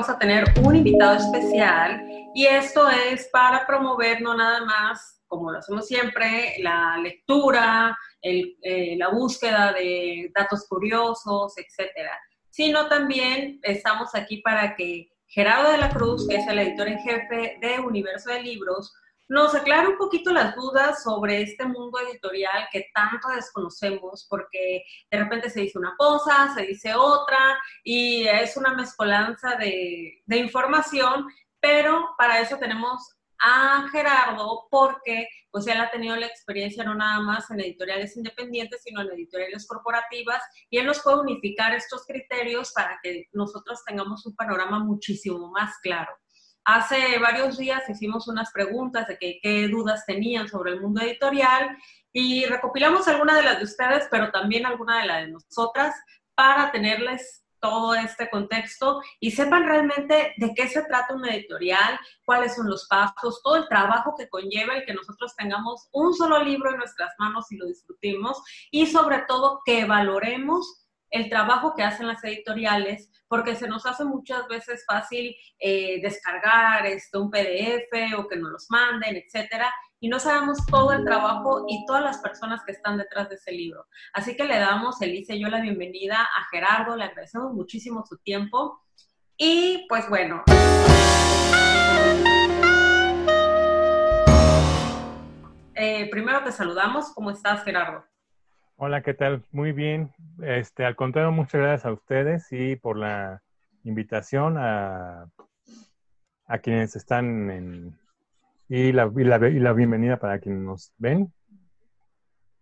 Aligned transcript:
vamos 0.00 0.16
a 0.16 0.18
tener 0.18 0.44
un 0.64 0.74
invitado 0.76 1.18
especial 1.18 2.02
y 2.34 2.46
esto 2.46 2.88
es 2.88 3.28
para 3.30 3.66
promover 3.66 4.22
no 4.22 4.34
nada 4.34 4.64
más, 4.64 5.20
como 5.26 5.52
lo 5.52 5.58
hacemos 5.58 5.86
siempre, 5.86 6.54
la 6.60 6.96
lectura, 6.96 7.98
eh, 8.22 8.96
la 8.96 9.08
búsqueda 9.08 9.74
de 9.74 10.32
datos 10.34 10.66
curiosos, 10.66 11.52
etcétera, 11.58 12.18
sino 12.48 12.88
también 12.88 13.60
estamos 13.62 14.14
aquí 14.14 14.38
para 14.38 14.74
que 14.74 15.10
Gerardo 15.26 15.70
de 15.70 15.76
la 15.76 15.90
Cruz, 15.90 16.26
que 16.26 16.36
es 16.36 16.48
el 16.48 16.60
editor 16.60 16.88
en 16.88 16.98
jefe 17.00 17.58
de 17.60 17.80
Universo 17.80 18.30
de 18.30 18.42
Libros, 18.42 18.94
nos 19.30 19.54
aclara 19.54 19.88
un 19.88 19.96
poquito 19.96 20.32
las 20.32 20.56
dudas 20.56 21.04
sobre 21.04 21.42
este 21.42 21.64
mundo 21.64 22.00
editorial 22.00 22.66
que 22.72 22.90
tanto 22.92 23.28
desconocemos, 23.28 24.26
porque 24.28 24.82
de 25.08 25.18
repente 25.18 25.48
se 25.50 25.60
dice 25.60 25.78
una 25.78 25.94
cosa, 25.96 26.52
se 26.52 26.62
dice 26.62 26.94
otra, 26.96 27.56
y 27.84 28.26
es 28.26 28.56
una 28.56 28.74
mezcolanza 28.74 29.54
de, 29.54 30.20
información, 30.30 31.28
pero 31.60 32.08
para 32.18 32.40
eso 32.40 32.58
tenemos 32.58 33.16
a 33.38 33.88
Gerardo 33.92 34.66
porque 34.68 35.28
pues 35.52 35.66
él 35.68 35.80
ha 35.80 35.90
tenido 35.92 36.16
la 36.16 36.26
experiencia 36.26 36.82
no 36.82 36.96
nada 36.96 37.20
más 37.20 37.48
en 37.52 37.60
editoriales 37.60 38.16
independientes, 38.16 38.82
sino 38.82 39.00
en 39.00 39.12
editoriales 39.12 39.64
corporativas 39.64 40.42
y 40.68 40.78
él 40.78 40.86
nos 40.86 41.00
puede 41.02 41.20
unificar 41.20 41.72
estos 41.72 42.04
criterios 42.04 42.72
para 42.72 42.98
que 43.00 43.28
nosotros 43.32 43.80
tengamos 43.86 44.26
un 44.26 44.34
panorama 44.34 44.80
muchísimo 44.80 45.50
más 45.52 45.78
claro. 45.78 46.12
Hace 46.64 47.18
varios 47.18 47.56
días 47.58 47.88
hicimos 47.88 48.28
unas 48.28 48.52
preguntas 48.52 49.08
de 49.08 49.18
qué 49.18 49.68
dudas 49.68 50.04
tenían 50.06 50.48
sobre 50.48 50.72
el 50.72 50.80
mundo 50.80 51.00
editorial 51.00 51.76
y 52.12 52.44
recopilamos 52.44 53.08
algunas 53.08 53.36
de 53.36 53.42
las 53.42 53.58
de 53.58 53.64
ustedes, 53.64 54.08
pero 54.10 54.30
también 54.30 54.66
alguna 54.66 55.00
de 55.00 55.06
las 55.06 55.24
de 55.24 55.32
nosotras 55.32 55.94
para 56.34 56.70
tenerles 56.70 57.44
todo 57.60 57.94
este 57.94 58.28
contexto 58.30 59.02
y 59.20 59.30
sepan 59.30 59.64
realmente 59.64 60.34
de 60.36 60.54
qué 60.54 60.66
se 60.68 60.82
trata 60.82 61.14
un 61.14 61.26
editorial, 61.28 61.98
cuáles 62.24 62.54
son 62.56 62.68
los 62.68 62.86
pasos, 62.88 63.42
todo 63.42 63.56
el 63.56 63.68
trabajo 63.68 64.14
que 64.16 64.28
conlleva 64.28 64.74
el 64.74 64.84
que 64.84 64.94
nosotros 64.94 65.36
tengamos 65.36 65.88
un 65.92 66.14
solo 66.14 66.42
libro 66.42 66.70
en 66.70 66.78
nuestras 66.78 67.12
manos 67.18 67.50
y 67.52 67.56
lo 67.56 67.66
disfrutimos 67.66 68.42
y 68.70 68.86
sobre 68.86 69.24
todo 69.28 69.60
que 69.64 69.84
valoremos 69.84 70.79
el 71.10 71.28
trabajo 71.28 71.74
que 71.74 71.82
hacen 71.82 72.06
las 72.06 72.22
editoriales, 72.24 73.10
porque 73.28 73.56
se 73.56 73.68
nos 73.68 73.86
hace 73.86 74.04
muchas 74.04 74.46
veces 74.48 74.84
fácil 74.86 75.34
eh, 75.58 76.00
descargar 76.02 76.86
este, 76.86 77.18
un 77.18 77.30
PDF 77.30 78.18
o 78.18 78.28
que 78.28 78.36
nos 78.36 78.50
los 78.50 78.66
manden, 78.70 79.16
etcétera, 79.16 79.72
y 79.98 80.08
no 80.08 80.18
sabemos 80.18 80.64
todo 80.66 80.92
el 80.92 81.04
trabajo 81.04 81.66
y 81.68 81.84
todas 81.84 82.02
las 82.02 82.18
personas 82.18 82.62
que 82.64 82.72
están 82.72 82.96
detrás 82.96 83.28
de 83.28 83.34
ese 83.34 83.52
libro. 83.52 83.86
Así 84.14 84.34
que 84.34 84.44
le 84.44 84.58
damos, 84.58 85.00
Elise 85.02 85.38
yo, 85.38 85.48
la 85.48 85.60
bienvenida 85.60 86.16
a 86.22 86.44
Gerardo, 86.50 86.96
le 86.96 87.04
agradecemos 87.04 87.52
muchísimo 87.52 88.04
su 88.06 88.16
tiempo. 88.18 88.82
Y 89.36 89.86
pues 89.88 90.08
bueno. 90.08 90.42
Eh, 95.74 96.10
primero 96.10 96.42
te 96.44 96.52
saludamos. 96.52 97.12
¿Cómo 97.14 97.30
estás, 97.30 97.64
Gerardo? 97.64 98.09
Hola, 98.82 99.02
¿qué 99.02 99.12
tal? 99.12 99.44
Muy 99.52 99.72
bien. 99.72 100.10
Este, 100.42 100.86
al 100.86 100.96
contrario, 100.96 101.30
muchas 101.32 101.60
gracias 101.60 101.84
a 101.84 101.92
ustedes 101.92 102.50
y 102.50 102.76
por 102.76 102.96
la 102.96 103.42
invitación 103.84 104.56
a, 104.56 105.30
a 106.46 106.58
quienes 106.60 106.96
están 106.96 107.50
en, 107.50 107.98
y 108.70 108.92
la, 108.92 109.12
y 109.14 109.58
la, 109.58 109.72
bienvenida 109.74 110.16
para 110.16 110.38
quienes 110.38 110.62
nos 110.62 110.94
ven. 110.96 111.30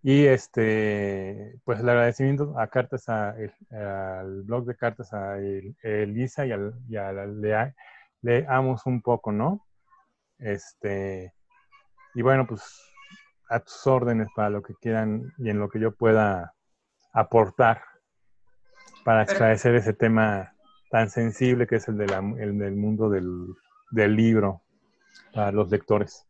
Y 0.03 0.25
este, 0.25 1.55
pues 1.63 1.79
el 1.79 1.89
agradecimiento 1.89 2.59
a 2.59 2.67
cartas 2.67 3.09
al 3.09 4.43
blog 4.43 4.65
de 4.65 4.75
cartas 4.75 5.13
a 5.13 5.39
Elisa 5.39 6.45
y, 6.47 6.51
al, 6.51 6.75
y 6.89 6.97
a 6.97 7.13
la, 7.13 7.75
leamos 8.23 8.87
un 8.87 9.03
poco, 9.03 9.31
¿no? 9.31 9.65
Este, 10.41 11.33
y 12.13 12.23
bueno, 12.23 12.45
pues 12.45 12.89
a 13.49 13.61
tus 13.61 13.87
órdenes 13.87 14.29
para 14.35 14.51
lo 14.51 14.63
que 14.63 14.75
quieran 14.75 15.33
y 15.39 15.51
en 15.51 15.59
lo 15.59 15.69
que 15.69 15.81
yo 15.81 15.93
pueda 15.93 16.55
aportar 17.13 17.83
para 19.05 19.23
esclarecer 19.23 19.75
ese 19.75 19.95
tema 19.95 20.53
tan 20.91 21.09
sensible 21.09 21.67
que 21.67 21.77
es 21.77 21.89
el, 21.89 21.97
de 21.97 22.05
el 22.39 22.59
del 22.59 22.77
mundo 22.77 23.09
del, 23.09 23.47
del, 23.91 24.15
libro 24.15 24.63
para 25.33 25.51
los 25.51 25.71
lectores. 25.71 26.28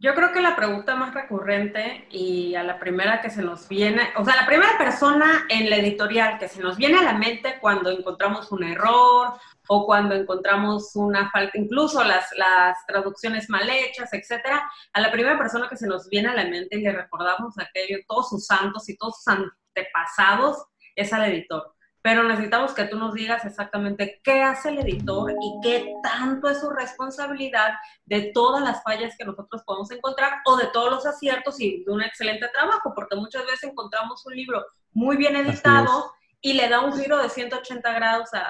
Yo 0.00 0.14
creo 0.14 0.32
que 0.32 0.40
la 0.40 0.54
pregunta 0.54 0.94
más 0.94 1.12
recurrente 1.12 2.06
y 2.08 2.54
a 2.54 2.62
la 2.62 2.78
primera 2.78 3.20
que 3.20 3.30
se 3.30 3.42
nos 3.42 3.66
viene, 3.66 4.10
o 4.16 4.24
sea, 4.24 4.36
la 4.36 4.46
primera 4.46 4.78
persona 4.78 5.44
en 5.48 5.68
la 5.68 5.76
editorial 5.76 6.38
que 6.38 6.46
se 6.46 6.60
nos 6.62 6.76
viene 6.76 6.98
a 6.98 7.02
la 7.02 7.14
mente 7.14 7.56
cuando 7.60 7.90
encontramos 7.90 8.52
un 8.52 8.62
error 8.62 9.34
o 9.66 9.86
cuando 9.86 10.14
encontramos 10.14 10.94
una 10.94 11.28
falta, 11.32 11.58
incluso 11.58 12.04
las, 12.04 12.28
las 12.36 12.78
traducciones 12.86 13.50
mal 13.50 13.68
hechas, 13.68 14.12
etcétera, 14.12 14.70
a 14.92 15.00
la 15.00 15.10
primera 15.10 15.36
persona 15.36 15.68
que 15.68 15.76
se 15.76 15.88
nos 15.88 16.08
viene 16.08 16.28
a 16.28 16.34
la 16.34 16.44
mente 16.44 16.78
y 16.78 16.82
le 16.82 16.92
recordamos 16.92 17.58
aquello, 17.58 17.98
todos 18.06 18.28
sus 18.28 18.46
santos 18.46 18.88
y 18.88 18.96
todos 18.96 19.16
sus 19.16 19.26
antepasados, 19.26 20.64
es 20.94 21.12
al 21.12 21.24
editor 21.24 21.74
pero 22.08 22.22
necesitamos 22.22 22.72
que 22.72 22.86
tú 22.86 22.98
nos 22.98 23.12
digas 23.12 23.44
exactamente 23.44 24.18
qué 24.24 24.40
hace 24.40 24.70
el 24.70 24.78
editor 24.78 25.30
y 25.30 25.60
qué 25.62 25.92
tanto 26.02 26.48
es 26.48 26.58
su 26.58 26.70
responsabilidad 26.70 27.74
de 28.06 28.30
todas 28.32 28.64
las 28.64 28.82
fallas 28.82 29.14
que 29.18 29.26
nosotros 29.26 29.62
podemos 29.66 29.90
encontrar 29.90 30.38
o 30.46 30.56
de 30.56 30.68
todos 30.72 30.90
los 30.90 31.04
aciertos 31.04 31.60
y 31.60 31.84
de 31.84 31.92
un 31.92 32.00
excelente 32.00 32.48
trabajo, 32.48 32.94
porque 32.94 33.14
muchas 33.14 33.44
veces 33.44 33.64
encontramos 33.64 34.24
un 34.24 34.34
libro 34.34 34.64
muy 34.92 35.18
bien 35.18 35.36
editado 35.36 36.10
y 36.40 36.54
le 36.54 36.70
da 36.70 36.80
un 36.80 36.98
giro 36.98 37.18
de 37.18 37.28
180 37.28 37.92
grados 37.92 38.32
a, 38.32 38.40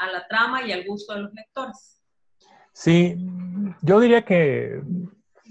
a, 0.00 0.10
la 0.10 0.26
trama 0.26 0.62
y 0.62 0.72
al 0.72 0.86
gusto 0.86 1.12
de 1.12 1.20
los 1.20 1.34
lectores. 1.34 2.00
Sí, 2.72 3.16
yo 3.82 4.00
diría 4.00 4.24
que 4.24 4.80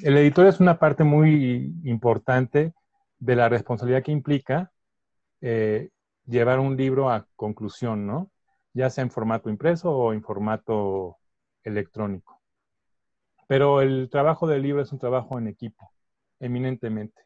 el 0.01 0.17
editor 0.17 0.47
es 0.47 0.59
una 0.59 0.79
parte 0.79 1.03
muy 1.03 1.71
importante 1.83 2.73
de 3.19 3.35
la 3.35 3.47
responsabilidad 3.47 4.01
que 4.01 4.11
implica 4.11 4.71
eh, 5.39 5.91
llevar 6.27 6.59
un 6.59 6.77
libro 6.77 7.09
a 7.09 7.27
conclusión, 7.35 8.05
¿no? 8.05 8.31
Ya 8.73 8.89
sea 8.89 9.03
en 9.03 9.11
formato 9.11 9.49
impreso 9.49 9.91
o 9.91 10.13
en 10.13 10.21
formato 10.23 11.17
electrónico. 11.63 12.41
Pero 13.47 13.81
el 13.81 14.09
trabajo 14.09 14.47
del 14.47 14.61
libro 14.61 14.81
es 14.81 14.91
un 14.91 14.99
trabajo 14.99 15.39
en 15.39 15.47
equipo, 15.47 15.91
eminentemente. 16.39 17.23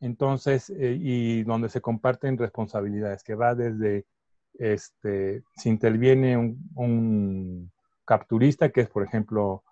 Entonces, 0.00 0.70
eh, 0.70 0.96
y 1.00 1.42
donde 1.44 1.68
se 1.70 1.80
comparten 1.80 2.38
responsabilidades, 2.38 3.22
que 3.24 3.34
va 3.34 3.54
desde, 3.54 4.06
este, 4.54 5.42
si 5.56 5.70
interviene 5.70 6.36
un, 6.74 7.72
capturista, 8.04 8.70
que 8.70 8.82
es, 8.82 8.88
por 8.88 9.02
ejemplo, 9.02 9.64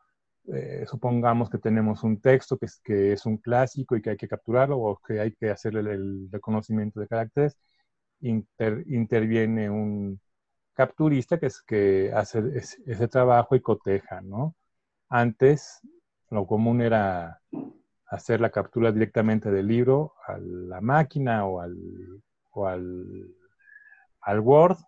eh, 0.53 0.85
supongamos 0.89 1.51
que 1.51 1.59
tenemos 1.59 2.03
un 2.03 2.21
texto 2.21 2.59
que 2.59 2.67
es, 2.67 2.81
que 2.83 3.13
es 3.13 3.27
un 3.27 3.39
clásico 3.39 3.97
y 3.97 4.03
que 4.03 4.11
hay 4.11 4.17
que 4.17 4.29
capturarlo 4.29 4.79
o 4.79 5.01
que 5.07 5.21
hay 5.21 5.33
que 5.33 5.51
hacerle 5.51 5.93
el 5.93 6.29
reconocimiento 6.33 7.01
de 7.01 7.07
caracteres, 7.09 7.57
interviene 8.29 9.71
un 9.71 10.21
capturista 10.75 11.39
que 11.39 11.47
es 11.47 11.63
que 11.63 12.13
hace 12.15 12.43
ese, 12.55 13.09
trabajo 13.09 13.55
y 13.55 13.61
coteja, 13.61 14.21
¿no? 14.21 14.55
Antes 15.09 15.81
lo 16.31 16.47
común 16.47 16.81
era 16.81 17.41
hacer 18.07 18.41
la 18.41 18.51
captura 18.51 18.93
directamente 18.93 19.51
del 19.51 19.69
libro 19.69 20.15
a 20.27 20.39
la 20.39 20.81
máquina 20.81 21.47
o 21.47 21.61
al, 21.61 21.77
o 22.51 22.67
al, 22.67 24.41
Word 24.41 24.79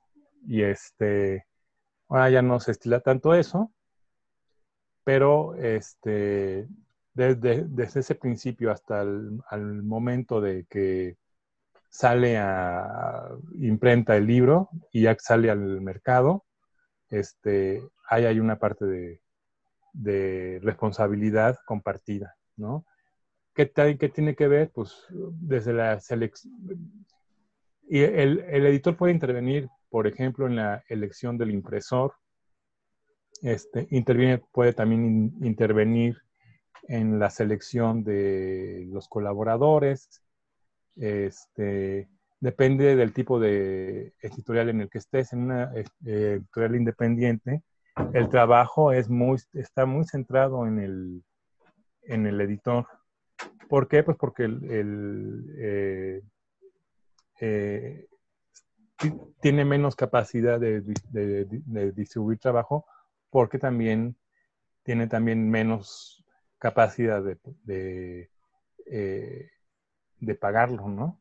y 0.46 0.62
este 0.62 1.46
ahora 2.08 2.30
ya 2.30 2.42
no 2.42 2.58
se 2.60 2.72
estila 2.72 3.00
tanto 3.00 3.34
eso, 3.34 3.72
pero 5.04 5.54
este 5.56 6.68
desde, 7.14 7.64
desde 7.68 8.00
ese 8.00 8.14
principio 8.14 8.70
hasta 8.70 9.02
el 9.02 9.40
al 9.48 9.82
momento 9.82 10.40
de 10.40 10.66
que 10.68 11.16
sale 11.96 12.36
a 12.36 13.30
imprenta 13.58 14.16
el 14.16 14.26
libro 14.26 14.68
y 14.92 15.02
ya 15.02 15.16
sale 15.18 15.50
al 15.50 15.80
mercado, 15.80 16.44
este, 17.08 17.82
ahí 18.10 18.26
hay 18.26 18.38
una 18.38 18.58
parte 18.58 18.84
de, 18.84 19.20
responsabilidad 20.62 21.56
compartida, 21.64 22.36
¿no? 22.56 22.84
¿Qué, 23.54 23.72
¿Qué, 23.98 24.08
tiene 24.10 24.34
que 24.34 24.46
ver? 24.46 24.70
Pues 24.74 25.06
desde 25.08 25.72
la 25.72 25.98
selección. 26.00 26.52
Y 27.88 28.00
el, 28.00 28.40
editor 28.66 28.94
puede 28.94 29.14
intervenir, 29.14 29.70
por 29.88 30.06
ejemplo, 30.06 30.46
en 30.46 30.56
la 30.56 30.84
elección 30.88 31.38
del 31.38 31.50
impresor. 31.50 32.12
Este, 33.40 33.86
interviene, 33.90 34.42
puede 34.52 34.74
también 34.74 35.32
intervenir 35.40 36.18
en 36.88 37.18
la 37.18 37.30
selección 37.30 38.04
de 38.04 38.84
los 38.90 39.08
colaboradores, 39.08 40.25
este, 40.96 42.08
depende 42.40 42.96
del 42.96 43.12
tipo 43.12 43.38
de 43.38 44.14
editorial 44.20 44.70
en 44.70 44.82
el 44.82 44.90
que 44.90 44.98
estés. 44.98 45.32
En 45.32 45.42
una 45.42 45.72
eh, 45.74 45.84
editorial 46.04 46.76
independiente, 46.76 47.62
el 48.12 48.28
trabajo 48.28 48.92
es 48.92 49.08
muy, 49.08 49.38
está 49.54 49.86
muy 49.86 50.04
centrado 50.04 50.66
en 50.66 50.78
el, 50.78 51.24
en 52.02 52.26
el 52.26 52.40
editor. 52.40 52.86
¿Por 53.68 53.88
qué? 53.88 54.02
Pues 54.02 54.16
porque 54.16 54.44
el, 54.44 55.54
eh, 55.58 56.22
eh, 57.40 58.06
tiene 59.40 59.64
menos 59.64 59.96
capacidad 59.96 60.58
de, 60.60 60.82
distribuir 61.92 62.38
trabajo 62.38 62.86
porque 63.30 63.58
también 63.58 64.16
tiene 64.82 65.06
también 65.06 65.50
menos 65.50 66.24
capacidad 66.58 67.22
de, 67.22 67.38
de, 67.64 68.30
eh, 68.86 69.50
de 70.20 70.34
pagarlo, 70.34 70.88
¿no? 70.88 71.20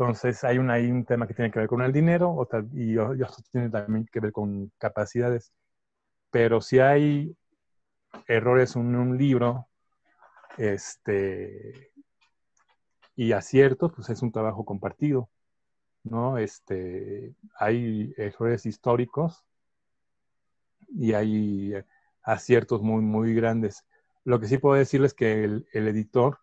Entonces 0.00 0.42
hay 0.44 0.58
un, 0.58 0.70
hay 0.70 0.90
un 0.90 1.04
tema 1.04 1.26
que 1.26 1.34
tiene 1.34 1.50
que 1.50 1.58
ver 1.58 1.68
con 1.68 1.82
el 1.82 1.92
dinero 1.92 2.32
otra, 2.34 2.64
y 2.72 2.96
otro 2.96 3.28
tiene 3.52 3.68
también 3.68 4.06
que 4.10 4.20
ver 4.20 4.32
con 4.32 4.72
capacidades. 4.78 5.52
Pero 6.30 6.60
si 6.62 6.78
hay 6.78 7.36
errores 8.26 8.76
en 8.76 8.96
un 8.96 9.18
libro 9.18 9.68
este, 10.56 11.92
y 13.14 13.32
aciertos, 13.32 13.92
pues 13.94 14.08
es 14.08 14.22
un 14.22 14.32
trabajo 14.32 14.64
compartido. 14.64 15.28
¿no? 16.04 16.38
Este, 16.38 17.34
hay 17.58 18.14
errores 18.16 18.64
históricos 18.64 19.44
y 20.88 21.12
hay 21.12 21.74
aciertos 22.22 22.80
muy, 22.80 23.02
muy 23.02 23.34
grandes. 23.34 23.84
Lo 24.24 24.40
que 24.40 24.48
sí 24.48 24.56
puedo 24.56 24.76
decirles 24.76 25.10
es 25.12 25.14
que 25.14 25.44
el 25.44 25.88
editor 25.88 26.38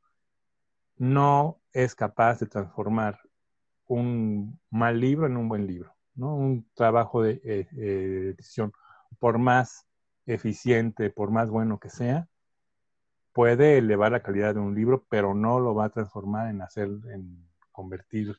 no 0.98 1.60
es 1.74 1.96
capaz 1.96 2.40
de 2.40 2.48
transformar 2.48 3.20
un 3.88 4.60
mal 4.70 5.00
libro 5.00 5.28
en 5.28 5.38
un 5.38 5.48
buen 5.48 5.68
libro, 5.68 5.96
¿no? 6.16 6.36
Un 6.36 6.68
trabajo 6.74 7.22
de 7.22 7.42
eh, 7.44 7.68
eh, 7.78 8.34
edición, 8.36 8.74
por 9.20 9.38
más 9.38 9.88
eficiente, 10.26 11.10
por 11.10 11.32
más 11.32 11.50
bueno 11.50 11.80
que 11.80 11.90
sea, 11.90 12.28
puede 13.32 13.78
elevar 13.78 14.12
la 14.12 14.24
calidad 14.24 14.56
de 14.56 14.60
un 14.60 14.76
libro, 14.76 15.06
pero 15.10 15.34
no 15.34 15.60
lo 15.60 15.74
va 15.74 15.86
a 15.86 15.90
transformar 15.90 16.50
en 16.50 16.62
hacer, 16.62 16.90
en 17.14 17.48
convertir, 17.72 18.36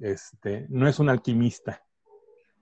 este, 0.00 0.66
no 0.70 0.88
es 0.88 0.98
un 0.98 1.08
alquimista. 1.08 1.82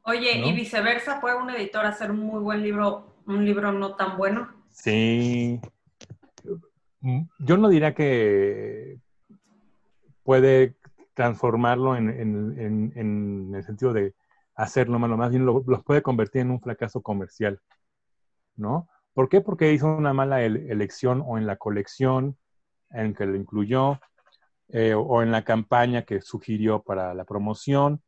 Oye, 0.02 0.38
y 0.38 0.52
viceversa, 0.54 1.20
¿puede 1.20 1.36
un 1.36 1.50
editor 1.50 1.84
hacer 1.84 2.10
un 2.10 2.20
muy 2.20 2.40
buen 2.40 2.62
libro, 2.62 3.19
un 3.26 3.44
libro 3.44 3.70
no 3.72 3.94
tan 3.94 4.16
bueno? 4.16 4.48
Sí. 4.70 5.60
Yo 7.38 7.56
no 7.58 7.69
diría 7.69 7.94
que 7.94 8.98
puede 10.28 10.75
transformarlo 11.14 11.96
en, 11.96 12.10
el 13.54 13.64
sentido 13.64 13.94
de 13.94 14.14
hacerlo 14.54 14.98
malo, 14.98 15.16
más 15.16 15.30
bien 15.30 15.46
los 15.46 15.82
puede 15.84 16.02
convertir 16.02 16.42
en 16.42 16.50
un 16.50 16.60
fracaso 16.60 17.00
comercial, 17.00 17.62
¿no? 18.54 18.90
¿Por 19.14 19.30
qué? 19.30 19.40
Porque 19.40 19.72
hizo 19.72 19.86
una 19.86 20.12
mala 20.12 20.42
elección 20.42 21.25
o 21.26 21.38
en 21.38 21.46
la 21.46 21.56
colección 21.56 22.36
en 22.90 23.14
que 23.14 23.25
lo 23.25 23.36
incluyó, 23.36 24.00
eh, 24.69 24.92
o 24.92 25.22
en 25.22 25.32
la 25.32 25.44
campaña 25.44 26.02
que 26.02 26.20
sugirió 26.20 26.82
para 26.82 27.14
la 27.14 27.25
promoción, 27.25 28.02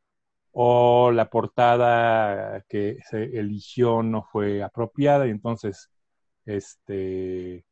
o 0.52 1.12
la 1.12 1.31
portada 1.31 2.62
que 2.69 2.99
se 3.08 3.25
eligió 3.38 4.02
no 4.02 4.25
fue 4.31 4.62
apropiada 4.62 5.26
y 5.26 5.31
entonces 5.31 5.90
este, 6.44 7.64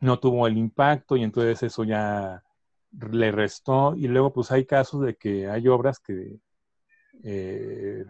no 0.00 0.18
tuvo 0.18 0.46
el 0.46 0.56
impacto 0.56 1.14
y 1.14 1.24
entonces 1.24 1.62
eso 1.62 1.84
ya 1.84 2.42
le 2.92 3.32
restó 3.32 3.94
y 3.94 4.08
luego 4.08 4.32
pues 4.32 4.50
hay 4.50 4.64
casos 4.64 5.02
de 5.02 5.16
que 5.16 5.48
hay 5.48 5.68
obras 5.68 6.00
que 6.00 6.38
eh, 7.24 8.04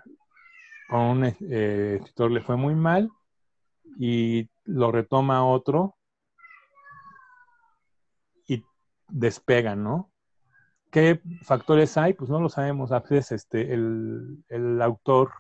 a 0.89 0.99
un 0.99 1.25
eh, 1.25 1.97
escritor 1.97 2.31
le 2.31 2.41
fue 2.41 2.57
muy 2.57 2.75
mal 2.75 3.11
y 3.99 4.49
lo 4.65 4.93
retoma 4.93 5.47
otro 5.47 5.97
y 8.47 8.65
despega, 9.09 9.75
¿no? 9.77 10.11
¿Qué 10.91 11.21
factores 11.43 11.97
hay? 11.99 12.15
Pues 12.15 12.31
no 12.31 12.41
lo 12.41 12.49
sabemos. 12.49 12.93
A 12.93 13.01
veces 13.01 13.33
este, 13.33 13.75
el, 13.75 14.45
el 14.49 14.81
autor 14.81 15.33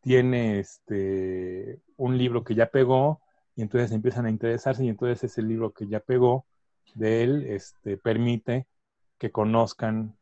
tiene 0.00 0.60
este, 0.60 1.80
un 1.96 2.16
libro 2.16 2.44
que 2.44 2.54
ya 2.54 2.66
pegó 2.66 3.20
y 3.56 3.62
entonces 3.62 3.92
empiezan 3.92 4.26
a 4.26 4.30
interesarse 4.30 4.84
y 4.84 4.88
entonces 4.88 5.24
ese 5.24 5.42
libro 5.42 5.72
que 5.72 5.86
ya 5.86 6.00
pegó 6.00 6.46
de 6.94 7.22
él 7.22 7.46
este, 7.48 7.96
permite 7.96 8.66
que 9.18 9.30
conozcan 9.30 10.16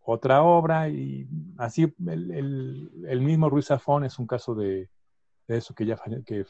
otra 0.00 0.42
obra 0.42 0.88
y 0.88 1.28
así 1.58 1.94
el, 2.06 3.20
mismo 3.20 3.50
Ruiz 3.50 3.66
Zafón 3.66 4.04
es 4.04 4.18
un 4.18 4.26
caso 4.26 4.54
de, 4.54 4.88
eso 5.48 5.74
que 5.74 5.86
ya 5.86 5.98
que 6.26 6.44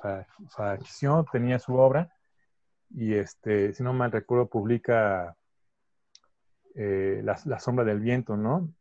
falleció, 0.49 1.25
tenía 1.31 1.59
su 1.59 1.75
obra 1.75 2.13
y 2.91 3.15
este, 3.15 3.73
si 3.75 3.83
no 3.83 3.93
mal 3.93 4.13
recuerdo 4.13 4.49
publica 4.49 5.37
eh, 6.75 7.21
la, 7.25 7.39
la, 7.45 7.59
sombra 7.59 7.85
del 7.85 8.01
viento, 8.01 8.37
¿no? 8.37 8.73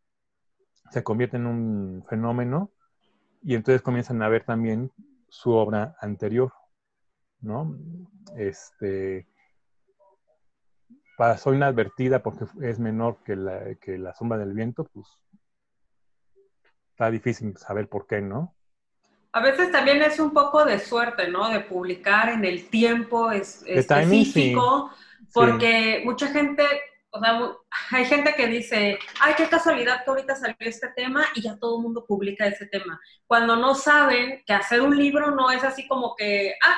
Se 0.91 1.03
convierte 1.03 1.37
en 1.37 1.47
un 1.47 2.05
fenómeno 2.07 2.71
y 3.41 3.55
entonces 3.55 3.81
comienzan 3.81 4.21
a 4.21 4.29
ver 4.29 4.45
también 4.45 4.91
su 5.27 5.51
obra 5.51 5.95
anterior, 5.99 6.53
¿no? 7.41 7.75
Este, 8.35 9.27
pasó 11.17 11.51
inadvertida 11.51 12.21
porque 12.21 12.45
es 12.61 12.79
menor 12.79 13.17
que 13.25 13.35
la, 13.35 13.75
que 13.81 13.97
la 13.97 14.13
sombra 14.13 14.37
del 14.37 14.53
viento, 14.53 14.85
pues 14.85 15.07
está 16.91 17.09
difícil 17.09 17.57
saber 17.57 17.89
por 17.89 18.05
qué, 18.05 18.21
¿no? 18.21 18.55
A 19.31 19.41
veces 19.41 19.71
también 19.71 20.01
es 20.03 20.19
un 20.19 20.31
poco 20.31 20.63
de 20.63 20.79
suerte, 20.79 21.27
¿no? 21.27 21.49
De 21.49 21.59
publicar 21.61 22.29
en 22.29 22.45
el 22.45 22.69
tiempo 22.69 23.31
es, 23.31 23.63
específico, 23.65 24.91
porque 25.33 26.03
mucha 26.05 26.27
gente, 26.27 26.63
o 27.09 27.19
sea, 27.19 27.51
hay 27.91 28.05
gente 28.05 28.35
que 28.35 28.45
dice, 28.45 28.99
ay, 29.19 29.33
qué 29.35 29.49
casualidad 29.49 30.03
que 30.03 30.11
ahorita 30.11 30.35
salió 30.35 30.55
este 30.59 30.89
tema 30.89 31.25
y 31.33 31.41
ya 31.41 31.57
todo 31.57 31.77
el 31.77 31.83
mundo 31.83 32.05
publica 32.05 32.45
ese 32.45 32.67
tema. 32.67 32.99
Cuando 33.25 33.55
no 33.55 33.73
saben 33.73 34.43
que 34.45 34.53
hacer 34.53 34.81
un 34.81 34.95
libro 34.95 35.31
no 35.31 35.49
es 35.49 35.63
así 35.63 35.87
como 35.87 36.15
que, 36.15 36.53
ah, 36.63 36.77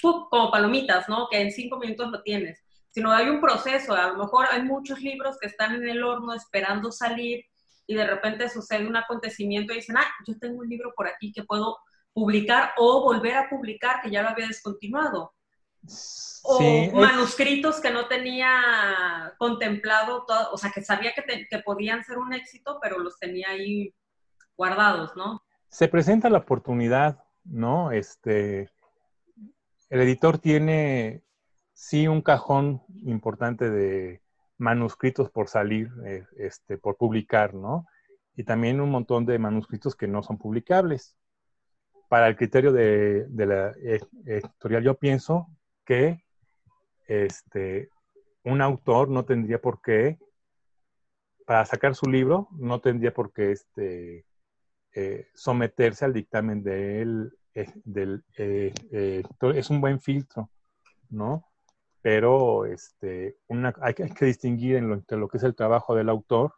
como 0.00 0.50
palomitas, 0.50 1.08
¿no? 1.08 1.28
Que 1.30 1.40
en 1.40 1.52
cinco 1.52 1.78
minutos 1.78 2.10
lo 2.10 2.22
tienes 2.22 2.60
sino 2.92 3.10
hay 3.10 3.28
un 3.28 3.40
proceso. 3.40 3.94
A 3.94 4.08
lo 4.08 4.18
mejor 4.18 4.46
hay 4.50 4.62
muchos 4.62 5.00
libros 5.00 5.38
que 5.40 5.48
están 5.48 5.74
en 5.74 5.88
el 5.88 6.04
horno 6.04 6.34
esperando 6.34 6.92
salir 6.92 7.44
y 7.86 7.94
de 7.94 8.06
repente 8.06 8.48
sucede 8.48 8.86
un 8.86 8.96
acontecimiento 8.96 9.72
y 9.72 9.76
dicen, 9.76 9.96
ah, 9.96 10.06
yo 10.26 10.38
tengo 10.38 10.60
un 10.60 10.68
libro 10.68 10.92
por 10.94 11.08
aquí 11.08 11.32
que 11.32 11.42
puedo 11.42 11.78
publicar 12.12 12.72
o 12.76 13.02
volver 13.02 13.36
a 13.36 13.48
publicar 13.48 14.02
que 14.02 14.10
ya 14.10 14.22
lo 14.22 14.28
había 14.28 14.46
descontinuado. 14.46 15.34
O 16.44 16.60
manuscritos 16.92 17.80
que 17.80 17.90
no 17.90 18.06
tenía 18.06 19.34
contemplado, 19.38 20.24
todo, 20.26 20.52
o 20.52 20.58
sea, 20.58 20.70
que 20.70 20.82
sabía 20.82 21.12
que, 21.12 21.46
que 21.48 21.58
podían 21.60 22.04
ser 22.04 22.18
un 22.18 22.32
éxito, 22.32 22.78
pero 22.80 22.98
los 22.98 23.18
tenía 23.18 23.48
ahí 23.50 23.92
guardados, 24.56 25.16
¿no? 25.16 25.42
Se 25.68 25.88
presenta 25.88 26.28
la 26.30 26.38
oportunidad, 26.38 27.24
¿no? 27.44 27.90
Este, 27.90 28.70
el 29.88 30.00
editor 30.00 30.38
tiene 30.38 31.24
sí 31.82 32.06
un 32.06 32.22
cajón 32.22 32.80
importante 33.02 33.68
de 33.68 34.22
manuscritos 34.56 35.30
por 35.30 35.48
salir, 35.48 35.90
eh, 36.06 36.24
este, 36.36 36.78
por 36.78 36.96
publicar, 36.96 37.54
¿no? 37.54 37.86
Y 38.36 38.44
también 38.44 38.80
un 38.80 38.88
montón 38.88 39.26
de 39.26 39.36
manuscritos 39.40 39.96
que 39.96 40.06
no 40.06 40.22
son 40.22 40.38
publicables. 40.38 41.16
Para 42.08 42.28
el 42.28 42.36
criterio 42.36 42.72
de, 42.72 43.26
la 43.34 43.72
e, 43.82 44.00
editorial, 44.26 44.84
yo 44.84 44.94
pienso 44.94 45.48
que 45.84 46.24
este, 47.08 47.90
un 48.44 48.62
autor 48.62 49.08
no 49.08 49.24
tendría 49.24 49.60
por 49.60 49.82
qué, 49.82 50.20
para 51.44 51.66
sacar 51.66 51.96
su 51.96 52.08
libro, 52.08 52.46
no 52.52 52.80
tendría 52.80 53.12
por 53.12 53.32
qué 53.32 53.50
este, 53.50 54.24
eh, 54.94 55.26
someterse 55.34 56.04
al 56.04 56.12
dictamen 56.12 56.62
del, 56.62 57.36
eh, 57.54 57.72
del 57.84 58.22
es 58.36 59.68
un 59.68 59.80
buen 59.80 60.00
filtro, 60.00 60.48
¿no? 61.10 61.51
Pero 62.02 62.66
este, 62.66 63.38
hay, 63.80 63.94
que, 63.94 64.02
hay, 64.02 64.10
que 64.10 64.24
distinguir 64.26 64.76
en 64.76 64.88
lo, 64.88 64.94
entre 64.94 65.16
lo 65.16 65.28
que 65.28 65.38
es 65.38 65.44
el 65.44 65.54
trabajo 65.54 65.94
del 65.94 66.08
autor 66.08 66.54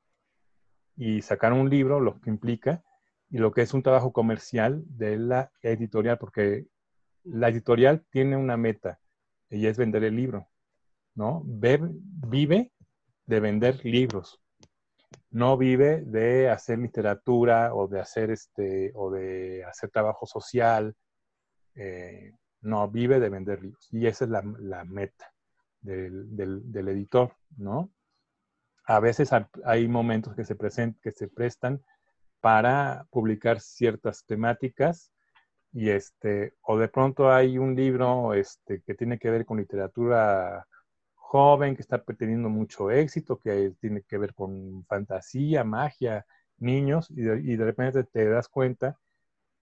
y 0.97 1.21
sacar 1.21 1.53
un 1.53 1.69
libro, 1.69 2.01
lo 2.01 2.19
que 2.21 2.31
implica, 2.31 2.83
y 3.29 3.39
lo 3.39 3.53
que 3.53 3.63
es 3.63 3.75
un 3.75 3.83
trabajo 3.83 4.13
comercial 4.13 4.83
de 4.87 5.19
la 5.19 5.53
editorial, 5.61 6.19
porque 6.19 6.67
la 7.25 7.49
editorial 7.49 8.05
tiene 8.11 8.37
una 8.37 8.57
meta, 8.57 9.01
y 9.51 9.67
es 9.67 9.77
vender 9.77 10.05
el 10.05 10.17
libro, 10.17 10.49
¿no? 11.15 11.43
vive 11.45 12.73
de 13.27 13.41
vender 13.41 13.85
libros, 13.85 14.41
no 15.31 15.59
vive 15.59 16.03
de 16.03 16.49
hacer 16.49 16.79
literatura 16.79 17.75
o 17.75 17.87
de 17.87 18.01
hacer, 18.01 18.31
este, 18.31 18.93
o 18.95 19.11
de 19.11 19.65
hacer 19.65 19.91
trabajo 19.91 20.27
social, 20.27 20.95
eh, 21.75 22.33
no, 22.63 22.89
vive 22.89 23.21
de 23.21 23.29
vender 23.29 23.63
libros, 23.63 23.89
y 23.91 24.07
esa 24.07 24.25
es 24.25 24.31
la, 24.31 24.43
la 24.59 24.85
meta 24.85 25.34
del, 25.85 26.89
editor, 26.89 27.35
¿no? 27.57 27.91
A 28.87 29.01
veces 29.01 29.31
hay 29.65 29.89
momentos 29.89 30.35
que 30.35 30.45
se, 30.45 30.57
que 31.01 31.13
se 31.13 31.29
prestan 31.29 31.83
para 32.41 33.07
publicar 33.11 33.61
ciertas 33.61 34.25
temáticas 34.27 35.13
y 35.73 35.91
este, 35.91 36.55
o 36.63 36.79
de 36.79 36.89
pronto 36.89 37.33
hay 37.33 37.59
un 37.59 37.75
libro 37.75 38.35
este, 38.35 38.83
que 38.83 38.95
tiene 38.95 39.19
que 39.19 39.31
ver 39.31 39.45
con 39.45 39.59
literatura 39.59 40.67
joven, 41.15 41.75
que 41.75 41.83
está 41.83 42.03
teniendo 42.05 42.49
mucho 42.49 42.91
éxito, 42.91 43.39
que 43.41 43.73
tiene 43.81 44.03
que 44.03 44.19
ver 44.19 44.35
con 44.35 44.85
fantasía, 44.87 45.65
magia, 45.65 46.25
niños, 46.59 47.11
y 47.11 47.23
de, 47.23 47.65
repente 47.65 48.05
te 48.05 48.29
das 48.29 48.49
cuenta 48.49 48.99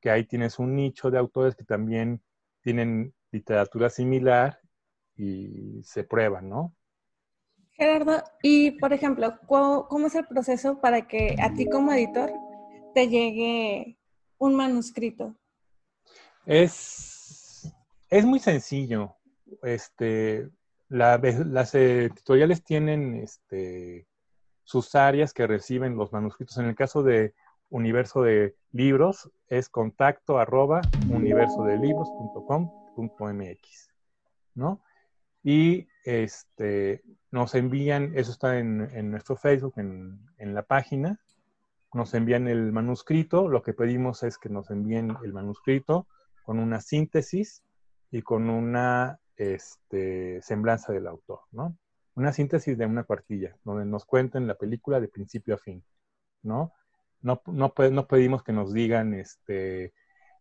que 0.01 0.11
ahí 0.11 0.25
tienes 0.25 0.59
un 0.59 0.77
nicho 0.77 1.11
de 1.11 1.19
autores 1.19 1.57
que 1.57 1.65
también 1.65 2.21
tienen 2.61 3.15
literatura 3.31 3.89
similar 3.89 4.61
y 5.17 5.83
se 5.83 6.05
prueban, 6.05 6.49
¿no? 6.49 6.75
Gerardo, 7.73 8.23
y 8.43 8.73
por 8.73 8.93
ejemplo, 8.93 9.39
¿cómo, 9.47 10.07
es 10.07 10.15
el 10.15 10.27
proceso 10.27 10.79
para 10.81 11.09
que 11.09 11.37
a 11.43 11.55
ti 11.55 11.67
como 11.69 11.93
editor 11.93 12.33
te 12.95 13.09
llegue 13.09 13.99
un 14.39 14.55
manuscrito? 14.55 15.35
Es, 16.45 17.73
es 18.11 18.25
muy 18.25 18.39
sencillo. 18.39 19.17
Este, 19.63 20.49
las 20.89 21.75
editoriales 21.75 22.63
tienen 22.63 23.17
este, 23.17 24.07
sus 24.65 24.95
áreas 24.95 25.33
que 25.33 25.47
reciben 25.47 25.97
los 25.97 26.13
manuscritos. 26.13 26.59
En 26.59 26.67
el 26.67 26.75
caso 26.75 27.03
de 27.03 27.33
Universo 27.71 28.21
de 28.23 28.55
Libros, 28.73 29.31
es 29.49 29.71
contacto 29.71 30.39
arroba 30.39 30.83
universodelibros.com.mx, 31.09 33.91
¿no? 34.55 34.83
Y 35.43 35.89
este, 36.05 37.03
nos 37.31 37.55
envían, 37.55 38.13
eso 38.15 38.31
está 38.33 38.59
en, 38.59 39.11
nuestro 39.11 39.37
Facebook, 39.37 39.75
en, 39.77 40.21
en, 40.39 40.55
la 40.55 40.63
página, 40.63 41.21
nos 41.93 42.15
envían 42.15 42.49
el 42.49 42.73
manuscrito, 42.73 43.49
lo 43.49 43.63
que 43.63 43.75
pedimos 43.75 44.23
es 44.23 44.39
que 44.39 44.49
nos 44.49 44.71
envíen 44.71 45.17
el 45.25 45.33
manuscrito 45.33 46.07
con 46.45 46.59
una 46.59 46.81
síntesis 46.81 47.63
y 48.11 48.23
con 48.23 48.51
una 48.51 49.19
este, 49.37 50.41
semblanza 50.43 50.93
del 50.93 51.07
autor, 51.07 51.41
¿no? 51.51 51.77
Una 52.15 52.33
síntesis 52.33 52.77
de 52.77 52.87
una 52.87 53.05
cuartilla, 53.05 53.57
donde 53.65 53.87
nos 53.87 54.05
cuenten 54.05 54.47
la 54.47 54.55
película 54.55 55.01
de 55.01 55.09
principio 55.09 55.55
a 55.55 55.59
fin, 55.59 55.83
¿no? 56.43 56.73
No, 57.23 57.41
no, 57.47 57.73
no 57.77 58.07
pedimos 58.07 58.43
que 58.43 58.53
nos 58.53 58.73
digan, 58.73 59.15
este, 59.15 59.93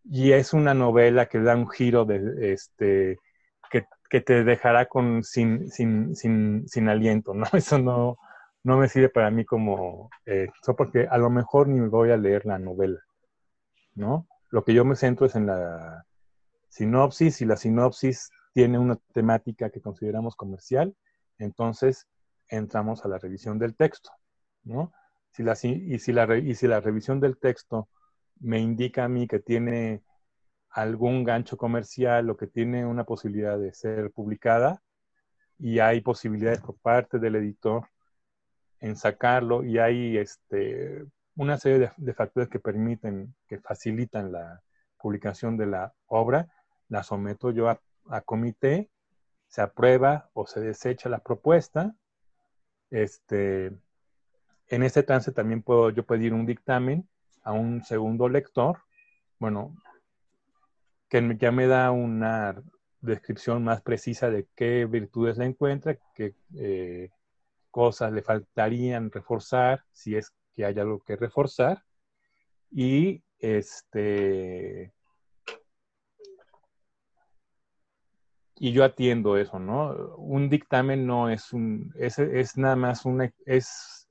y 0.04 0.32
es 0.32 0.54
una 0.54 0.74
novela 0.74 1.28
que 1.28 1.40
da 1.40 1.56
un 1.56 1.70
giro 1.70 2.06
de, 2.06 2.54
este, 2.54 3.20
que, 3.72 4.22
te 4.22 4.44
dejará 4.44 4.88
con, 4.88 5.24
sin, 5.24 5.70
sin, 5.70 6.16
sin, 6.16 6.68
sin, 6.68 6.90
aliento, 6.90 7.34
¿no? 7.34 7.46
Eso 7.54 7.80
no, 7.80 8.18
no 8.64 8.78
me 8.78 8.88
sirve 8.88 9.10
para 9.10 9.32
mí 9.32 9.46
como, 9.46 10.10
eh, 10.26 10.50
porque 10.78 11.08
a 11.10 11.18
lo 11.18 11.30
mejor 11.30 11.68
ni 11.68 11.80
voy 11.88 12.12
a 12.12 12.18
leer 12.18 12.46
la 12.46 12.60
novela, 12.60 13.00
¿no? 13.96 14.28
Lo 14.50 14.64
que 14.64 14.74
yo 14.74 14.84
me 14.84 14.96
centro 14.96 15.26
es 15.26 15.36
en 15.36 15.48
la 15.48 16.06
sinopsis 16.70 17.42
y 17.42 17.46
la 17.46 17.56
sinopsis 17.56 18.30
tiene 18.54 18.78
una 18.78 18.98
temática 19.14 19.70
que 19.70 19.82
consideramos 19.82 20.36
comercial, 20.36 20.96
entonces 21.38 22.08
entramos 22.50 23.06
a 23.06 23.08
la 23.08 23.18
revisión 23.18 23.58
del 23.58 23.76
texto, 23.76 24.12
¿no? 24.64 24.92
Si 25.32 25.44
la, 25.44 25.54
y, 25.64 26.00
si 26.00 26.12
la, 26.12 26.38
y 26.38 26.54
si 26.56 26.68
la 26.68 26.82
revisión 26.82 27.22
del 27.22 27.38
texto 27.38 27.88
me 28.42 28.60
indica 28.60 29.06
a 29.06 29.08
mí 29.08 29.28
que 29.28 29.40
tiene 29.40 30.04
algún 30.72 31.24
gancho 31.24 31.58
comercial 31.58 32.30
o 32.30 32.38
que 32.38 32.48
tiene 32.48 32.86
una 32.86 33.04
posibilidad 33.04 33.60
de 33.60 33.74
ser 33.74 34.12
publicada 34.12 34.82
y 35.60 35.80
hay 35.80 36.02
posibilidades 36.02 36.62
por 36.62 36.78
parte 36.78 37.20
del 37.20 37.36
editor 37.36 37.88
en 38.80 38.96
sacarlo 38.96 39.64
y 39.64 39.78
hay 39.78 40.18
este, 40.18 41.06
una 41.36 41.58
serie 41.58 41.92
de, 41.98 42.14
factores 42.14 42.50
que 42.50 42.60
permiten, 42.60 43.36
que 43.48 43.60
facilitan 43.60 44.32
la 44.32 44.62
publicación 44.98 45.58
de 45.58 45.68
la 45.68 45.94
obra, 46.08 46.48
la 46.90 47.04
someto 47.04 47.52
yo 47.52 47.70
a, 47.70 47.80
comité, 48.22 48.90
se 49.48 49.62
aprueba 49.62 50.30
o 50.34 50.48
se 50.48 50.62
desecha 50.62 51.10
la 51.10 51.20
propuesta. 51.20 51.96
Este, 52.90 53.72
en 54.68 54.84
este 54.84 55.04
trance 55.04 55.32
también 55.32 55.62
puedo 55.62 55.90
yo 55.90 56.06
pedir 56.06 56.34
un 56.34 56.46
dictamen 56.46 57.08
a 57.44 57.52
un 57.52 57.84
segundo 57.84 58.30
lector. 58.30 58.80
Bueno, 59.40 59.76
que 61.12 61.38
ya 61.38 61.52
me 61.52 61.68
da 61.68 61.92
una 61.92 62.64
descripción 63.02 63.66
más 63.66 63.82
precisa 63.82 64.30
de 64.30 64.48
qué 64.56 64.86
virtudes 64.86 65.38
le 65.38 65.44
encuentra, 65.46 65.98
qué 66.16 66.36
eh, 66.58 67.10
cosas 67.70 68.14
le 68.14 68.22
faltarían 68.22 69.12
reforzar, 69.12 69.84
si 69.92 70.16
es 70.16 70.32
que 70.54 70.64
hay 70.64 70.80
algo 70.80 71.02
que 71.04 71.18
reforzar. 71.18 71.84
Y 72.72 73.22
este 73.40 74.94
y 78.56 78.72
yo 78.72 78.86
atiendo 78.86 79.36
eso, 79.38 79.60
¿no? 79.60 80.16
Un 80.16 80.50
dictamen 80.50 81.06
no 81.06 81.30
es 81.30 81.52
un, 81.52 81.94
es, 81.98 82.20
es 82.20 82.58
nada 82.58 82.78
más 82.78 83.06
una, 83.06 83.30
es 83.46 84.08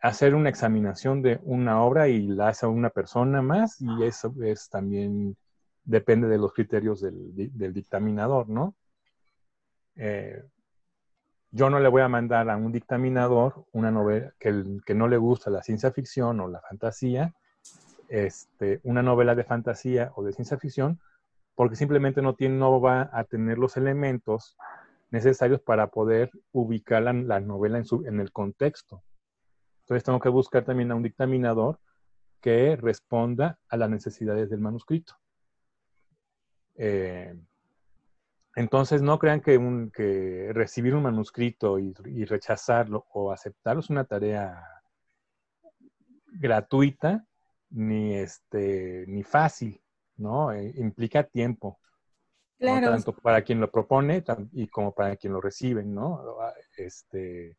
hacer 0.00 0.36
una 0.36 0.50
examinación 0.50 1.22
de 1.22 1.40
una 1.42 1.82
obra 1.82 2.06
y 2.08 2.22
la 2.28 2.48
hace 2.48 2.66
una 2.66 2.90
persona 2.90 3.42
más 3.42 3.80
y 3.80 4.04
eso 4.04 4.32
es 4.44 4.68
también 4.68 5.36
depende 5.84 6.28
de 6.28 6.38
los 6.38 6.52
criterios 6.52 7.00
del, 7.00 7.72
dictaminador, 7.72 8.48
¿no? 8.48 8.74
Eh, 9.96 10.42
yo 11.50 11.70
no 11.70 11.78
le 11.78 11.88
voy 11.88 12.02
a 12.02 12.08
mandar 12.08 12.50
a 12.50 12.56
un 12.56 12.72
dictaminador 12.72 13.64
una 13.72 13.90
novela 13.90 14.32
que, 14.40 14.80
que, 14.84 14.94
no 14.94 15.06
le 15.06 15.18
gusta 15.18 15.50
la 15.50 15.62
ciencia 15.62 15.92
ficción 15.92 16.40
o 16.40 16.48
la 16.48 16.60
fantasía, 16.60 17.32
este, 18.08 18.80
una 18.82 19.02
novela 19.02 19.34
de 19.34 19.44
fantasía 19.44 20.12
o 20.16 20.24
de 20.24 20.32
ciencia 20.32 20.58
ficción, 20.58 21.00
porque 21.54 21.76
simplemente 21.76 22.22
no, 22.22 22.34
tiene, 22.34 22.56
no 22.56 22.80
va 22.80 23.08
a 23.12 23.24
tener 23.24 23.58
los 23.58 23.76
elementos 23.76 24.56
necesarios 25.10 25.60
para 25.60 25.88
poder 25.88 26.30
ubicar 26.52 27.02
la, 27.02 27.40
novela 27.40 27.78
en, 27.78 27.84
su, 27.84 28.04
en 28.04 28.20
el 28.20 28.32
contexto. 28.32 29.04
Entonces 29.82 30.02
tengo 30.02 30.18
que 30.18 30.28
buscar 30.28 30.64
también 30.64 30.90
a 30.90 30.94
un 30.96 31.02
dictaminador 31.02 31.78
que 32.40 32.76
responda 32.76 33.58
a 33.68 33.76
las 33.76 33.88
necesidades 33.90 34.50
del 34.50 34.60
manuscrito. 34.60 35.14
Eh, 36.76 37.34
entonces, 38.56 39.02
no 39.02 39.18
crean 39.18 39.40
que, 39.40 39.58
un, 39.58 39.90
que 39.90 40.50
recibir 40.52 40.94
un 40.94 41.02
manuscrito 41.02 41.78
y, 41.78 41.92
rechazarlo 42.24 43.06
o 43.12 43.32
aceptarlo 43.32 43.80
es 43.80 43.90
una 43.90 44.04
tarea 44.04 44.64
gratuita 46.26 47.24
ni, 47.70 48.14
este, 48.14 49.04
ni 49.08 49.24
fácil, 49.24 49.80
¿no? 50.16 50.52
Eh, 50.52 50.72
implica 50.76 51.24
tiempo. 51.24 51.80
Tanto 52.58 53.12
para 53.12 53.42
quien 53.42 53.60
lo 53.60 53.70
propone 53.70 54.24
y 54.52 54.68
como 54.68 54.94
para 54.94 55.16
quien 55.16 55.32
lo 55.32 55.40
recibe, 55.40 55.82
¿no? 55.82 56.22
Este, 56.76 57.58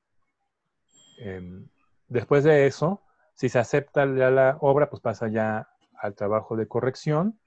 em, 1.19 1.67
después 2.07 2.43
de 2.43 2.65
eso, 2.65 3.03
si 3.35 3.49
se 3.49 3.59
acepta 3.59 4.05
la 4.05 4.57
obra, 4.61 4.89
pues 4.89 5.01
pasa 5.01 5.27
ya 5.27 5.69
al 5.99 6.15
trabajo 6.15 6.55
de 6.55 6.67
corrección 6.67 7.37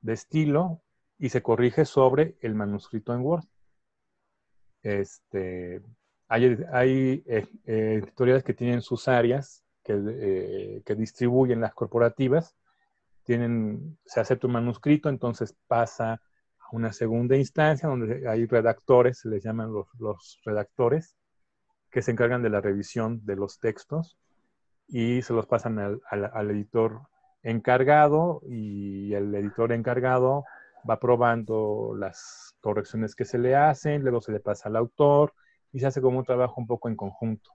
de 0.00 0.12
estilo 0.14 0.82
y 1.18 1.28
se 1.28 1.42
corrige 1.42 1.84
sobre 1.84 2.36
el 2.40 2.54
manuscrito 2.54 3.14
en 3.14 3.20
Word. 3.20 3.44
Este, 4.82 5.82
hay, 6.28 6.58
hay 6.72 7.22
eh, 7.26 7.46
editoriales 7.66 8.44
que 8.44 8.54
tienen 8.54 8.80
sus 8.80 9.08
áreas 9.08 9.64
eh, 9.86 10.82
que, 10.84 10.94
distribuyen 10.94 11.60
las 11.60 11.74
corporativas. 11.74 12.56
Tienen, 13.24 13.98
se 14.04 14.20
acepta 14.20 14.46
un 14.46 14.54
manuscrito, 14.54 15.08
entonces 15.08 15.56
pasa 15.66 16.14
a 16.14 16.20
una 16.72 16.92
segunda 16.92 17.36
instancia 17.36 17.88
donde 17.88 18.28
hay 18.28 18.46
redactores, 18.46 19.18
se 19.18 19.28
les 19.28 19.42
llaman 19.42 19.72
los, 19.72 20.40
redactores, 20.44 21.16
que 21.90 22.02
se 22.02 22.12
encargan 22.12 22.42
de 22.42 22.50
la 22.50 22.60
revisión 22.60 23.24
de 23.24 23.36
los 23.36 23.58
textos 23.58 24.16
y 24.86 25.22
se 25.22 25.32
los 25.32 25.46
pasan 25.46 25.78
al 25.78 26.50
editor 26.50 27.02
encargado 27.42 28.42
y 28.46 29.12
el 29.14 29.34
editor 29.34 29.72
encargado 29.72 30.44
va 30.88 30.98
probando 30.98 31.94
las 31.96 32.54
correcciones 32.60 33.14
que 33.14 33.24
se 33.24 33.38
le 33.38 33.54
hacen, 33.54 34.02
luego 34.02 34.20
se 34.20 34.32
le 34.32 34.40
pasa 34.40 34.68
al 34.68 34.76
autor 34.76 35.34
y 35.72 35.80
se 35.80 35.86
hace 35.86 36.00
como 36.00 36.18
un 36.18 36.24
trabajo 36.24 36.60
un 36.60 36.66
poco 36.66 36.88
en 36.88 36.96
conjunto, 36.96 37.50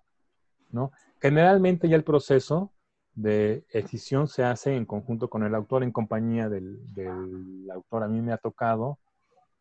¿no? 0.72 0.92
Generalmente 1.22 1.88
ya 1.89 1.96
el 1.96 2.04
proceso 2.04 2.72
de 3.13 3.65
edición 3.72 4.27
se 4.27 4.44
hace 4.44 4.75
en 4.75 4.86
conjunto 4.86 5.30
con 5.30 5.44
el 5.44 5.56
autor, 5.56 5.84
en 5.84 5.92
compañía 5.92 6.50
del, 6.50 6.80
autor. 7.72 8.04
A 8.04 8.08
mí 8.08 8.22
me 8.22 8.34
ha 8.34 8.38
tocado 8.38 9.00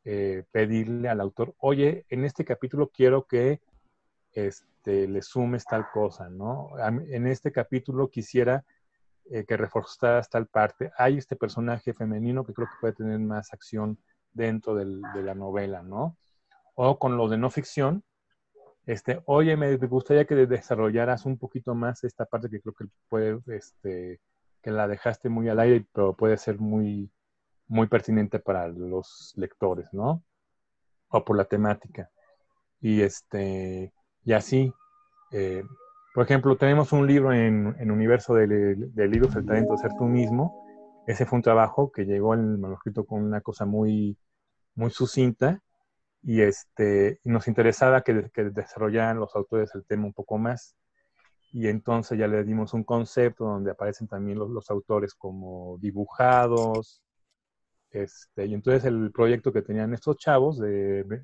eh, 0.05 0.45
pedirle 0.51 1.09
al 1.09 1.21
autor, 1.21 1.55
oye, 1.59 2.05
en 2.09 2.25
este 2.25 2.45
capítulo 2.45 2.91
quiero 2.91 3.27
que 3.27 3.61
este, 4.33 5.07
le 5.07 5.23
sumes 5.23 5.65
tal 5.65 5.87
cosa, 5.93 6.29
¿no? 6.29 6.71
En 7.09 7.27
este 7.27 7.53
capítulo 7.53 8.11
quisiera 8.11 8.65
eh, 9.31 9.45
que 9.45 9.57
reforzar 9.57 10.27
tal 10.27 10.47
parte. 10.47 10.93
Hay 10.97 11.19
este 11.19 11.37
personaje 11.37 11.93
femenino 11.95 12.45
que 12.45 12.53
creo 12.53 12.69
que 12.69 12.81
puede 12.81 12.95
tener 12.95 13.19
más 13.21 13.53
acción 13.53 13.99
dentro 14.33 14.75
de 14.75 15.23
la 15.23 15.35
novela, 15.35 15.83
¿no? 15.83 16.17
O 16.75 16.99
con 16.99 17.17
lo 17.17 17.29
de 17.29 17.39
no 17.39 17.51
ficción, 17.51 18.05
este, 18.87 19.23
oye, 19.25 19.57
me 19.57 19.77
gustaría 19.77 20.27
que 20.27 20.35
desarrollaras 20.35 21.25
un 21.25 21.39
poquito 21.39 21.75
más 21.75 22.05
esta 22.05 22.27
parte 22.27 22.51
que 22.51 22.61
creo 22.61 22.75
que 22.75 22.85
puede, 23.09 23.41
este, 23.47 24.21
que 24.63 24.71
la 24.71 24.87
dejaste 24.87 25.29
muy 25.29 25.49
al 25.49 25.61
aire, 25.61 25.87
pero 25.93 26.15
puede 26.15 26.37
ser 26.37 26.59
muy, 26.59 27.11
muy 27.67 27.87
pertinente 27.87 28.41
para 28.41 28.69
los 28.69 29.33
lectores, 29.37 29.93
¿no? 29.93 30.23
O 31.09 31.25
por 31.25 31.37
la 31.37 31.47
temática. 31.47 32.11
Y 32.81 33.01
este, 33.01 33.95
y 34.23 34.33
así, 34.35 34.73
eh, 35.33 35.65
por 36.15 36.25
ejemplo, 36.25 36.57
tenemos 36.57 36.93
un 36.93 37.09
libro 37.09 37.33
en, 37.33 37.75
en 37.81 37.91
Universo 37.91 38.35
de, 38.35 38.47
Libros, 38.47 39.35
El 39.35 39.47
talento 39.47 39.73
de 39.73 39.79
ser 39.79 39.91
tú 39.99 40.05
mismo, 40.05 40.65
ese 41.09 41.27
fue 41.27 41.39
un 41.39 41.43
trabajo 41.43 41.91
que 41.91 42.05
llegó 42.05 42.35
el 42.35 42.57
manuscrito 42.57 43.05
con 43.05 43.25
una 43.25 43.41
cosa 43.41 43.67
muy, 43.67 44.17
muy 44.77 44.91
sucinta 44.91 45.61
y, 46.23 46.43
este, 46.43 47.19
nos 47.25 47.49
interesaba 47.49 48.03
que, 48.03 48.31
que 48.33 48.45
desarrollaran 48.45 49.19
los 49.19 49.35
autores 49.35 49.75
el 49.75 49.85
tema 49.87 50.07
un 50.07 50.13
poco 50.13 50.39
más. 50.39 50.77
Y 51.53 51.67
entonces 51.67 52.17
ya 52.17 52.29
le 52.29 52.45
dimos 52.45 52.75
un 52.75 52.85
concepto 52.85 53.45
donde 53.45 53.73
aparecen 53.73 54.07
también 54.07 54.39
los, 54.39 54.51
los 54.51 54.71
autores 54.71 55.15
como 55.15 55.79
dibujados. 55.81 57.03
Este, 57.91 58.47
y 58.47 58.55
entonces 58.55 58.85
el 58.85 59.11
proyecto 59.11 59.53
que 59.53 59.63
tenían 59.63 59.93
estos 59.95 60.17
chavos 60.19 60.61
de 60.61 61.23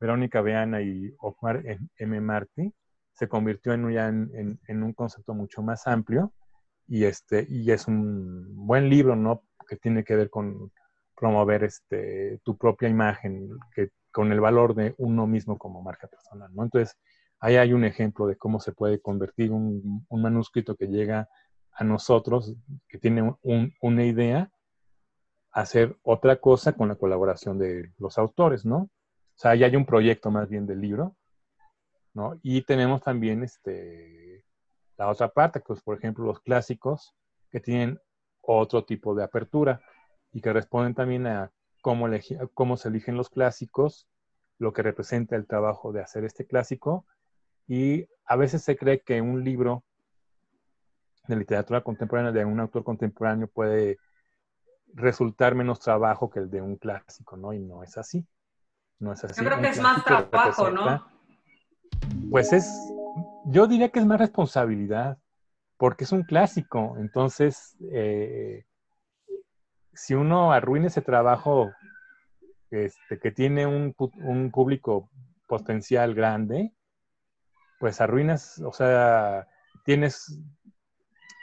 Verónica 0.00 0.40
Beana 0.40 0.82
y 0.82 1.12
Omar 1.18 1.64
M. 1.96 2.20
Martí 2.20 2.72
se 3.12 3.28
convirtió 3.28 3.72
en, 3.72 3.90
ya 3.92 4.08
en, 4.08 4.82
un 4.82 4.92
concepto 4.92 5.34
mucho 5.34 5.62
más 5.62 5.86
amplio 5.86 6.32
y, 6.86 7.04
este, 7.04 7.46
y 7.48 7.70
es 7.70 7.86
un 7.86 8.66
buen 8.66 8.88
libro, 8.88 9.16
¿no? 9.16 9.44
Que 9.68 9.76
tiene 9.76 10.04
que 10.04 10.16
ver 10.16 10.30
con 10.30 10.72
promover 11.14 11.64
este, 11.64 12.40
tu 12.44 12.56
propia 12.56 12.88
imagen, 12.88 13.50
que, 13.74 13.90
con 14.10 14.32
el 14.32 14.40
valor 14.40 14.74
de 14.74 14.94
uno 14.98 15.26
mismo 15.26 15.58
como 15.58 15.82
marca 15.82 16.08
personal, 16.08 16.50
¿no? 16.54 16.64
Entonces, 16.64 16.96
ahí 17.40 17.56
hay 17.56 17.72
un 17.72 17.84
ejemplo 17.84 18.26
de 18.26 18.36
cómo 18.36 18.58
se 18.58 18.72
puede 18.72 19.00
convertir 19.00 19.52
un, 19.52 20.06
manuscrito 20.10 20.76
que 20.76 20.86
llega 20.86 21.28
a 21.72 21.84
nosotros, 21.84 22.54
que 22.88 22.98
tiene 22.98 23.34
un, 23.42 23.74
una 23.80 24.04
idea, 24.04 24.50
hacer 25.52 25.96
otra 26.02 26.36
cosa 26.36 26.72
con 26.72 26.88
la 26.88 26.96
colaboración 26.96 27.58
de 27.58 27.92
los 27.98 28.18
autores, 28.18 28.64
¿no? 28.64 28.76
O 28.78 28.90
sea, 29.36 29.52
ahí 29.52 29.64
hay 29.64 29.76
un 29.76 29.86
proyecto 29.86 30.30
más 30.30 30.48
bien 30.48 30.66
del 30.66 30.80
libro, 30.80 31.16
¿no? 32.14 32.38
Y 32.42 32.62
tenemos 32.62 33.02
también 33.02 33.42
este, 33.42 34.44
la 34.96 35.08
otra 35.08 35.28
parte, 35.28 35.62
que 35.62 35.72
es, 35.72 35.82
por 35.82 35.96
ejemplo, 35.96 36.24
los 36.24 36.40
clásicos, 36.40 37.14
que 37.50 37.60
tienen 37.60 38.00
otro 38.42 38.84
tipo 38.84 39.14
de 39.14 39.24
apertura 39.24 39.80
y 40.32 40.40
que 40.40 40.52
responden 40.52 40.94
también 40.94 41.26
a 41.26 41.50
cómo, 41.80 42.08
cómo 42.54 42.76
se 42.76 42.88
eligen 42.88 43.16
los 43.16 43.30
clásicos, 43.30 44.08
lo 44.58 44.72
que 44.72 44.82
representa 44.82 45.36
el 45.36 45.46
trabajo 45.46 45.92
de 45.92 46.00
hacer 46.02 46.24
este 46.24 46.46
clásico. 46.46 47.06
Y 47.66 48.06
a 48.26 48.36
veces 48.36 48.62
se 48.62 48.76
cree 48.76 49.00
que 49.00 49.20
un 49.20 49.44
libro 49.44 49.84
de 51.26 51.36
literatura 51.36 51.82
contemporánea 51.82 52.32
de 52.32 52.44
un 52.44 52.60
autor 52.60 52.84
contemporáneo 52.84 53.48
puede 53.48 53.98
resultar 54.92 55.54
menos 55.54 55.80
trabajo 55.80 56.30
que 56.30 56.40
el 56.40 56.50
de 56.50 56.60
un 56.60 56.76
clásico, 56.76 57.36
¿no? 57.36 57.52
Y 57.52 57.60
no 57.60 57.82
es 57.82 57.96
así. 57.96 58.26
No 58.98 59.12
es 59.12 59.24
así. 59.24 59.40
Yo 59.42 59.48
creo 59.48 59.60
que 59.60 59.68
es 59.68 59.80
más 59.80 60.04
trabajo, 60.04 60.70
¿no? 60.70 61.19
Pues 62.30 62.52
es, 62.52 62.94
yo 63.46 63.66
diría 63.66 63.88
que 63.88 63.98
es 63.98 64.06
más 64.06 64.20
responsabilidad, 64.20 65.18
porque 65.76 66.04
es 66.04 66.12
un 66.12 66.22
clásico. 66.22 66.96
Entonces, 66.98 67.76
eh, 67.92 68.66
si 69.92 70.14
uno 70.14 70.52
arruina 70.52 70.86
ese 70.86 71.02
trabajo 71.02 71.72
este, 72.70 73.18
que 73.18 73.32
tiene 73.32 73.66
un, 73.66 73.94
un, 73.98 74.50
público 74.52 75.10
potencial 75.48 76.14
grande, 76.14 76.72
pues 77.80 78.00
arruinas, 78.00 78.60
o 78.64 78.72
sea, 78.72 79.48
tienes, 79.84 80.38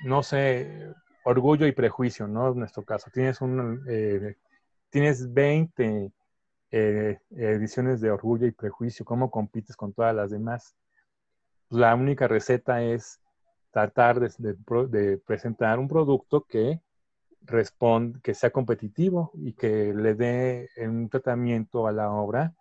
no 0.05 0.23
sé, 0.23 0.93
orgullo 1.25 1.67
y 1.67 1.73
prejuicio, 1.73 2.27
¿no? 2.27 2.51
En 2.53 2.59
nuestro 2.59 2.85
caso, 2.85 3.11
tienes 3.11 3.41
un, 3.41 3.83
eh, 3.89 4.37
tienes 4.89 5.33
20 5.33 6.13
eh, 6.71 7.19
ediciones 7.31 8.01
de 8.01 8.11
Orgullo 8.11 8.45
y 8.45 8.51
Prejuicio, 8.51 9.05
¿cómo 9.05 9.31
compites 9.31 9.75
con 9.75 9.93
todas 9.93 10.13
las 10.15 10.31
demás? 10.31 10.75
La 11.69 11.95
única 11.95 12.27
receta 12.27 12.83
es 12.83 13.21
tratar 13.71 14.19
de, 14.19 15.17
presentar 15.25 15.79
un 15.79 15.87
producto 15.87 16.43
que 16.43 16.81
que 18.23 18.33
sea 18.33 18.51
competitivo 18.51 19.31
y 19.35 19.53
que 19.53 19.93
le 19.93 20.15
dé 20.15 20.69
un 20.79 21.07
tratamiento 21.07 21.87
a 21.87 21.93
la 21.93 22.11
obra 22.11 22.53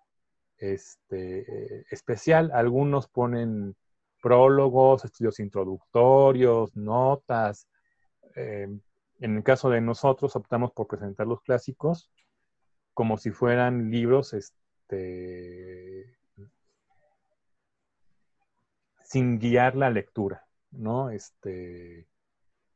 este, 0.59 1.85
especial. 1.93 2.53
Algunos 2.55 3.09
ponen 3.09 3.75
prólogos, 4.23 5.05
estudios 5.05 5.41
introductorios, 5.41 6.77
notas. 6.77 7.69
Eh, 8.37 8.69
en 9.21 9.37
el 9.37 9.43
caso 9.43 9.71
de 9.71 9.81
nosotros 9.81 10.37
optamos 10.37 10.73
por 10.73 10.87
presentar 10.87 11.27
los 11.27 11.41
clásicos 11.41 12.11
como 12.97 13.19
si 13.19 13.31
fueran 13.31 13.91
libros 13.91 14.33
este, 14.33 16.17
sin 19.05 19.39
guiar 19.39 19.77
la 19.77 19.91
lectura, 19.91 20.47
¿no? 20.71 21.11
Este, 21.11 22.09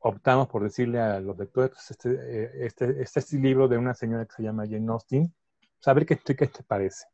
optamos 0.01 0.47
por 0.49 0.63
decirle 0.63 1.01
a 1.01 1.21
los 1.21 1.39
lectores, 1.39 1.71
pues, 1.71 1.91
este, 1.93 2.11
eh, 2.11 2.51
este, 2.67 3.01
este, 3.01 3.21
es 3.21 3.33
el 3.33 3.41
libro 3.41 3.67
de 3.67 3.79
una 3.79 3.95
señora 3.95 4.27
que 4.27 4.35
se 4.35 4.43
llama 4.43 4.67
Jane 4.69 4.93
Austen, 4.93 5.35
saber 5.79 6.05
pues, 6.05 6.21
qué, 6.23 6.37
qué 6.37 6.47
te 6.49 6.63
parece, 6.65 7.07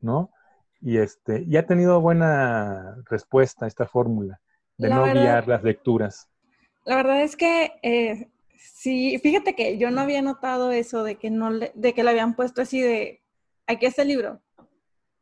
¿no? 0.00 0.32
Y, 0.80 0.98
este, 0.98 1.44
y 1.46 1.56
ha 1.56 1.64
tenido 1.64 2.00
buena 2.00 2.96
respuesta 3.08 3.68
esta 3.68 3.86
fórmula 3.86 4.40
de 4.76 4.90
no 4.90 5.04
guiar 5.04 5.46
las 5.46 5.62
lecturas. 5.62 6.28
La 6.84 6.96
verdad 6.96 7.22
es 7.22 7.36
que 7.36 7.74
eh, 7.84 8.28
Sí, 8.60 9.18
fíjate 9.18 9.54
que 9.54 9.78
yo 9.78 9.90
no 9.90 10.02
había 10.02 10.22
notado 10.22 10.70
eso 10.70 11.02
de 11.02 11.16
que 11.16 11.30
no 11.30 11.50
le, 11.50 11.72
de 11.74 11.94
que 11.94 12.04
le 12.04 12.10
habían 12.10 12.36
puesto 12.36 12.62
así 12.62 12.80
de 12.80 13.22
aquí 13.66 13.86
está 13.86 14.02
el 14.02 14.08
libro, 14.08 14.42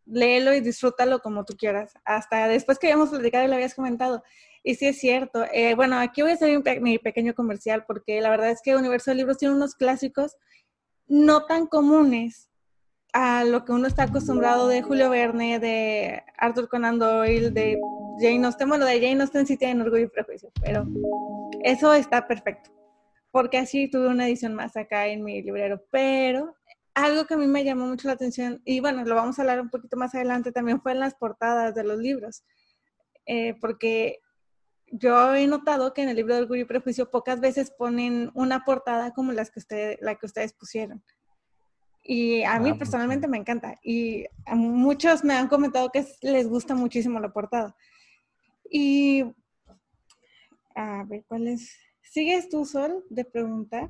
léelo 0.07 0.55
y 0.55 0.61
disfrútalo 0.61 1.20
como 1.20 1.44
tú 1.44 1.57
quieras. 1.57 1.94
Hasta 2.05 2.48
después 2.48 2.79
que 2.79 2.88
habíamos 2.88 3.11
platicado 3.11 3.44
y 3.44 3.48
lo 3.48 3.55
habías 3.55 3.74
comentado. 3.74 4.22
Y 4.64 4.74
sí 4.74 4.87
es 4.87 4.98
cierto. 4.98 5.44
Eh, 5.53 5.74
bueno, 5.74 5.98
aquí 5.98 6.22
voy 6.22 6.33
a 6.33 6.35
hacer 6.35 6.81
mi, 6.81 6.98
pequeño 6.98 7.35
comercial 7.35 7.85
porque 7.87 8.20
la 8.20 8.31
verdad 8.31 8.51
es 8.51 8.61
que 8.62 8.77
Universo 8.77 9.11
de 9.11 9.16
Libros 9.16 9.38
tiene 9.38 9.55
unos 9.55 9.74
clásicos 9.74 10.37
no 11.07 11.46
tan 11.46 11.66
comunes 11.66 12.51
a 13.12 13.44
lo 13.44 13.64
que 13.64 13.72
uno 13.72 13.87
está 13.87 14.05
acostumbrado 14.05 14.68
de 14.68 14.83
Julio 14.83 15.11
Verne, 15.11 15.59
de 15.59 16.22
Arthur 16.37 16.68
Conan 16.68 16.98
Doyle, 16.98 17.51
de 17.51 17.79
Jane 18.20 18.44
Austen. 18.46 18.68
Bueno, 18.68 18.85
de 18.85 19.01
Jane 19.01 19.22
Austen 19.22 19.46
sí 19.46 19.57
tienen 19.57 19.81
orgullo 19.81 20.05
y 20.05 20.09
prejuicio, 20.09 20.51
pero 20.61 20.87
eso 21.62 21.94
está 21.94 22.27
perfecto 22.27 22.78
porque 23.31 23.59
así 23.59 23.91
tuve 23.91 24.09
una 24.09 24.27
edición 24.27 24.55
más 24.55 24.77
acá 24.77 25.07
en 25.09 25.25
mi 25.25 25.43
librero, 25.43 25.83
pero 25.91 26.57
algo 26.95 27.27
que 27.27 27.35
a 27.35 27.37
mí 27.37 27.47
me 27.47 27.64
llamó 27.64 27.87
mucho 27.87 28.09
la 28.09 28.14
atención, 28.14 28.61
y 28.64 28.81
bueno, 28.81 29.05
lo 29.05 29.14
vamos 29.14 29.38
a 29.38 29.43
hablar 29.43 29.61
un 29.61 29.71
poquito 29.71 29.97
más 29.97 30.14
adelante, 30.14 30.53
también 30.53 30.81
fue 30.81 30.93
en 30.93 31.01
las 31.01 31.14
portadas 31.14 31.75
de 31.75 31.85
los 31.85 31.99
libros, 31.99 32.45
eh, 33.27 33.55
porque 33.61 34.21
yo 34.91 35.35
he 35.35 35.47
notado 35.47 35.93
que 35.93 36.03
en 36.03 36.09
el 36.09 36.17
libro 36.17 36.35
de 36.35 36.43
Orgullo 36.43 36.62
y 36.62 36.67
Prejuicio 36.67 37.11
pocas 37.11 37.41
veces 37.41 37.71
ponen 37.71 38.31
una 38.35 38.64
portada 38.64 39.12
como 39.12 39.33
las 39.33 39.51
que 39.51 39.61
usted, 39.61 39.99
la 40.01 40.14
que 40.14 40.27
ustedes 40.27 40.55
pusieron. 40.55 41.05
Y 42.03 42.43
a 42.45 42.59
mí 42.59 42.71
ah, 42.71 42.77
personalmente 42.79 43.29
me 43.29 43.37
encanta. 43.37 43.79
Y 43.83 44.25
a 44.47 44.55
muchos 44.55 45.25
me 45.25 45.35
han 45.35 45.49
comentado 45.49 45.91
que 45.91 46.07
les 46.23 46.49
gusta 46.49 46.75
muchísimo 46.75 47.21
la 47.21 47.31
portada. 47.31 47.77
Y 48.71 49.25
a 50.75 51.05
ver, 51.05 51.25
¿cuál 51.29 51.49
es? 51.49 51.71
¿Sigues 52.11 52.49
tú, 52.49 52.64
Sol, 52.64 53.05
de 53.11 53.25
preguntar? 53.25 53.88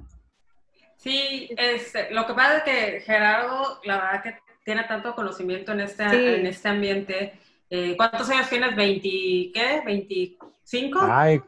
Sí, 0.96 1.48
este, 1.57 2.11
lo 2.11 2.26
que 2.26 2.35
pasa 2.35 2.59
es 2.59 2.62
que 2.64 3.00
Gerardo, 3.00 3.81
la 3.85 3.96
verdad 3.96 4.22
que 4.22 4.38
tiene 4.64 4.85
tanto 4.85 5.14
conocimiento 5.14 5.72
en 5.72 5.81
este, 5.81 6.04
en 6.40 6.46
este 6.46 6.68
ambiente. 6.68 7.38
Eh, 7.70 7.94
¿Cuántos 7.96 8.28
años 8.31 8.48
tienes? 8.48 8.70
¿20 8.70 9.52
qué? 9.52 9.83
¿25? 9.85 11.09
Ay, 11.11 11.40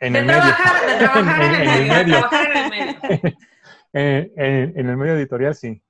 en 0.00 0.16
el 0.16 0.26
medio. 0.26 0.42
de 0.42 0.98
trabajar 0.98 1.54
en, 1.54 1.70
el 1.70 1.88
medio. 1.88 1.94
De 1.94 2.04
trabajar 2.10 2.50
en 2.50 2.56
el 2.56 2.70
medio. 2.70 2.96
en, 3.92 4.88
el 4.88 4.96
medio 4.96 5.14
editorial, 5.14 5.54
sí. 5.54 5.82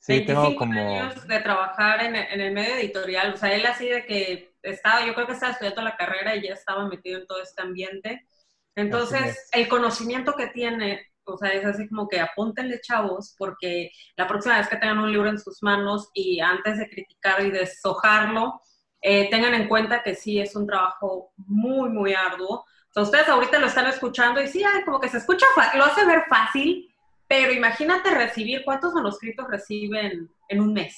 Sí, 0.00 0.12
25 0.12 0.42
tengo 0.42 0.56
como... 0.56 0.80
años 0.80 1.26
de 1.26 1.40
trabajar 1.40 2.04
en, 2.04 2.16
en, 2.16 2.40
el 2.40 2.52
medio 2.52 2.76
editorial. 2.76 3.34
O 3.34 3.36
sea, 3.36 3.52
él 3.54 3.66
así 3.66 3.88
de 3.88 4.04
que 4.06 4.52
estaba, 4.72 5.04
yo 5.04 5.14
creo 5.14 5.26
que 5.26 5.32
estaba 5.32 5.52
estudiando 5.52 5.82
la 5.82 5.96
carrera 5.96 6.36
y 6.36 6.42
ya 6.42 6.54
estaba 6.54 6.86
metido 6.88 7.20
en 7.20 7.26
todo 7.26 7.42
este 7.42 7.62
ambiente. 7.62 8.26
Entonces, 8.74 9.48
el 9.52 9.68
conocimiento 9.68 10.34
que 10.34 10.48
tiene, 10.48 11.06
o 11.24 11.36
sea, 11.36 11.50
es 11.50 11.64
así 11.64 11.88
como 11.88 12.08
que 12.08 12.20
apúntenle 12.20 12.80
chavos, 12.80 13.34
porque 13.36 13.90
la 14.16 14.28
próxima 14.28 14.58
vez 14.58 14.68
que 14.68 14.76
tengan 14.76 14.98
un 14.98 15.10
libro 15.10 15.28
en 15.28 15.38
sus 15.38 15.62
manos 15.62 16.10
y 16.14 16.40
antes 16.40 16.78
de 16.78 16.88
criticar 16.88 17.44
y 17.44 17.50
deshojarlo, 17.50 18.60
eh, 19.00 19.28
tengan 19.30 19.54
en 19.54 19.68
cuenta 19.68 20.02
que 20.02 20.14
sí 20.14 20.40
es 20.40 20.54
un 20.54 20.66
trabajo 20.66 21.32
muy, 21.36 21.88
muy 21.90 22.14
arduo. 22.14 22.64
Sea, 22.90 23.02
ustedes 23.02 23.28
ahorita 23.28 23.58
lo 23.58 23.66
están 23.66 23.86
escuchando 23.86 24.40
y 24.40 24.48
sí, 24.48 24.62
como 24.84 25.00
que 25.00 25.08
se 25.08 25.18
escucha, 25.18 25.46
lo 25.74 25.84
hace 25.84 26.06
ver 26.06 26.24
fácil, 26.28 26.88
pero 27.26 27.52
imagínate 27.52 28.10
recibir, 28.10 28.62
¿cuántos 28.64 28.94
manuscritos 28.94 29.46
reciben 29.48 30.30
en 30.48 30.60
un 30.60 30.72
mes? 30.72 30.96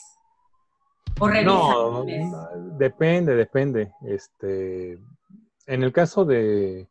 No, 1.44 2.04
depende, 2.78 3.34
depende. 3.34 3.92
Este, 4.06 4.98
en 5.66 5.82
el 5.82 5.92
caso 5.92 6.24
de 6.24 6.88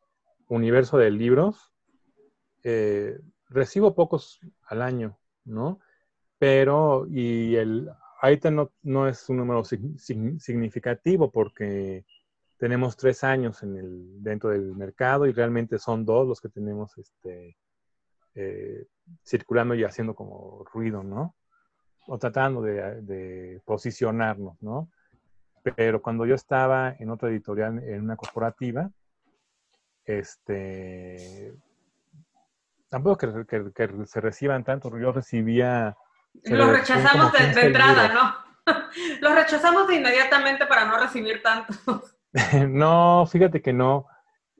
universo 0.47 0.97
de 0.97 1.11
libros, 1.11 1.71
eh, 2.63 3.19
recibo 3.49 3.95
pocos 3.95 4.39
al 4.67 4.81
año, 4.81 5.17
¿no? 5.45 5.79
Pero, 6.37 7.05
y 7.09 7.55
el, 7.55 7.89
ahorita 8.21 8.51
no, 8.51 8.71
no 8.83 9.07
es 9.07 9.27
un 9.29 9.37
número 9.37 9.63
significativo 9.65 11.31
porque 11.31 12.05
tenemos 12.57 12.97
tres 12.97 13.23
años 13.23 13.63
en 13.63 13.77
el, 13.77 14.23
dentro 14.23 14.49
del 14.49 14.75
mercado 14.75 15.25
y 15.25 15.31
realmente 15.31 15.79
son 15.79 16.05
dos 16.05 16.27
los 16.27 16.41
que 16.41 16.49
tenemos 16.49 16.97
este, 16.97 17.57
eh, 18.35 18.85
circulando 19.23 19.75
y 19.75 19.83
haciendo 19.83 20.13
como 20.13 20.65
ruido, 20.71 21.03
¿no? 21.03 21.35
O 22.11 22.17
tratando 22.17 22.61
de, 22.61 23.01
de, 23.01 23.61
posicionarnos, 23.65 24.61
¿no? 24.61 24.89
Pero 25.75 26.01
cuando 26.01 26.25
yo 26.25 26.35
estaba 26.35 26.95
en 26.97 27.09
otra 27.09 27.29
editorial, 27.29 27.83
en 27.83 28.01
una 28.01 28.15
corporativa, 28.15 28.89
este, 30.05 31.53
tampoco 32.89 33.45
que, 33.45 33.71
que, 33.73 34.05
se 34.05 34.21
reciban 34.21 34.63
tanto, 34.63 34.97
yo 34.97 35.11
recibía... 35.11 35.95
Lo 36.45 36.71
rechazamos 36.71 37.31
de, 37.33 37.53
de 37.53 37.67
entrada, 37.67 38.07
¿no? 38.13 38.49
Lo 39.21 39.35
rechazamos 39.35 39.87
de 39.87 39.95
inmediatamente 39.95 40.65
para 40.65 40.85
no 40.85 40.97
recibir 40.97 41.41
tantos. 41.43 42.15
no, 42.69 43.25
fíjate 43.25 43.61
que 43.61 43.73
no. 43.73 44.07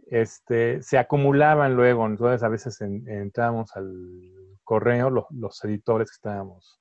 Este, 0.08 0.82
se 0.82 0.98
acumulaban 0.98 1.76
luego, 1.76 2.06
entonces 2.06 2.42
a 2.42 2.50
veces 2.50 2.82
entrábamos 2.82 3.76
al 3.76 3.94
correo, 4.64 5.10
los, 5.10 5.64
editores 5.64 6.10
que 6.10 6.16
estábamos 6.16 6.80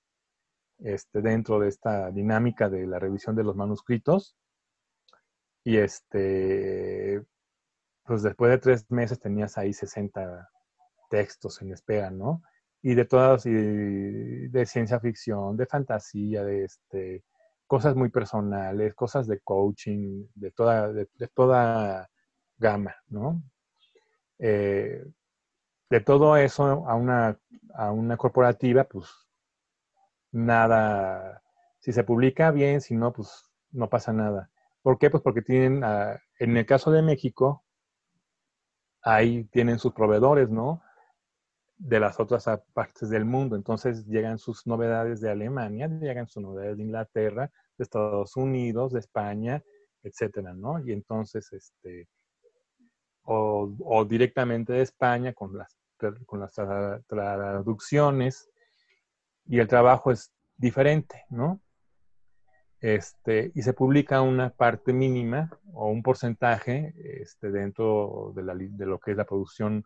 este, 0.79 1.21
dentro 1.23 1.59
de 1.59 1.69
esta 1.69 2.11
dinámica 2.11 2.69
de 2.69 2.87
la 2.87 2.99
revisión 2.99 3.35
de 3.37 3.45
los 3.45 3.57
manuscritos. 3.57 4.37
Y 5.65 5.77
este, 5.77 7.23
pues 8.05 8.23
después 8.23 8.51
de 8.51 8.59
tres 8.59 8.91
meses 8.91 9.19
tenías 9.19 9.59
ahí 9.59 9.73
60 9.73 10.49
textos 11.11 11.61
en 11.63 11.73
espera, 11.73 12.11
¿no? 12.11 12.43
Y 12.81 12.95
de 12.95 13.05
todas, 13.05 13.45
y 13.47 13.51
de 13.51 14.67
ciencia 14.67 15.01
ficción, 15.01 15.57
de 15.57 15.67
fantasía, 15.67 16.45
de 16.45 16.65
este, 16.65 17.25
cosas 17.67 17.97
muy 17.97 18.09
personales, 18.09 18.95
cosas 18.95 19.27
de 19.27 19.41
coaching, 19.41 20.27
de 20.35 20.51
toda, 20.53 20.93
de, 20.93 21.07
toda 21.35 22.09
gama, 22.57 22.95
¿no? 23.09 23.43
Eh, 24.39 25.05
de 25.91 26.01
todo 26.01 26.37
eso 26.37 26.65
a 26.89 26.95
una, 26.95 27.39
a 27.75 27.93
una 27.93 28.17
corporativa, 28.17 28.85
pues 28.85 29.28
nada, 30.33 31.43
si 31.79 31.93
se 31.93 32.05
publica 32.05 32.51
bien, 32.51 32.81
si 32.81 32.97
no, 32.97 33.13
pues 33.13 33.51
no 33.71 33.89
pasa 33.89 34.13
nada. 34.13 34.51
¿Por 34.83 34.99
qué? 34.99 35.11
Pues 35.11 35.23
porque 35.23 35.43
tienen, 35.43 35.85
ah, 35.85 36.19
en 36.39 36.57
el 36.57 36.67
caso 36.67 36.91
de 36.91 37.03
México, 37.03 37.65
ahí 39.03 39.45
tienen 39.45 39.79
sus 39.79 39.93
proveedores, 39.93 40.51
¿no? 40.51 40.83
De 41.77 42.01
las 42.01 42.19
otras 42.21 42.47
partes 42.73 43.11
del 43.11 43.25
mundo. 43.25 43.57
Entonces 43.57 44.07
llegan 44.07 44.39
sus 44.39 44.67
novedades 44.67 45.21
de 45.21 45.31
Alemania, 45.31 45.89
llegan 45.89 46.27
sus 46.27 46.43
novedades 46.43 46.77
de 46.77 46.83
Inglaterra, 46.85 47.51
de 47.77 47.83
Estados 47.83 48.37
Unidos, 48.37 48.93
de 48.93 49.01
España, 49.01 49.63
etcétera, 50.03 50.55
¿no? 50.55 50.85
Y 50.85 50.93
entonces, 50.93 51.53
este, 51.53 52.09
o, 53.23 54.05
directamente 54.09 54.73
de 54.73 54.83
España 54.83 55.33
con 55.33 55.57
las, 55.57 55.77
con 56.27 56.41
las 56.41 56.53
traducciones, 57.07 58.49
y 59.49 59.59
el 59.59 59.67
trabajo 59.67 60.13
es 60.13 60.31
diferente, 60.57 61.25
¿no? 61.31 61.61
Este, 62.81 63.51
y 63.55 63.63
se 63.63 63.73
publica 63.73 64.21
una 64.21 64.51
parte 64.51 64.93
mínima 64.93 65.51
o 65.73 65.89
un 65.89 66.03
porcentaje 66.03 66.95
este, 67.21 67.51
dentro 67.51 68.33
de, 68.37 68.43
la, 68.45 68.55
de 68.55 68.87
lo 68.87 69.01
que 69.01 69.13
es 69.13 69.17
la 69.17 69.25
producción 69.25 69.85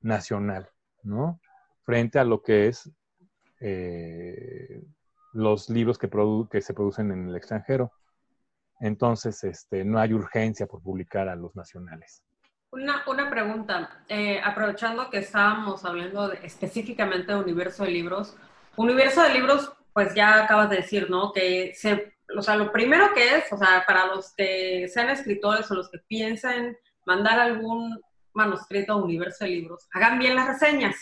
nacional, 0.00 0.68
¿no? 1.02 1.40
Frente 1.84 2.18
a 2.18 2.24
lo 2.24 2.42
que 2.42 2.68
es 2.68 2.90
eh, 3.60 4.82
los 5.34 5.68
libros 5.70 5.98
que, 5.98 6.10
que 6.50 6.60
se 6.60 6.74
producen 6.74 7.12
en 7.12 7.28
el 7.28 7.36
extranjero. 7.36 7.92
Entonces, 8.80 9.44
este, 9.44 9.84
no 9.84 10.00
hay 10.00 10.12
urgencia 10.12 10.66
por 10.66 10.82
publicar 10.82 11.28
a 11.28 11.36
los 11.36 11.54
nacionales. 11.54 12.24
Una, 12.72 13.04
una 13.06 13.30
pregunta, 13.30 14.04
eh, 14.08 14.40
aprovechando 14.42 15.10
que 15.10 15.18
estábamos 15.18 15.84
hablando 15.84 16.32
específicamente 16.32 17.32
de 17.32 17.38
universo 17.38 17.84
de 17.84 17.90
libros, 17.90 18.36
universo 18.76 19.22
de 19.22 19.34
libros, 19.34 19.72
pues 19.92 20.14
ya 20.14 20.44
acabas 20.44 20.70
de 20.70 20.76
decir, 20.76 21.10
¿no? 21.10 21.32
Que 21.32 21.72
se, 21.74 22.14
o 22.36 22.42
sea, 22.42 22.56
lo 22.56 22.72
primero 22.72 23.12
que 23.14 23.36
es, 23.36 23.52
o 23.52 23.56
sea, 23.56 23.84
para 23.86 24.06
los 24.06 24.32
que 24.34 24.88
sean 24.88 25.10
escritores 25.10 25.70
o 25.70 25.74
los 25.74 25.90
que 25.90 25.98
piensen 25.98 26.76
mandar 27.04 27.38
algún 27.38 28.00
manuscrito 28.32 28.94
a 28.94 28.96
universo 28.96 29.44
de 29.44 29.50
libros, 29.50 29.88
hagan 29.92 30.18
bien 30.18 30.34
las 30.34 30.48
reseñas, 30.48 30.96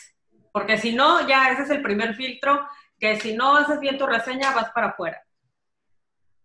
porque 0.52 0.78
si 0.78 0.92
no, 0.94 1.26
ya 1.28 1.50
ese 1.50 1.62
es 1.62 1.70
el 1.70 1.82
primer 1.82 2.14
filtro 2.14 2.66
que 2.98 3.18
si 3.18 3.34
no 3.34 3.56
haces 3.56 3.80
bien 3.80 3.98
tu 3.98 4.06
reseña 4.06 4.54
vas 4.54 4.70
para 4.72 4.88
afuera. 4.88 5.22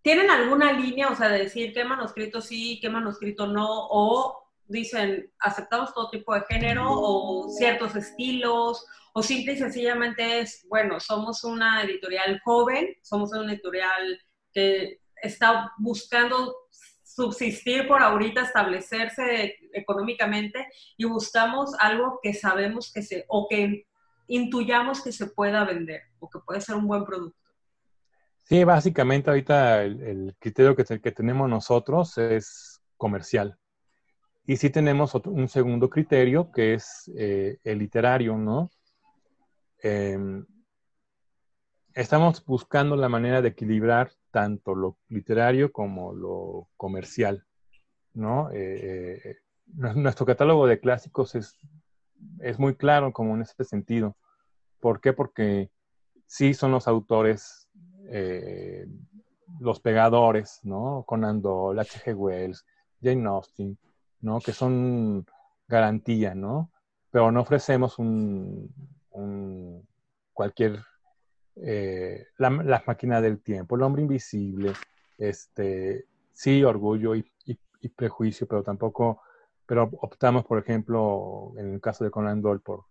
¿Tienen 0.01 0.29
alguna 0.29 0.71
línea, 0.71 1.09
o 1.09 1.15
sea, 1.15 1.27
de 1.29 1.39
decir 1.39 1.73
qué 1.73 1.83
manuscrito 1.83 2.39
sí, 2.39 2.79
qué 2.79 2.89
manuscrito 2.89 3.47
no? 3.47 3.67
O 3.67 4.45
dicen, 4.67 5.31
aceptamos 5.39 5.93
todo 5.93 6.09
tipo 6.09 6.33
de 6.33 6.41
género 6.41 6.85
o 6.87 7.49
ciertos 7.49 7.95
estilos, 7.95 8.85
o 9.17 9.23
simple 9.23 9.53
y 9.53 9.57
sencillamente 9.57 10.41
es, 10.41 10.65
bueno, 10.67 10.99
somos 10.99 11.45
una 11.45 11.81
editorial 11.83 12.41
joven, 12.43 12.97
somos 13.01 13.31
una 13.31 13.53
editorial 13.53 14.19
que 14.51 14.99
está 15.21 15.71
buscando 15.77 16.53
subsistir 16.69 17.87
por 17.87 18.03
ahorita, 18.03 18.41
establecerse 18.41 19.55
económicamente 19.71 20.67
y 20.97 21.05
buscamos 21.05 21.73
algo 21.79 22.19
que 22.21 22.33
sabemos 22.33 22.91
que 22.91 23.03
se, 23.03 23.23
o 23.29 23.47
que 23.47 23.87
intuyamos 24.27 25.01
que 25.01 25.13
se 25.13 25.27
pueda 25.27 25.63
vender 25.63 26.01
o 26.19 26.29
que 26.29 26.39
puede 26.39 26.59
ser 26.59 26.75
un 26.75 26.85
buen 26.85 27.05
producto. 27.05 27.39
Sí, 28.43 28.65
básicamente 28.65 29.29
ahorita 29.29 29.83
el, 29.83 30.35
criterio 30.39 30.75
que, 30.75 30.83
que, 30.99 31.11
tenemos 31.13 31.49
nosotros 31.49 32.17
es 32.17 32.81
comercial. 32.97 33.57
Y 34.45 34.57
sí 34.57 34.69
tenemos 34.69 35.15
un 35.15 35.47
segundo 35.47 35.89
criterio 35.89 36.51
que 36.51 36.73
es 36.73 37.09
eh, 37.17 37.59
el 37.63 37.79
literario, 37.79 38.35
¿no? 38.35 38.69
Em, 39.81 40.45
estamos 41.93 42.43
buscando 42.45 42.95
la 42.95 43.09
manera 43.09 43.41
de 43.41 43.49
equilibrar 43.49 44.11
tanto 44.31 44.75
lo 44.75 44.97
literario 45.09 45.71
como 45.71 46.13
lo 46.13 46.67
comercial, 46.77 47.45
¿no? 48.13 48.49
Eh, 48.51 49.21
eh, 49.23 49.37
nuestro 49.75 50.25
catálogo 50.25 50.67
de 50.67 50.79
clásicos 50.79 51.35
es 51.35 51.57
es 52.39 52.59
muy 52.59 52.75
claro 52.75 53.11
como 53.13 53.35
en 53.35 53.41
ese 53.41 53.63
sentido. 53.63 54.15
¿Por 54.79 55.01
qué? 55.01 55.13
Porque 55.13 55.71
sí 56.25 56.53
son 56.53 56.71
los 56.71 56.87
autores, 56.87 57.67
eh, 58.09 58.87
los 59.59 59.79
pegadores, 59.79 60.59
¿no? 60.63 61.03
Conan 61.07 61.41
Doyle, 61.41 61.81
H.G. 61.81 62.15
Wells, 62.15 62.65
Jane 63.01 63.27
Austen, 63.27 63.77
¿no? 64.21 64.39
Que 64.39 64.53
son 64.53 65.25
garantía, 65.67 66.35
¿no? 66.35 66.71
Pero 67.11 67.31
no 67.31 67.41
ofrecemos 67.41 67.99
un, 67.99 68.69
cualquier, 70.33 70.79
eh, 71.55 72.27
la, 72.37 72.83
máquina 72.85 73.21
del 73.21 73.41
tiempo, 73.41 73.75
el 73.75 73.83
hombre 73.83 74.01
invisible, 74.01 74.73
este, 75.17 76.05
sí, 76.33 76.63
orgullo 76.63 77.15
y 77.15 77.29
prejuicio, 77.95 78.47
pero 78.47 78.63
tampoco 78.63 79.21
pero 79.65 79.89
optamos, 80.01 80.45
por 80.45 80.59
ejemplo, 80.59 81.53
en 81.57 81.73
el 81.73 81.81
caso 81.81 82.03
de 82.03 82.11
Conan 82.11 82.41
Doyle, 82.41 82.61
por, 82.61 82.85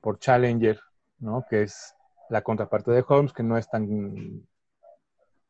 por 0.00 0.18
Challenger, 0.18 0.78
¿no? 1.18 1.44
que 1.48 1.62
es 1.62 1.94
la 2.28 2.42
contraparte 2.42 2.90
de 2.90 3.04
Holmes, 3.06 3.32
que 3.32 3.42
no 3.42 3.56
es 3.56 3.68
tan, 3.68 4.46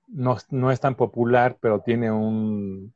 no, 0.07 0.71
es 0.71 0.81
tan 0.81 0.95
popular, 0.95 1.59
pero 1.61 1.81
tiene 1.81 2.13
un, 2.13 2.95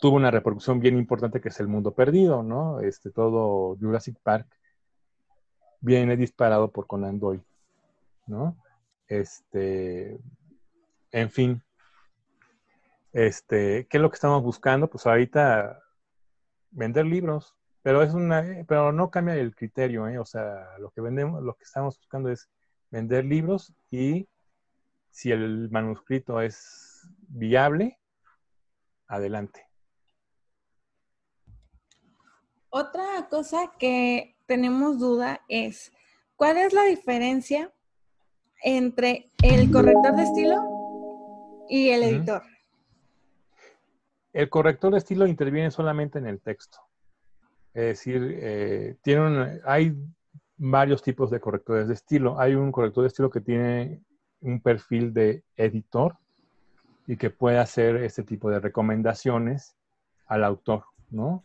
tuvo 0.00 0.16
una 0.16 0.30
reproducción 0.30 0.78
bien 0.78 0.98
importante 0.98 1.40
que 1.40 1.48
es 1.48 1.58
El 1.58 1.68
Mundo 1.68 1.94
Perdido, 1.94 2.42
¿no? 2.42 2.80
Este, 2.80 3.10
todo 3.10 3.76
Jurassic 3.80 4.18
Park 4.22 4.46
viene 5.82 6.16
disparado 6.16 6.70
por 6.70 6.86
Conan 6.86 7.18
Doyle, 7.18 7.44
¿no? 8.26 8.56
Este, 9.08 10.18
en 11.10 11.30
fin, 11.30 11.62
este, 13.12 13.86
¿qué 13.88 13.98
es 13.98 14.00
lo 14.00 14.08
que 14.08 14.14
estamos 14.14 14.42
buscando? 14.42 14.88
Pues 14.88 15.06
ahorita 15.06 15.82
vender 16.70 17.04
libros, 17.04 17.54
pero 17.82 18.02
es 18.02 18.14
una, 18.14 18.64
pero 18.66 18.92
no 18.92 19.10
cambia 19.10 19.34
el 19.34 19.54
criterio, 19.54 20.08
¿eh? 20.08 20.18
o 20.18 20.24
sea, 20.24 20.78
lo 20.78 20.90
que 20.92 21.02
vendemos, 21.02 21.42
lo 21.42 21.54
que 21.54 21.64
estamos 21.64 21.98
buscando 21.98 22.30
es 22.30 22.48
vender 22.90 23.24
libros 23.24 23.74
y 23.90 24.28
si 25.10 25.30
el 25.32 25.68
manuscrito 25.70 26.40
es 26.40 27.06
viable, 27.28 27.98
adelante. 29.08 29.68
Otra 32.70 33.28
cosa 33.28 33.72
que 33.78 34.36
tenemos 34.52 34.98
duda 34.98 35.40
es, 35.48 35.90
¿cuál 36.36 36.58
es 36.58 36.74
la 36.74 36.82
diferencia 36.82 37.72
entre 38.62 39.30
el 39.42 39.72
corrector 39.72 40.14
de 40.14 40.24
estilo 40.24 41.64
y 41.70 41.88
el 41.88 42.02
editor? 42.02 42.42
El 44.30 44.50
corrector 44.50 44.92
de 44.92 44.98
estilo 44.98 45.26
interviene 45.26 45.70
solamente 45.70 46.18
en 46.18 46.26
el 46.26 46.42
texto. 46.42 46.80
Es 47.72 47.82
decir, 47.82 48.38
eh, 48.42 48.96
hay 49.64 49.96
varios 50.58 51.02
tipos 51.02 51.30
de 51.30 51.40
correctores 51.40 51.88
de 51.88 51.94
estilo. 51.94 52.38
Hay 52.38 52.54
un 52.54 52.72
corrector 52.72 53.04
de 53.04 53.08
estilo 53.08 53.30
que 53.30 53.40
tiene 53.40 54.02
un 54.42 54.60
perfil 54.60 55.14
de 55.14 55.44
editor 55.56 56.18
y 57.06 57.16
que 57.16 57.30
puede 57.30 57.56
hacer 57.56 57.96
este 57.96 58.22
tipo 58.22 58.50
de 58.50 58.60
recomendaciones 58.60 59.74
al 60.26 60.44
autor, 60.44 60.84
¿no? 61.08 61.42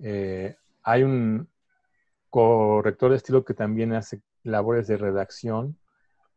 Eh, 0.00 0.54
hay 0.82 1.02
un 1.02 1.48
corrector 2.30 3.10
de 3.10 3.16
estilo 3.16 3.44
que 3.44 3.54
también 3.54 3.92
hace 3.94 4.20
labores 4.42 4.86
de 4.86 4.96
redacción. 4.96 5.78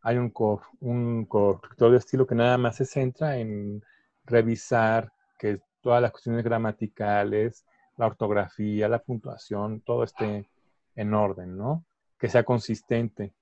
Hay 0.02 0.18
un, 0.18 0.34
un 0.80 1.26
corrector 1.26 1.92
de 1.92 1.98
estilo 1.98 2.26
que 2.26 2.36
nada 2.36 2.58
más 2.58 2.78
se 2.78 2.86
centra 2.86 3.38
en 3.38 3.84
revisar 4.26 5.12
que 5.38 5.62
todas 5.82 6.02
las 6.02 6.12
cuestiones 6.12 6.44
gramaticales, 6.44 7.66
la 7.98 8.08
ortografía, 8.08 8.88
la 8.88 9.00
puntuación, 9.00 9.82
todo 9.82 10.04
esté 10.04 10.50
en 10.96 11.14
orden, 11.14 11.58
¿no? 11.58 11.86
Que 12.18 12.30
sea 12.30 12.44
consistente. 12.44 13.34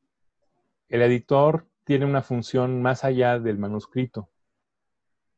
El 0.90 1.02
editor 1.02 1.66
tiene 1.84 2.06
una 2.06 2.22
función 2.22 2.82
más 2.82 3.04
allá 3.04 3.40
del 3.40 3.58
manuscrito, 3.58 4.30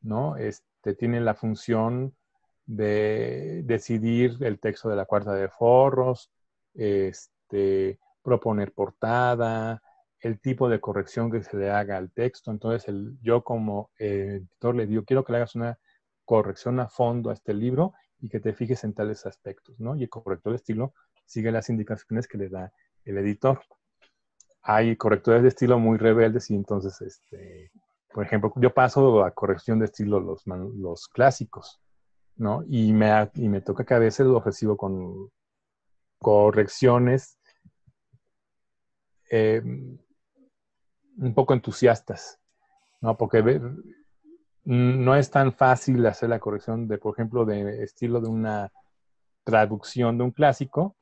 ¿no? 0.02 0.36
Este, 0.38 0.96
tiene 0.96 1.22
la 1.22 1.34
función 1.34 2.16
de 2.66 3.64
decidir 3.66 4.38
el 4.42 4.60
texto 4.60 4.90
de 4.90 4.96
la 4.96 5.06
cuarta 5.06 5.34
de 5.34 5.50
forros, 5.50 6.32
este, 6.74 8.00
proponer 8.22 8.74
portada, 8.74 9.82
el 10.22 10.40
tipo 10.40 10.70
de 10.70 10.80
corrección 10.80 11.32
que 11.32 11.44
se 11.44 11.58
le 11.58 11.72
haga 11.72 11.98
al 11.98 12.12
texto. 12.12 12.52
Entonces, 12.52 12.88
el, 12.88 13.18
yo 13.22 13.44
como 13.44 13.92
editor 13.98 14.76
le 14.76 14.88
digo, 14.88 15.04
quiero 15.04 15.24
que 15.24 15.32
le 15.32 15.38
hagas 15.38 15.56
una 15.56 15.80
corrección 16.26 16.80
a 16.80 16.90
fondo 16.90 17.30
a 17.30 17.34
este 17.34 17.54
libro 17.54 17.94
y 18.20 18.30
que 18.30 18.40
te 18.40 18.54
fijes 18.54 18.84
en 18.84 18.94
tales 18.94 19.26
aspectos, 19.26 19.80
¿no? 19.80 19.96
Y 19.96 20.04
el 20.04 20.10
corrector 20.10 20.52
de 20.52 20.58
estilo 20.58 20.94
sigue 21.26 21.52
las 21.52 21.70
indicaciones 21.70 22.28
que 22.28 22.38
le 22.38 22.50
da 22.50 22.72
el 23.06 23.18
editor. 23.18 23.62
Hay 24.62 24.96
correctores 24.98 25.42
de 25.42 25.48
estilo 25.48 25.80
muy 25.80 25.98
rebeldes 25.98 26.50
y 26.52 26.56
entonces, 26.56 27.02
este, 27.02 27.72
por 28.14 28.26
ejemplo, 28.26 28.52
yo 28.58 28.74
paso 28.74 29.24
a 29.24 29.32
corrección 29.32 29.80
de 29.80 29.86
estilo 29.86 30.20
los, 30.20 30.44
los 30.46 31.08
clásicos, 31.08 31.80
¿no? 32.36 32.64
Y 32.68 32.92
me, 32.92 33.30
y 33.36 33.48
me 33.48 33.62
toca 33.62 33.86
que 33.86 33.94
a 33.94 34.00
veces 34.00 34.28
lo 34.28 34.42
recibo 34.42 34.76
con 34.76 35.32
correcciones 36.20 37.40
eh, 39.30 39.62
un 39.64 41.34
poco 41.34 41.54
entusiastas, 41.54 42.40
¿no? 43.02 43.18
Porque 43.18 43.62
no 44.66 45.16
es 45.16 45.32
tan 45.32 45.54
fácil 45.54 46.06
hacer 46.06 46.30
la 46.30 46.40
corrección 46.40 46.88
de, 46.88 46.98
por 46.98 47.14
ejemplo, 47.14 47.46
de 47.46 47.84
estilo 47.84 48.22
de 48.22 48.28
una 48.28 48.72
traducción 49.44 50.18
de 50.18 50.24
un 50.26 50.32
clásico. 50.32 50.96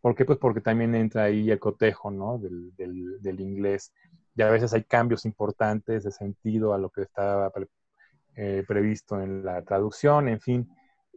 ¿Por 0.00 0.14
qué? 0.14 0.24
Pues 0.24 0.38
porque 0.38 0.60
también 0.60 0.94
entra 0.94 1.24
ahí 1.24 1.50
el 1.50 1.58
cotejo, 1.58 2.10
¿no? 2.10 2.38
Del, 2.38 2.72
del, 2.76 3.40
inglés. 3.40 3.92
Y 4.34 4.42
a 4.42 4.50
veces 4.50 4.72
hay 4.72 4.84
cambios 4.84 5.24
importantes 5.24 6.04
de 6.04 6.12
sentido 6.12 6.72
a 6.72 6.78
lo 6.78 6.90
que 6.90 7.02
estaba 7.02 7.50
eh, 8.36 8.64
previsto 8.66 9.20
en 9.20 9.44
la 9.44 9.62
traducción. 9.62 10.28
En 10.28 10.40
fin, 10.40 10.70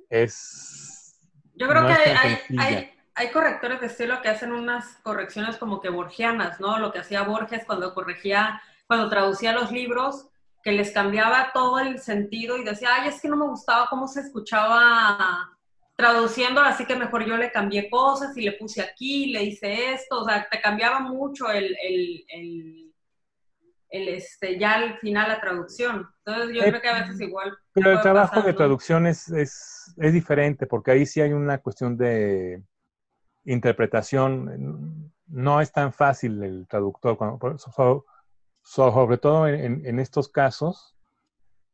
es... 0.09 1.19
Yo 1.53 1.67
creo 1.67 1.85
que 1.85 1.93
hay, 1.93 2.37
hay, 2.57 2.89
correctores 3.31 3.81
de 3.81 3.87
estilo 3.87 4.21
que 4.21 4.29
hacen 4.29 4.51
unas 4.51 4.97
correcciones 5.03 5.57
como 5.57 5.81
que 5.81 5.89
borgianas, 5.89 6.59
¿no? 6.59 6.79
Lo 6.79 6.91
que 6.91 6.99
hacía 6.99 7.23
Borges 7.23 7.65
cuando 7.65 7.93
corregía, 7.93 8.61
cuando 8.87 9.09
traducía 9.09 9.53
los 9.53 9.71
libros, 9.71 10.27
que 10.63 10.71
les 10.71 10.91
cambiaba 10.91 11.51
todo 11.53 11.79
el 11.79 11.99
sentido 11.99 12.57
y 12.57 12.63
decía, 12.63 12.89
ay, 12.93 13.09
es 13.09 13.21
que 13.21 13.27
no 13.27 13.37
me 13.37 13.47
gustaba 13.47 13.87
cómo 13.89 14.07
se 14.07 14.21
escuchaba 14.21 15.49
traduciendo, 15.95 16.61
así 16.61 16.85
que 16.85 16.95
mejor 16.95 17.25
yo 17.25 17.37
le 17.37 17.51
cambié 17.51 17.89
cosas 17.89 18.35
y 18.35 18.41
le 18.41 18.53
puse 18.53 18.81
aquí, 18.81 19.27
le 19.27 19.43
hice 19.43 19.93
esto, 19.93 20.21
o 20.21 20.25
sea, 20.25 20.47
te 20.49 20.59
cambiaba 20.59 20.99
mucho 20.99 21.49
el, 21.51 21.75
el, 21.83 22.25
el, 22.27 22.93
el 23.89 24.07
este, 24.09 24.57
ya 24.57 24.73
al 24.73 24.97
final 24.99 25.27
la 25.27 25.39
traducción. 25.39 26.07
Entonces 26.25 26.55
yo 26.55 26.61
creo 26.63 26.81
que 26.81 26.89
a 26.89 27.01
veces 27.01 27.21
igual... 27.21 27.55
Pero 27.73 27.91
el 27.91 28.01
trabajo 28.01 28.41
de 28.41 28.53
traducción 28.53 29.05
es, 29.05 29.29
es, 29.29 29.93
es, 29.97 30.13
diferente, 30.13 30.65
porque 30.65 30.91
ahí 30.91 31.05
sí 31.05 31.21
hay 31.21 31.33
una 31.33 31.59
cuestión 31.59 31.97
de 31.97 32.63
interpretación. 33.45 35.11
No 35.27 35.61
es 35.61 35.71
tan 35.71 35.93
fácil 35.93 36.43
el 36.43 36.67
traductor. 36.67 37.17
Cuando, 37.17 38.05
sobre 38.63 39.17
todo 39.17 39.47
en, 39.47 39.99
estos 39.99 40.29
casos, 40.29 40.95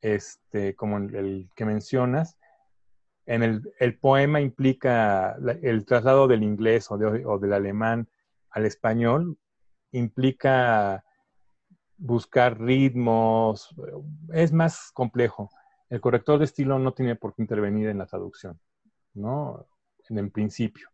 este, 0.02 0.76
como 0.76 0.98
el, 0.98 1.50
que 1.56 1.66
mencionas, 1.66 2.38
en 3.26 3.44
el, 3.44 4.00
poema 4.00 4.40
implica 4.40 5.38
el 5.62 5.86
traslado 5.86 6.28
del 6.28 6.44
inglés 6.44 6.90
o, 6.90 6.98
del 6.98 7.54
alemán 7.54 8.08
al 8.52 8.66
español, 8.66 9.38
implica 9.92 11.04
buscar 11.98 12.60
ritmos, 12.60 13.76
es 14.32 14.54
más 14.54 14.92
complejo. 14.94 15.50
El 15.90 16.00
corrector 16.00 16.40
de 16.40 16.46
estilo 16.46 16.80
no 16.80 16.94
tiene 16.94 17.16
por 17.16 17.34
qué 17.34 17.42
intervenir 17.42 17.90
en 17.90 17.98
la 17.98 18.06
traducción, 18.06 18.60
¿no? 19.14 19.66
En 20.10 20.18
el 20.20 20.32
principio, 20.32 20.90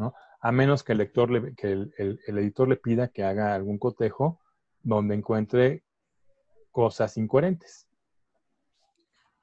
¿no? 0.00 0.14
A 0.40 0.50
menos 0.50 0.82
que 0.82 0.92
el, 0.92 0.98
lector 0.98 1.54
que 1.54 1.72
el 1.72 2.18
editor 2.26 2.68
le 2.68 2.76
pida 2.76 3.08
que 3.08 3.22
haga 3.22 3.54
algún 3.54 3.78
cotejo 3.78 4.40
donde 4.82 5.14
encuentre 5.14 5.84
cosas 6.72 7.16
incoherentes. 7.16 7.86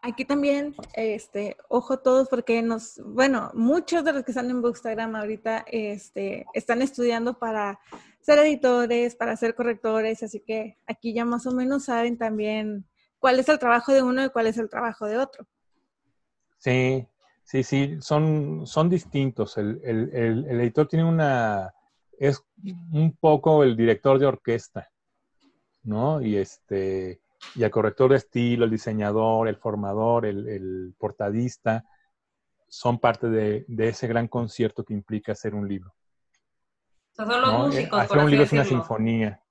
Aquí 0.02 0.26
también, 0.26 0.76
este, 0.94 1.58
ojo 1.70 2.00
todos, 2.00 2.30
porque 2.30 2.62
nos, 2.62 3.02
bueno, 3.04 3.52
muchos 3.54 4.06
de 4.06 4.14
los 4.14 4.24
que 4.24 4.32
están 4.32 4.50
en 4.50 4.62
Bookstagram 4.62 5.16
ahorita 5.16 5.66
este, 5.68 6.46
están 6.54 6.82
estudiando 6.82 7.38
para 7.38 7.80
ser 8.22 8.40
editores, 8.40 9.16
para 9.16 9.36
ser 9.36 9.56
correctores, 9.56 10.22
así 10.22 10.40
que 10.40 10.78
aquí 10.86 11.14
ya 11.14 11.26
más 11.26 11.48
o 11.48 11.52
menos 11.52 11.86
saben 11.86 12.18
también 12.18 12.86
cuál 13.20 13.40
es 13.40 13.50
el 13.50 13.58
trabajo 13.58 13.92
de 13.92 14.04
uno 14.04 14.24
y 14.24 14.30
cuál 14.30 14.48
es 14.48 14.58
el 14.58 14.70
trabajo 14.70 15.08
de 15.08 15.18
otro. 15.18 15.48
Sí, 16.60 17.08
sí, 17.48 17.64
sí, 17.64 17.98
son, 18.02 18.68
son 18.68 18.90
distintos. 18.90 19.58
El, 19.58 19.82
el 19.84 20.62
editor 20.62 20.88
tiene 20.88 21.06
una, 21.06 21.74
es 22.20 22.44
un 22.64 23.18
poco 23.20 23.64
el 23.64 23.76
director 23.76 24.20
de 24.20 24.28
orquesta. 24.28 24.90
¿no? 25.88 26.22
Y 26.22 26.38
este, 26.38 27.22
y 27.56 27.64
el 27.64 27.72
corrector 27.72 28.12
de 28.12 28.18
estilo, 28.18 28.66
el 28.66 28.72
diseñador, 28.72 29.48
el 29.48 29.56
formador, 29.56 30.26
el, 30.26 30.94
portadista, 30.98 31.86
son 32.68 33.00
parte 33.00 33.30
de, 33.30 33.66
ese 33.78 34.08
gran 34.08 34.28
concierto 34.28 34.84
que 34.84 34.94
implica 34.94 35.32
hacer 35.32 35.56
un 35.56 35.68
libro. 35.68 35.94
son 37.14 37.30
los 37.30 37.50
eh, 37.50 37.58
músicos. 37.58 38.00
Hacer 38.00 38.18
un 38.18 38.30
libro 38.30 38.44
es 38.44 38.52
una 38.52 38.66
sinfonía. 38.66 39.42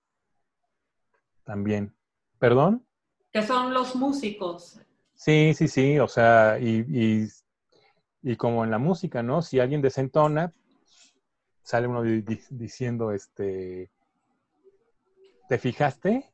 También. 1.45 1.95
¿Perdón? 2.39 2.85
Que 3.33 3.43
son 3.43 3.73
los 3.73 3.97
músicos. 3.97 4.79
Sí, 5.15 5.55
sí, 5.55 5.69
sí. 5.69 5.99
O 5.99 6.09
sea, 6.09 6.59
y, 6.61 6.85
y, 6.89 7.29
como 8.35 8.65
en 8.65 8.73
la 8.73 8.79
música, 8.79 9.23
¿no? 9.23 9.41
Si 9.41 9.61
alguien 9.61 9.81
desentona, 9.81 10.53
sale 11.63 11.87
uno 11.87 12.03
diciendo, 12.03 13.13
este, 13.13 13.89
¿te 15.49 15.59
fijaste? 15.59 16.33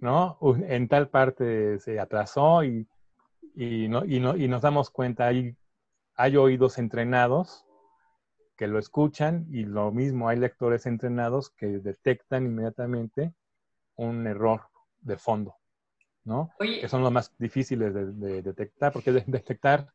¿No? 0.00 0.38
En 0.66 0.88
tal 0.88 1.08
parte 1.08 1.78
se 1.78 2.00
atrasó 2.00 2.64
y, 2.64 2.88
y, 3.54 3.86
no, 3.86 4.04
y, 4.04 4.18
no, 4.18 4.36
y 4.36 4.48
nos 4.48 4.62
damos 4.62 4.90
cuenta, 4.90 5.28
hay, 5.28 5.54
hay 6.16 6.36
oídos 6.36 6.78
entrenados 6.78 7.64
que 8.56 8.66
lo 8.66 8.78
escuchan 8.78 9.46
y 9.50 9.64
lo 9.64 9.92
mismo 9.92 10.28
hay 10.28 10.38
lectores 10.38 10.86
entrenados 10.86 11.50
que 11.50 11.66
detectan 11.66 12.46
inmediatamente 12.46 13.32
un 13.96 14.26
error 14.26 14.62
de 15.00 15.16
fondo, 15.16 15.56
¿no? 16.24 16.50
Que 16.58 16.88
son 16.88 17.02
los 17.02 17.12
más 17.12 17.32
difíciles 17.38 17.92
de, 17.94 18.42
detectar, 18.42 18.92
porque 18.92 19.12
detectar 19.12 19.92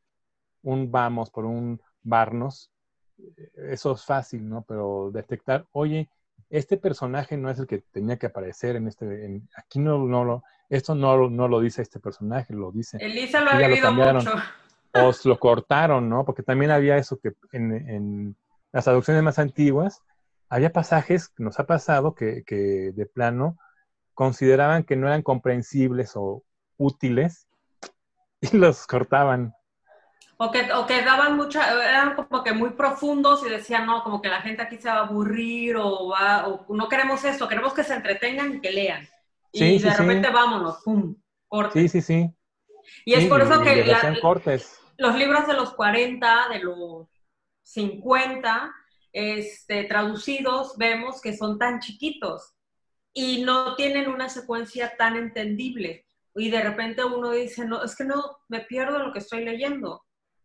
un 0.63 0.91
vamos 0.91 1.29
por 1.29 1.45
un 1.45 1.81
varnos, 2.03 2.71
eh, 3.17 3.51
eso 3.71 3.93
es 3.93 4.05
fácil, 4.05 4.47
¿no? 4.47 4.63
Pero 4.67 5.11
detectar, 5.11 5.65
oye, 5.71 6.09
este 6.49 6.77
personaje 6.77 7.37
no 7.37 7.49
es 7.49 7.59
el 7.59 7.67
que 7.67 7.79
tenía 7.91 8.17
que 8.17 8.27
aparecer 8.27 8.75
en 8.75 8.87
este, 8.87 9.41
aquí 9.55 9.79
no, 9.79 9.97
no 9.99 10.23
lo, 10.23 10.43
esto 10.69 10.95
no, 10.95 11.29
no 11.29 11.47
lo 11.47 11.59
dice 11.59 11.81
este 11.81 11.99
personaje, 11.99 12.53
lo 12.53 12.71
dice. 12.71 12.97
Elisa 12.99 13.41
lo 13.41 13.51
ha 13.51 13.57
vivido 13.57 13.91
mucho. 13.91 14.31
O 14.93 15.11
lo 15.25 15.39
cortaron, 15.39 16.09
¿no? 16.09 16.25
Porque 16.25 16.43
también 16.43 16.71
había 16.71 16.97
eso 16.97 17.19
que 17.19 17.33
en, 17.51 18.35
las 18.71 18.85
traducciones 18.85 19.21
más 19.23 19.37
antiguas, 19.39 20.01
había 20.49 20.71
pasajes 20.71 21.29
que 21.29 21.43
nos 21.43 21.59
ha 21.59 21.65
pasado 21.65 22.15
que, 22.15 22.43
que 22.45 22.91
de 22.93 23.05
plano 23.05 23.57
consideraban 24.13 24.83
que 24.83 24.95
no 24.95 25.07
eran 25.07 25.21
comprensibles 25.21 26.13
o 26.15 26.43
útiles 26.77 27.47
y 28.41 28.57
los 28.57 28.87
cortaban. 28.87 29.53
O 30.39 30.51
que, 30.51 30.71
o 30.71 30.85
que 30.85 31.01
daban 31.01 31.35
mucha, 31.35 31.73
eran 31.89 32.13
como 32.15 32.43
que 32.43 32.53
muy 32.53 32.69
profundos 32.71 33.43
y 33.45 33.49
decían, 33.49 33.87
no, 33.87 34.03
como 34.03 34.21
que 34.21 34.29
la 34.29 34.41
gente 34.41 34.61
aquí 34.61 34.77
se 34.77 34.87
va 34.87 34.97
a 34.97 35.07
aburrir 35.07 35.75
o, 35.77 36.09
va, 36.09 36.47
o 36.47 36.75
no 36.75 36.87
queremos 36.87 37.23
esto, 37.25 37.47
queremos 37.47 37.73
que 37.73 37.83
se 37.83 37.95
entretengan 37.95 38.55
y 38.55 38.61
que 38.61 38.71
lean. 38.71 39.07
y 39.51 39.79
de 39.79 39.89
repente 39.89 40.29
vámonos, 40.29 40.83
pum, 40.83 41.15
cortes. 41.47 41.91
Sí, 41.91 42.01
sí, 42.01 42.01
sí. 42.01 42.33
Y 43.03 43.15
es 43.15 43.25
por 43.25 43.41
eso 43.41 43.61
que 43.63 43.83
los 44.99 45.15
libros 45.15 45.47
de 45.47 45.53
los 45.53 45.73
40, 45.73 46.49
de 46.49 46.59
los 46.59 47.07
50, 47.63 48.71
este, 49.11 49.85
traducidos, 49.85 50.77
vemos 50.77 51.19
que 51.19 51.35
son 51.35 51.57
tan 51.57 51.79
chiquitos 51.79 52.53
y 53.11 53.43
no 53.43 53.75
tienen 53.75 54.07
una 54.07 54.29
secuencia 54.29 54.95
tan 54.97 55.15
entendible. 55.15 56.05
Y 56.35 56.51
de 56.51 56.61
repente 56.61 57.03
uno 57.03 57.31
dice, 57.31 57.65
no, 57.65 57.83
es 57.83 57.95
que 57.95 58.03
no, 58.03 58.37
me 58.47 58.61
pierdo 58.61 58.99
lo 58.99 59.11
que 59.11 59.19
estoy 59.19 59.43
leyendo 59.43 60.03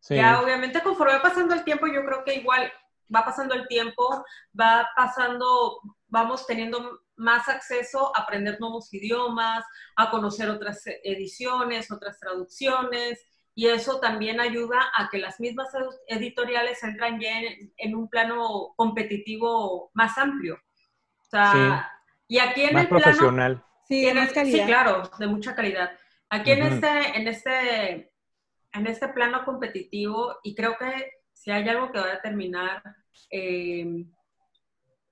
Ya 0.09 0.41
obviamente 0.41 0.81
conforme 0.83 1.15
va 1.15 1.23
pasando 1.23 1.55
el 1.55 1.65
tiempo, 1.65 1.87
yo 1.87 2.05
creo 2.05 2.25
que 2.25 2.35
igual 2.35 2.73
va 3.15 3.25
pasando 3.25 3.55
el 3.55 3.69
tiempo, 3.69 4.25
va 4.59 4.88
pasando, 4.97 5.81
vamos 6.09 6.47
teniendo 6.47 7.01
más 7.17 7.49
acceso 7.49 8.17
a 8.17 8.23
aprender 8.23 8.59
nuevos 8.59 8.93
idiomas, 8.93 9.65
a 9.97 10.11
conocer 10.11 10.51
otras 10.51 10.83
ediciones, 11.05 11.91
otras 11.91 12.19
traducciones, 12.19 13.25
y 13.55 13.67
eso 13.67 14.01
también 14.01 14.41
ayuda 14.41 14.79
a 14.97 15.09
que 15.11 15.19
las 15.19 15.38
mismas 15.38 15.69
editoriales 16.07 16.83
entran 16.83 17.21
ya 17.21 17.31
en, 17.77 17.95
un 17.95 18.09
plano 18.09 18.73
competitivo 18.77 19.91
más 19.93 20.17
amplio. 20.17 20.55
O 20.55 21.25
sea, 21.25 21.93
y 22.27 22.38
aquí 22.38 22.62
en 22.62 22.75
más 22.75 22.83
el 22.85 22.88
profesional. 22.88 23.65
sí, 23.87 24.07
sí, 24.35 24.62
claro, 24.65 25.03
de 25.19 25.27
mucha 25.27 25.55
calidad. 25.55 25.93
Aquí 26.31 26.53
en 26.53 26.62
este, 26.62 27.19
en 27.19 27.29
este, 27.29 28.12
en 28.72 28.87
este 28.87 29.08
plano 29.08 29.44
competitivo, 29.44 30.38
y 30.42 30.54
creo 30.54 30.76
que 30.78 31.12
si 31.32 31.50
hay 31.50 31.68
algo 31.68 31.90
que 31.90 31.98
va 31.98 32.06
a 32.06 32.14
determinar 32.14 32.82
eh, 33.30 34.04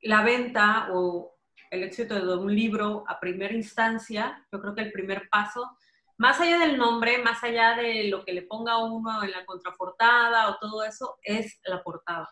la 0.03 0.23
venta 0.23 0.89
o 0.93 1.37
el 1.71 1.85
éxito 1.85 2.15
de 2.15 2.37
un 2.37 2.55
libro 2.55 3.05
a 3.07 3.21
primera 3.21 3.55
instancia, 3.55 4.47
yo 4.51 4.61
creo 4.61 4.75
que 4.75 4.83
el 4.83 4.93
primer 4.93 5.29
paso, 5.29 5.77
más 6.19 6.41
allá 6.41 6.59
del 6.59 6.77
nombre, 6.77 7.23
más 7.23 7.43
allá 7.45 7.77
de 7.77 8.05
lo 8.09 8.25
que 8.25 8.33
le 8.33 8.43
ponga 8.43 8.79
uno 8.85 9.23
en 9.23 9.31
la 9.31 9.45
contraportada 9.47 10.51
o 10.51 10.59
todo 10.59 10.83
eso, 10.85 11.19
es 11.23 11.61
la 11.65 11.83
portada. 11.83 12.29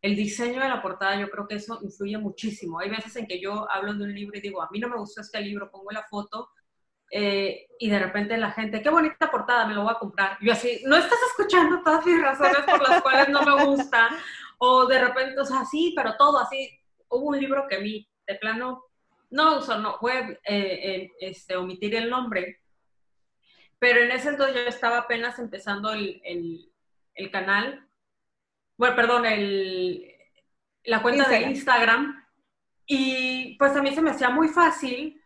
El 0.00 0.16
diseño 0.16 0.60
de 0.60 0.68
la 0.68 0.82
portada, 0.82 1.18
yo 1.18 1.30
creo 1.30 1.46
que 1.46 1.56
eso 1.56 1.78
influye 1.82 2.18
muchísimo. 2.18 2.80
Hay 2.80 2.90
veces 2.90 3.14
en 3.16 3.26
que 3.26 3.40
yo 3.40 3.70
hablo 3.70 3.94
de 3.94 4.04
un 4.04 4.14
libro 4.14 4.36
y 4.36 4.40
digo, 4.40 4.60
a 4.60 4.68
mí 4.70 4.78
no 4.78 4.88
me 4.88 4.96
gustó 4.96 5.20
este 5.20 5.40
libro, 5.40 5.70
pongo 5.70 5.90
la 5.90 6.02
foto, 6.02 6.50
eh, 7.14 7.68
y 7.78 7.90
de 7.90 7.98
repente 7.98 8.38
la 8.38 8.52
gente, 8.52 8.82
qué 8.82 8.88
bonita 8.88 9.30
portada, 9.30 9.66
me 9.66 9.74
lo 9.74 9.82
voy 9.82 9.92
a 9.92 9.98
comprar. 9.98 10.38
Yo 10.40 10.52
así, 10.54 10.80
no 10.86 10.96
estás 10.96 11.18
escuchando 11.28 11.82
todas 11.82 12.06
mis 12.06 12.20
razones 12.20 12.60
por 12.64 12.88
las 12.88 13.02
cuales 13.02 13.28
no 13.28 13.42
me 13.42 13.64
gusta. 13.66 14.08
O 14.56 14.86
de 14.86 14.98
repente, 14.98 15.38
o 15.38 15.44
sea, 15.44 15.66
sí, 15.66 15.92
pero 15.94 16.16
todo 16.16 16.38
así. 16.38 16.70
Hubo 17.08 17.28
un 17.28 17.38
libro 17.38 17.66
que 17.68 17.76
a 17.76 17.80
mí 17.80 18.08
de 18.26 18.34
plano, 18.36 18.84
no 19.30 19.58
uso, 19.58 19.78
no, 19.78 19.98
voy 20.00 20.12
a 20.12 20.38
eh, 20.46 21.10
este, 21.20 21.56
omitir 21.56 21.94
el 21.94 22.08
nombre, 22.08 22.60
pero 23.78 24.00
en 24.00 24.12
ese 24.12 24.30
entonces 24.30 24.54
yo 24.54 24.62
estaba 24.62 24.98
apenas 24.98 25.38
empezando 25.38 25.92
el, 25.92 26.22
el, 27.14 27.30
canal, 27.30 27.86
bueno, 28.76 28.96
perdón, 28.96 29.26
el, 29.26 30.14
la 30.84 31.02
cuenta 31.02 31.28
de 31.28 31.42
Instagram, 31.42 32.24
y 32.86 33.56
pues 33.58 33.74
a 33.76 33.82
mí 33.82 33.94
se 33.94 34.00
me 34.00 34.12
hacía 34.12 34.30
muy 34.30 34.48
fácil, 34.48 35.21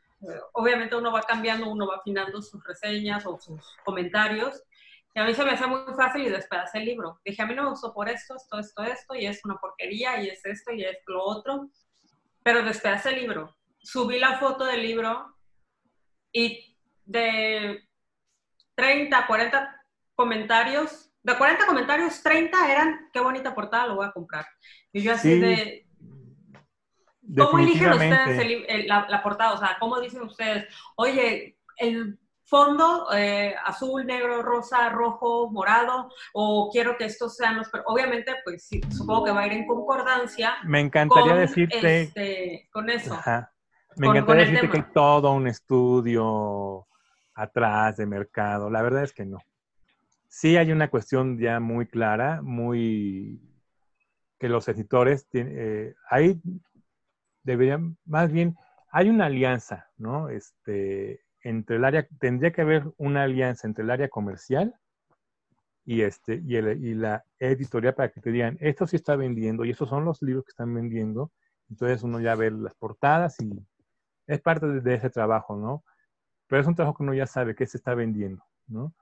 obviamente 0.52 0.96
uno 0.96 1.12
va 1.12 1.22
cambiando, 1.22 1.68
uno 1.70 1.86
va 1.86 1.96
afinando 1.96 2.40
sus 2.42 2.62
reseñas 2.64 3.24
o 3.26 3.38
sus 3.38 3.76
comentarios, 3.84 4.62
y 5.14 5.20
a 5.20 5.24
mí 5.24 5.34
se 5.34 5.44
me 5.44 5.52
hacía 5.52 5.66
muy 5.66 5.80
fácil 5.96 6.26
y 6.26 6.28
despedacé 6.28 6.78
el 6.78 6.84
libro. 6.84 7.20
Dije, 7.24 7.42
a 7.42 7.46
mí 7.46 7.54
no 7.54 7.62
me 7.62 7.70
gustó 7.70 7.94
por 7.94 8.08
esto, 8.08 8.36
esto, 8.36 8.58
esto, 8.58 8.82
esto, 8.82 9.14
y 9.14 9.26
es 9.26 9.44
una 9.44 9.56
porquería, 9.56 10.22
y 10.22 10.28
es 10.28 10.44
esto, 10.44 10.72
y 10.72 10.84
es 10.84 10.98
lo 11.06 11.22
otro 11.22 11.70
pero 12.46 12.62
después 12.62 13.04
el 13.06 13.16
libro. 13.16 13.56
Subí 13.80 14.20
la 14.20 14.38
foto 14.38 14.64
del 14.64 14.80
libro 14.80 15.34
y 16.30 16.78
de 17.04 17.82
30, 18.76 19.26
40 19.26 19.82
comentarios, 20.14 21.10
de 21.24 21.36
40 21.36 21.66
comentarios, 21.66 22.22
30 22.22 22.70
eran, 22.70 23.10
qué 23.12 23.18
bonita 23.18 23.52
portada, 23.52 23.88
lo 23.88 23.96
voy 23.96 24.06
a 24.06 24.12
comprar. 24.12 24.46
Y 24.92 25.02
yo 25.02 25.14
así 25.14 25.40
de... 25.40 25.85
¿Cómo 27.34 27.58
eligen 27.58 27.92
ustedes 27.92 28.86
la, 28.86 29.22
portada? 29.22 29.54
O 29.54 29.58
sea, 29.58 29.76
¿cómo 29.80 30.00
dicen 30.00 30.22
ustedes? 30.22 30.66
Oye, 30.96 31.58
el 31.78 32.18
fondo 32.46 33.08
eh, 33.12 33.54
azul, 33.64 34.06
negro, 34.06 34.42
rosa, 34.42 34.88
rojo, 34.90 35.50
morado, 35.50 36.10
o 36.32 36.70
quiero 36.72 36.96
que 36.96 37.06
estos 37.06 37.36
sean 37.36 37.56
los... 37.56 37.68
Obviamente, 37.86 38.32
pues 38.44 38.64
sí, 38.64 38.80
supongo 38.90 39.24
que 39.24 39.32
va 39.32 39.42
a 39.42 39.46
ir 39.46 39.52
en 39.52 39.66
concordancia. 39.66 40.54
Me 40.64 40.80
encantaría 40.80 41.34
decirte... 41.34 42.02
Este, 42.02 42.68
con 42.72 42.88
eso. 42.88 43.18
Me 43.96 44.08
encantaría 44.08 44.44
decirte 44.44 44.70
que 44.70 44.76
hay 44.78 44.84
todo 44.94 45.32
un 45.32 45.48
estudio 45.48 46.86
atrás 47.34 47.96
de 47.96 48.06
mercado. 48.06 48.70
La 48.70 48.82
verdad 48.82 49.02
es 49.02 49.12
que 49.12 49.26
no. 49.26 49.38
Sí 50.28 50.56
hay 50.56 50.70
una 50.70 50.88
cuestión 50.88 51.38
ya 51.38 51.60
muy 51.60 51.86
clara, 51.86 52.40
muy... 52.42 53.40
que 54.38 54.48
los 54.48 54.68
editores 54.68 55.28
tienen... 55.28 55.54
Eh, 55.58 55.94
ahí 56.08 56.40
deberían, 57.46 57.96
más 58.04 58.30
bien, 58.32 58.56
hay 58.90 59.08
una 59.08 59.26
alianza, 59.26 59.88
¿no? 59.96 60.28
Este, 60.28 61.20
entre 61.40 61.76
el 61.76 61.84
área, 61.84 62.06
tendría 62.18 62.52
que 62.52 62.62
haber 62.62 62.84
una 62.98 63.22
alianza 63.22 63.66
entre 63.66 63.84
el 63.84 63.90
área 63.90 64.08
comercial 64.08 64.74
y, 65.84 66.02
este, 66.02 66.42
y, 66.44 66.56
el, 66.56 66.84
y 66.84 66.94
la 66.94 67.24
editorial 67.38 67.94
para 67.94 68.10
que 68.10 68.20
te 68.20 68.32
digan, 68.32 68.58
esto 68.60 68.86
sí 68.86 68.96
está 68.96 69.14
vendiendo 69.16 69.64
y 69.64 69.70
estos 69.70 69.88
son 69.88 70.04
los 70.04 70.20
libros 70.22 70.44
que 70.44 70.50
están 70.50 70.74
vendiendo. 70.74 71.32
Entonces 71.70 72.02
uno 72.02 72.20
ya 72.20 72.34
ve 72.34 72.50
las 72.50 72.74
portadas 72.74 73.40
y 73.40 73.64
es 74.26 74.40
parte 74.40 74.66
de, 74.66 74.94
ese 74.94 75.10
trabajo, 75.10 75.56
¿no? 75.56 75.84
Pero 76.48 76.60
es 76.60 76.66
un 76.66 76.74
trabajo 76.74 76.96
que 76.96 77.04
uno 77.04 77.14
ya 77.14 77.26
sabe 77.26 77.54
que 77.54 77.66
se 77.66 77.76
está 77.76 77.94
vendiendo, 77.94 78.44
¿no? 78.66 78.92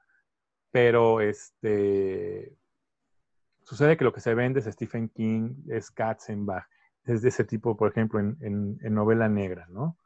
Pero 0.70 1.20
este 1.22 2.56
sucede 3.62 3.96
que 3.96 4.04
lo 4.04 4.12
que 4.12 4.20
se 4.20 4.34
vende 4.34 4.60
es 4.60 4.66
Stephen 4.66 5.08
King, 5.08 5.54
es 5.68 5.90
Katzenbach, 5.90 6.66
es 7.04 7.22
de 7.22 7.28
ese 7.28 7.44
tipo, 7.44 7.76
por 7.76 7.90
ejemplo, 7.90 8.20
en, 8.20 8.36
en 8.40 8.94
novela 8.94 9.28
negra, 9.28 9.66
¿no? 9.70 9.96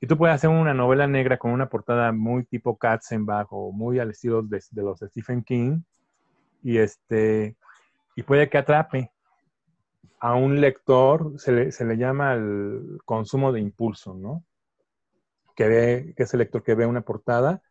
Y 0.00 0.06
tú 0.06 0.16
puedes 0.16 0.34
hacer 0.34 0.50
una 0.50 0.74
novela 0.74 1.06
negra 1.08 1.38
con 1.38 1.50
una 1.50 1.68
portada 1.68 2.12
muy 2.12 2.44
tipo 2.44 2.78
Katzenbach 2.78 3.48
o 3.50 3.72
muy 3.72 3.98
al 3.98 4.10
estilo 4.10 4.42
de, 4.42 4.60
los 4.74 5.00
de 5.00 5.08
Stephen 5.08 5.42
King 5.42 5.80
y 6.62 6.78
este 6.78 7.56
y 8.14 8.22
puede 8.22 8.48
que 8.48 8.58
atrape 8.58 9.12
a 10.20 10.34
un 10.34 10.60
lector, 10.60 11.34
se 11.38 11.52
le, 11.52 11.72
se 11.72 11.84
le 11.84 11.96
llama 11.96 12.34
el 12.34 12.98
consumo 13.04 13.52
de 13.52 13.60
impulso, 13.60 14.14
¿no? 14.14 14.44
Que 15.54 15.68
ve, 15.68 16.14
que 16.16 16.24
es 16.24 16.34
el 16.34 16.38
lector 16.38 16.62
que 16.62 16.74
ve 16.74 16.86
una 16.86 17.02
portada, 17.02 17.62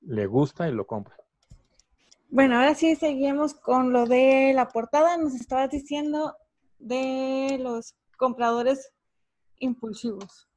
le 0.00 0.26
gusta 0.26 0.68
y 0.68 0.72
lo 0.72 0.86
compra. 0.86 1.16
Bueno, 2.28 2.56
ahora 2.56 2.74
sí 2.74 2.96
seguimos 2.96 3.54
con 3.54 3.92
lo 3.92 4.06
de 4.06 4.52
la 4.54 4.68
portada. 4.68 5.16
Nos 5.16 5.34
estabas 5.34 5.70
diciendo 5.70 6.34
de 6.78 7.58
los 7.60 7.94
compradores 8.16 8.92
impulsivos. 9.58 10.48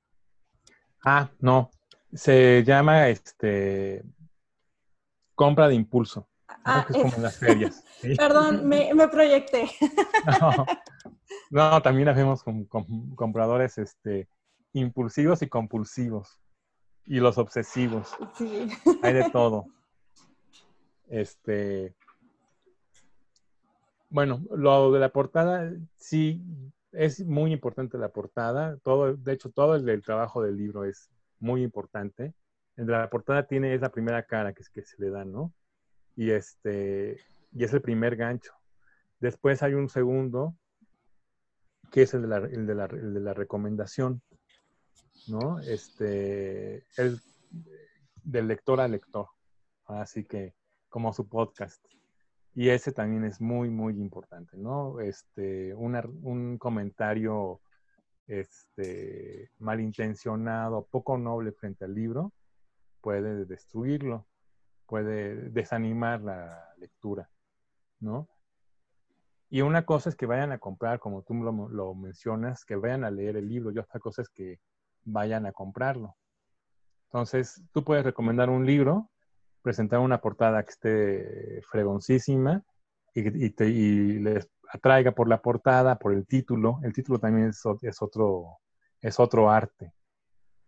Ah, 1.06 1.30
no. 1.40 1.72
Se 2.14 2.64
llama 2.64 3.10
este 3.10 4.04
compra 5.36 5.70
de 5.70 5.76
impulso. 5.76 6.28
Ah, 6.66 6.86
es 6.90 6.98
como 6.98 7.16
en 7.16 7.24
las 7.24 7.38
ferias. 7.38 7.84
Perdón, 8.18 8.68
me, 8.68 9.08
proyecté. 9.08 9.70
no, 11.50 11.82
también 11.82 12.10
hacemos 12.10 12.44
con, 12.44 12.66
compradores 13.16 13.78
este, 13.78 14.28
impulsivos 14.74 15.42
y 15.42 15.48
compulsivos. 15.48 16.42
Y 17.06 17.20
los 17.20 17.38
obsesivos. 17.38 18.10
Sí. 18.38 18.70
Hay 19.02 19.14
de 19.14 19.30
todo. 19.30 19.66
Este. 21.12 21.96
Bueno, 24.10 24.42
lo 24.56 24.92
de 24.92 25.00
la 25.00 25.10
portada, 25.10 25.72
sí, 25.98 26.42
es 26.92 27.24
muy 27.26 27.54
importante 27.54 27.98
la 27.98 28.10
portada. 28.10 28.78
Todo, 28.78 29.16
de 29.16 29.34
hecho, 29.34 29.52
todo 29.52 29.76
el, 29.76 30.04
trabajo 30.04 30.42
del 30.42 30.58
libro 30.58 30.84
es 30.84 31.10
muy 31.40 31.64
importante. 31.64 32.34
La 32.76 33.10
portada 33.10 33.46
tiene, 33.46 33.74
es 33.76 33.82
la 33.82 33.92
primera 33.92 34.24
cara 34.24 34.54
que, 34.54 34.64
que 34.74 34.84
se 34.84 35.02
le 35.02 35.10
da, 35.10 35.26
¿no? 35.26 35.54
Y 36.16 36.32
este, 36.32 37.20
y 37.52 37.64
es 37.64 37.74
el 37.74 37.82
primer 37.82 38.16
gancho. 38.16 38.54
Después 39.20 39.62
hay 39.64 39.74
un 39.74 39.90
segundo, 39.90 40.56
que 41.92 42.04
es 42.04 42.14
el 42.14 42.24
de 42.24 42.28
la, 42.28 42.38
el 42.38 42.66
de 42.66 42.76
la, 42.76 42.86
el 42.86 43.14
de 43.14 43.20
la 43.20 43.34
recomendación, 43.34 44.22
¿no? 45.28 45.60
Este, 45.60 46.86
el 46.98 47.20
del 48.24 48.48
lector 48.48 48.80
a 48.80 48.88
lector. 48.88 49.28
Así 49.86 50.24
que, 50.24 50.56
como 50.88 51.14
su 51.14 51.28
podcast. 51.28 51.84
Y 52.54 52.70
ese 52.70 52.92
también 52.92 53.26
es 53.26 53.40
muy, 53.40 53.70
muy 53.70 53.94
importante, 54.00 54.58
¿no? 54.58 55.00
Este, 55.00 55.74
un 55.76 56.58
comentario 56.58 57.62
este, 58.30 59.50
malintencionado, 59.58 60.88
poco 60.90 61.18
noble 61.18 61.52
frente 61.52 61.86
al 61.86 61.96
libro, 61.96 62.32
puede 63.02 63.46
destruirlo, 63.46 64.28
puede 64.86 65.50
desanimar 65.50 66.22
la 66.22 66.74
lectura, 66.78 67.30
¿no? 68.00 68.30
Y 69.50 69.62
una 69.62 69.84
cosa 69.84 70.10
es 70.10 70.16
que 70.16 70.28
vayan 70.28 70.52
a 70.52 70.60
comprar, 70.60 71.00
como 71.00 71.24
tú 71.24 71.34
lo, 71.34 71.70
lo, 71.70 71.96
mencionas, 71.96 72.66
que 72.66 72.76
vayan 72.76 73.04
a 73.04 73.10
leer 73.10 73.36
el 73.36 73.50
libro, 73.50 73.72
y 73.72 73.80
otra 73.80 74.00
cosa 74.00 74.22
es 74.22 74.30
que 74.30 74.60
vayan 75.06 75.48
a 75.48 75.52
comprarlo. 75.52 76.16
Entonces, 77.06 77.64
tú 77.72 77.84
puedes 77.84 78.06
recomendar 78.06 78.52
un 78.52 78.68
libro 78.68 79.10
presentar 79.62 80.00
una 80.00 80.22
portada 80.22 80.64
que 80.64 80.70
esté 80.70 81.62
fregoncísima 81.70 82.64
y, 83.14 83.50
te, 83.52 83.66
les 83.66 84.50
atraiga 84.72 85.12
por 85.12 85.28
la 85.28 85.42
portada, 85.42 85.98
por 85.98 86.14
el 86.14 86.26
título. 86.26 86.80
El 86.84 86.94
título 86.94 87.20
también 87.20 87.50
es, 87.50 87.66
otro, 88.02 88.60
es 89.02 89.20
otro 89.20 89.50
arte, 89.50 89.94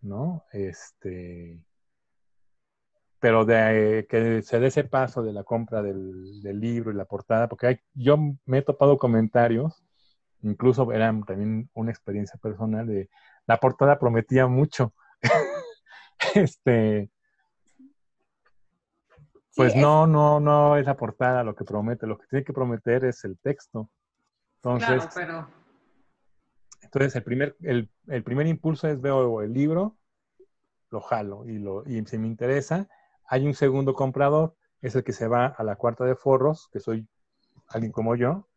¿no? 0.01 0.45
Este, 0.51 1.61
pero 3.19 3.45
de 3.45 4.07
que 4.09 4.41
se 4.41 4.59
dé 4.59 4.67
ese 4.67 4.83
paso 4.83 5.21
de 5.21 5.33
la 5.33 5.43
compra 5.43 5.83
del, 5.83 6.41
libro 6.59 6.91
y 6.91 6.95
la 6.95 7.05
portada, 7.05 7.47
porque 7.47 7.67
hay, 7.67 7.79
yo 7.93 8.17
me 8.45 8.57
he 8.59 8.61
topado 8.63 8.97
comentarios, 8.97 9.83
incluso 10.41 10.91
era 10.91 11.13
también 11.27 11.69
una 11.73 11.91
experiencia 11.91 12.39
personal 12.41 12.87
de 12.87 13.09
la 13.45 13.57
portada 13.59 13.99
prometía 13.99 14.47
mucho. 14.47 14.93
este, 16.35 17.11
pues 19.55 19.75
no, 19.75 20.07
no, 20.07 20.39
no 20.39 20.77
es 20.77 20.85
la 20.85 20.95
portada 20.95 21.43
lo 21.43 21.55
que 21.55 21.65
promete, 21.65 22.07
lo 22.07 22.17
que 22.17 22.27
tiene 22.27 22.45
que 22.45 22.53
prometer 22.53 23.05
es 23.05 23.23
el 23.25 23.37
texto. 23.39 23.89
Entonces, 24.57 25.09
pero... 25.13 25.47
entonces 26.81 27.15
el 27.15 27.23
primer, 27.23 27.55
el, 27.61 27.89
el 28.07 28.23
primer 28.23 28.47
impulso 28.47 28.87
es 28.87 29.01
veo 29.01 29.41
el 29.41 29.53
libro, 29.53 29.97
lo 30.89 31.01
jalo 31.01 31.47
y, 31.47 31.57
lo, 31.57 31.83
y 31.87 32.05
si 32.05 32.17
me 32.17 32.27
interesa, 32.27 32.87
hay 33.25 33.47
un 33.47 33.53
segundo 33.53 33.93
comprador, 33.93 34.55
es 34.81 34.95
el 34.95 35.03
que 35.03 35.13
se 35.13 35.27
va 35.27 35.47
a 35.47 35.63
la 35.63 35.75
cuarta 35.75 36.03
de 36.05 36.15
forros, 36.15 36.69
que 36.71 36.79
soy 36.79 37.07
alguien 37.67 37.91
como 37.91 38.15
yo, 38.15 38.47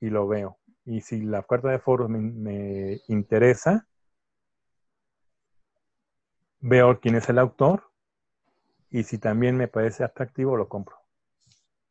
y 0.00 0.10
lo 0.10 0.26
veo. 0.26 0.58
Y 0.84 1.02
si 1.02 1.20
la 1.20 1.42
cuarta 1.42 1.68
de 1.68 1.78
forros 1.78 2.08
me, 2.08 3.00
interesa, 3.08 3.86
veo 6.60 6.98
quién 7.00 7.16
es 7.16 7.28
el 7.28 7.38
autor 7.38 7.91
y 8.92 9.02
si 9.04 9.18
también 9.18 9.56
me 9.56 9.68
parece 9.68 10.04
atractivo, 10.04 10.56
lo 10.56 10.68
compro. 10.68 10.96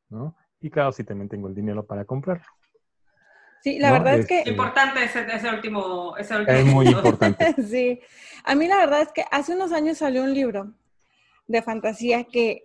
¿no? 0.09 0.35
Y 0.59 0.69
claro, 0.69 0.91
si 0.91 1.03
también 1.03 1.29
tengo 1.29 1.47
el 1.47 1.55
dinero 1.55 1.85
para 1.85 2.05
comprarlo. 2.05 2.45
Sí, 3.63 3.79
la 3.79 3.91
verdad 3.91 4.19
es, 4.19 4.27
que... 4.27 4.43
Importante 4.45 5.03
ese, 5.03 5.49
último, 5.49 6.15
ese 6.17 6.35
último... 6.35 6.57
Es 6.57 6.65
muy 6.65 6.87
importante. 6.89 7.53
sí. 7.63 7.99
A 8.43 8.55
mí 8.55 8.67
la 8.67 8.77
verdad 8.77 9.01
es 9.01 9.11
que 9.11 9.25
hace 9.31 9.55
unos 9.55 9.71
años 9.71 9.97
salió 9.97 10.23
un 10.23 10.33
libro 10.33 10.73
de 11.47 11.61
fantasía 11.61 12.23
que, 12.23 12.63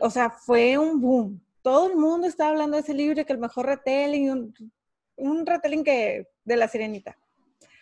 o 0.00 0.10
sea, 0.10 0.30
fue 0.30 0.78
un 0.78 1.00
boom. 1.00 1.40
Todo 1.62 1.90
el 1.90 1.96
mundo 1.96 2.26
estaba 2.26 2.50
hablando 2.50 2.76
de 2.76 2.82
ese 2.82 2.94
libro, 2.94 3.24
que 3.24 3.32
el 3.32 3.38
mejor 3.38 3.66
retelling, 3.66 4.30
un, 4.30 4.72
un 5.16 5.46
retelling 5.46 5.84
que 5.84 6.28
de 6.44 6.56
la 6.56 6.68
sirenita. 6.68 7.16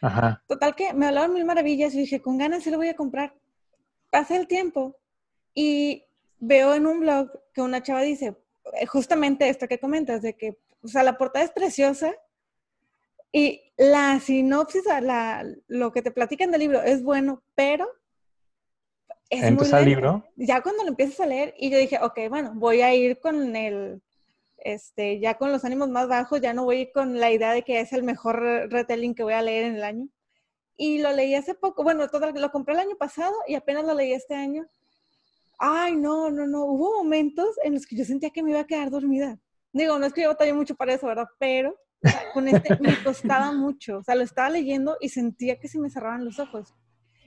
Ajá. 0.02 0.42
Total 0.46 0.74
que 0.74 0.92
me 0.94 1.06
hablaron 1.06 1.34
mil 1.34 1.44
maravillas 1.44 1.94
y 1.94 2.00
dije, 2.00 2.20
con 2.20 2.38
ganas 2.38 2.62
sí 2.64 2.70
lo 2.70 2.76
voy 2.76 2.88
a 2.88 2.96
comprar. 2.96 3.34
Pasé 4.10 4.36
el 4.36 4.46
tiempo 4.46 4.99
y 5.54 6.04
veo 6.38 6.74
en 6.74 6.86
un 6.86 7.00
blog 7.00 7.30
que 7.52 7.62
una 7.62 7.82
chava 7.82 8.02
dice, 8.02 8.36
eh, 8.74 8.86
justamente 8.86 9.48
esto 9.48 9.68
que 9.68 9.78
comentas, 9.78 10.22
de 10.22 10.36
que, 10.36 10.58
o 10.82 10.88
sea, 10.88 11.02
la 11.02 11.18
portada 11.18 11.44
es 11.44 11.50
preciosa 11.50 12.14
y 13.32 13.62
la 13.76 14.18
sinopsis, 14.20 14.84
la, 15.02 15.44
lo 15.68 15.92
que 15.92 16.02
te 16.02 16.10
platican 16.10 16.50
del 16.50 16.60
libro 16.60 16.82
es 16.82 17.02
bueno, 17.02 17.42
pero 17.54 17.88
es 19.30 19.72
el 19.72 19.84
libro? 19.84 20.24
Ya 20.34 20.60
cuando 20.60 20.82
lo 20.82 20.88
empiezas 20.88 21.20
a 21.20 21.26
leer 21.26 21.54
y 21.56 21.70
yo 21.70 21.78
dije, 21.78 21.98
ok, 22.02 22.18
bueno, 22.28 22.52
voy 22.54 22.82
a 22.82 22.92
ir 22.92 23.20
con 23.20 23.54
el, 23.54 24.02
este, 24.58 25.20
ya 25.20 25.34
con 25.34 25.52
los 25.52 25.64
ánimos 25.64 25.88
más 25.88 26.08
bajos, 26.08 26.40
ya 26.40 26.52
no 26.52 26.64
voy 26.64 26.76
a 26.76 26.80
ir 26.80 26.92
con 26.92 27.18
la 27.20 27.30
idea 27.30 27.52
de 27.52 27.62
que 27.62 27.78
es 27.78 27.92
el 27.92 28.02
mejor 28.02 28.40
retelling 28.70 29.14
que 29.14 29.22
voy 29.22 29.34
a 29.34 29.42
leer 29.42 29.66
en 29.66 29.76
el 29.76 29.84
año. 29.84 30.08
Y 30.76 30.98
lo 30.98 31.12
leí 31.12 31.34
hace 31.34 31.54
poco, 31.54 31.84
bueno, 31.84 32.08
todo, 32.08 32.32
lo 32.32 32.50
compré 32.50 32.74
el 32.74 32.80
año 32.80 32.96
pasado 32.96 33.34
y 33.46 33.54
apenas 33.54 33.84
lo 33.84 33.94
leí 33.94 34.12
este 34.12 34.34
año. 34.34 34.66
Ay, 35.62 35.94
no, 35.94 36.30
no, 36.30 36.46
no, 36.46 36.64
hubo 36.64 37.02
momentos 37.02 37.48
en 37.62 37.74
los 37.74 37.84
que 37.84 37.94
yo 37.94 38.06
sentía 38.06 38.30
que 38.30 38.42
me 38.42 38.50
iba 38.50 38.60
a 38.60 38.66
quedar 38.66 38.90
dormida. 38.90 39.38
Digo, 39.72 39.98
no 39.98 40.06
es 40.06 40.14
que 40.14 40.22
yo 40.22 40.28
batallé 40.28 40.54
mucho 40.54 40.74
para 40.74 40.94
eso, 40.94 41.06
¿verdad? 41.06 41.28
Pero 41.38 41.76
con 42.32 42.48
este 42.48 42.76
me 42.80 42.96
costaba 43.04 43.52
mucho. 43.52 43.98
O 43.98 44.02
sea, 44.02 44.14
lo 44.14 44.22
estaba 44.22 44.48
leyendo 44.48 44.96
y 45.00 45.10
sentía 45.10 45.60
que 45.60 45.68
se 45.68 45.78
me 45.78 45.90
cerraban 45.90 46.24
los 46.24 46.38
ojos. 46.38 46.74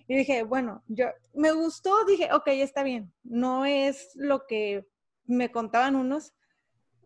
Y 0.07 0.15
dije, 0.15 0.41
bueno, 0.41 0.83
yo 0.87 1.05
me 1.35 1.51
gustó, 1.51 2.05
dije, 2.05 2.33
ok, 2.33 2.47
está 2.47 2.81
bien. 2.81 3.13
No 3.23 3.65
es 3.65 4.09
lo 4.15 4.47
que 4.47 4.87
me 5.25 5.51
contaban 5.51 5.95
unos, 5.95 6.33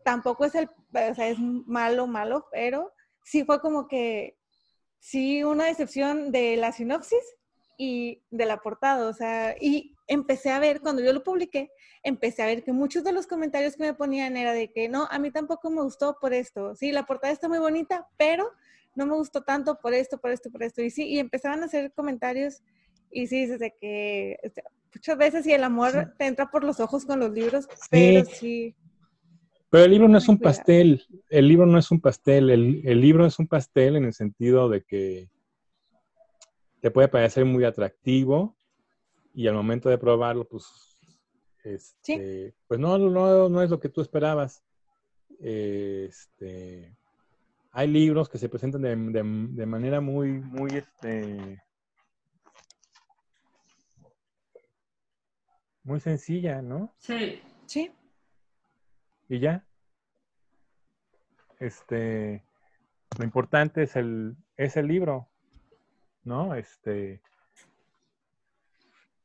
tampoco 0.06 0.46
es 0.46 0.56
el, 0.56 0.70
o 0.70 1.16
sea, 1.16 1.28
es 1.28 1.38
malo, 1.40 2.08
malo, 2.08 2.48
pero 2.54 2.94
sí 3.22 3.44
fue 3.44 3.60
como 3.60 3.90
que, 3.90 4.38
sí, 5.00 5.44
una 5.44 5.66
decepción 5.66 6.32
de 6.32 6.56
la 6.56 6.72
sinopsis 6.72 7.20
y 7.78 8.24
de 8.32 8.46
la 8.46 8.62
portada, 8.62 9.10
o 9.10 9.14
sea, 9.14 9.58
y 9.60 9.97
empecé 10.08 10.50
a 10.50 10.60
ver, 10.60 10.82
cuando 10.82 11.02
yo 11.04 11.14
lo 11.14 11.24
publiqué, 11.24 11.72
empecé 12.02 12.42
a 12.42 12.48
ver 12.48 12.64
que 12.64 12.72
muchos 12.72 13.04
de 13.04 13.12
los 13.12 13.28
comentarios 13.28 13.76
que 13.76 13.84
me 13.84 13.94
ponían 13.94 14.38
era 14.38 14.54
de 14.54 14.72
que 14.72 14.90
no, 14.90 15.08
a 15.12 15.20
mí 15.20 15.32
tampoco 15.32 15.70
me 15.70 15.82
gustó 15.82 16.18
por 16.20 16.34
esto, 16.34 16.76
sí, 16.76 16.92
la 16.92 17.06
portada 17.06 17.34
está 17.34 17.48
muy 17.50 17.60
bonita, 17.60 18.08
pero 18.18 18.52
no 18.96 19.06
me 19.06 19.16
gustó 19.16 19.44
tanto 19.44 19.80
por 19.80 19.94
esto, 19.94 20.18
por 20.18 20.32
esto, 20.32 20.50
por 20.50 20.64
esto, 20.64 20.82
y 20.82 20.90
sí, 20.90 21.08
y 21.08 21.20
empezaban 21.20 21.62
a 21.62 21.66
hacer 21.66 21.92
comentarios 21.94 22.64
y 23.12 23.28
sí, 23.28 23.46
desde 23.46 23.76
que 23.80 24.38
este, 24.42 24.64
muchas 24.94 25.18
veces 25.18 25.44
sí 25.44 25.54
el 25.54 25.64
amor 25.64 26.14
te 26.18 26.26
entra 26.26 26.50
por 26.50 26.64
los 26.64 26.80
ojos 26.80 27.06
con 27.06 27.20
los 27.20 27.32
libros, 27.32 27.68
pero 27.90 28.26
sí. 28.26 28.76
Pero 29.70 29.84
el 29.84 29.92
libro 29.92 30.08
no 30.08 30.18
es 30.18 30.30
un 30.30 30.40
pastel, 30.40 31.04
el 31.30 31.48
libro 31.48 31.66
no 31.66 31.78
es 31.78 31.92
un 31.92 32.00
pastel, 32.00 32.50
el, 32.50 32.82
el, 32.86 33.02
libro 33.02 33.26
es 33.26 33.38
un 33.38 33.48
pastel 33.48 33.98
en 33.98 34.06
el 34.06 34.14
sentido 34.14 34.70
de 34.70 34.82
que 34.84 35.30
te 36.80 36.90
puede 36.90 37.10
parecer 37.10 37.44
muy 37.44 37.66
atractivo 37.66 38.57
y 39.38 39.48
al 39.48 39.54
momento 39.54 39.88
de 39.88 40.00
probarlo, 40.00 40.46
pues, 40.46 40.98
este, 41.64 42.56
pues 42.68 42.80
no, 42.80 42.98
no, 42.98 43.48
no 43.50 43.62
es 43.62 43.70
lo 43.70 43.80
que 43.80 43.88
tú 43.88 44.02
esperabas. 44.02 44.66
Este, 45.40 46.98
hay 47.70 47.88
libros 47.88 48.30
que 48.30 48.40
se 48.40 48.50
presentan 48.50 48.82
de, 48.82 48.96
de, 48.96 49.22
de 49.52 49.66
manera 49.68 50.02
muy, 50.02 50.40
muy, 50.40 50.72
este, 50.72 51.62
muy 55.84 56.00
sencilla, 56.00 56.64
¿no? 56.64 56.96
Sí. 56.98 57.40
Sí. 57.68 57.92
Y 59.30 59.38
ya. 59.38 59.68
Este, 61.60 62.44
lo 63.20 63.24
importante 63.24 63.84
es 63.84 63.96
el, 63.98 64.36
es 64.56 64.78
el 64.78 64.88
libro, 64.88 65.30
¿no? 66.24 66.56
Este, 66.56 67.22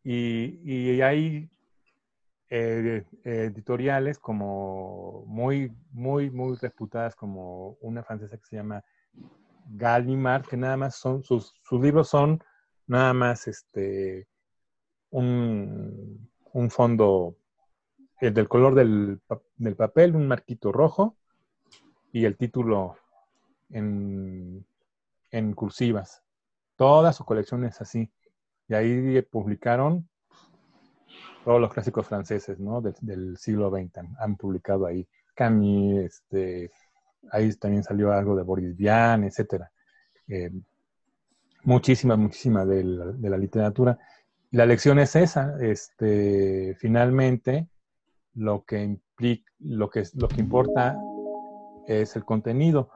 y, 0.04 1.00
hay 1.00 1.50
eh, 2.50 3.04
editoriales 3.24 4.18
como 4.18 5.24
muy, 5.26 5.72
muy, 5.92 6.30
muy 6.30 6.56
reputadas, 6.56 7.14
como 7.14 7.76
una 7.80 8.02
francesa 8.02 8.36
que 8.36 8.46
se 8.46 8.56
llama 8.56 8.84
Gallimard, 9.66 10.46
que 10.46 10.56
nada 10.56 10.76
más 10.76 10.96
son, 10.96 11.22
sus, 11.22 11.54
sus 11.62 11.80
libros 11.80 12.08
son 12.08 12.42
nada 12.86 13.12
más 13.12 13.46
este, 13.48 14.26
un, 15.10 16.28
un 16.52 16.70
fondo 16.70 17.36
el 18.20 18.28
eh, 18.28 18.30
del 18.30 18.48
color 18.48 18.74
del, 18.74 19.20
del, 19.56 19.76
papel, 19.76 20.14
un 20.14 20.28
marquito 20.28 20.72
rojo 20.72 21.16
y 22.12 22.24
el 22.24 22.36
título 22.36 22.96
en, 23.70 24.64
en, 25.30 25.54
cursivas. 25.54 26.22
Toda 26.76 27.12
su 27.12 27.24
colección 27.24 27.64
es 27.64 27.80
así. 27.80 28.10
Y 28.72 28.74
ahí 28.74 29.22
publicaron 29.22 30.08
todos 31.44 31.60
los 31.60 31.72
clásicos 31.72 32.06
franceses 32.06 32.58
¿no? 32.58 32.80
del, 32.80 33.36
siglo 33.36 33.70
XX. 33.70 33.98
Han, 34.18 34.36
publicado 34.36 34.86
ahí 34.86 35.06
Camille, 35.34 36.06
este, 36.06 36.70
ahí 37.30 37.52
también 37.56 37.82
salió 37.82 38.12
algo 38.12 38.34
de 38.34 38.42
Boris 38.42 38.76
Vian, 38.76 39.24
etc. 39.24 39.64
Eh, 40.28 40.50
muchísima, 41.64 42.16
muchísima 42.16 42.64
de 42.64 42.84
la 42.84 43.36
literatura 43.38 43.98
la 44.52 44.66
lección 44.66 44.98
es 44.98 45.16
esa, 45.16 45.56
este, 45.60 46.76
finalmente 46.78 47.68
lo 48.34 48.64
que, 48.64 48.82
implica, 48.82 49.50
lo, 49.58 49.88
que, 49.88 50.04
lo 50.14 50.28
que 50.28 50.40
importa 50.40 50.98
es 51.86 52.16
el 52.16 52.24
contenido. 52.26 52.90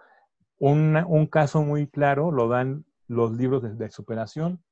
un 0.58 1.26
caso 1.30 1.62
muy 1.62 1.86
claro 1.86 2.30
lo 2.30 2.48
dan 2.48 2.84
los 3.08 3.32
libros 3.32 3.78
de, 3.78 3.90
superación, 3.90 4.62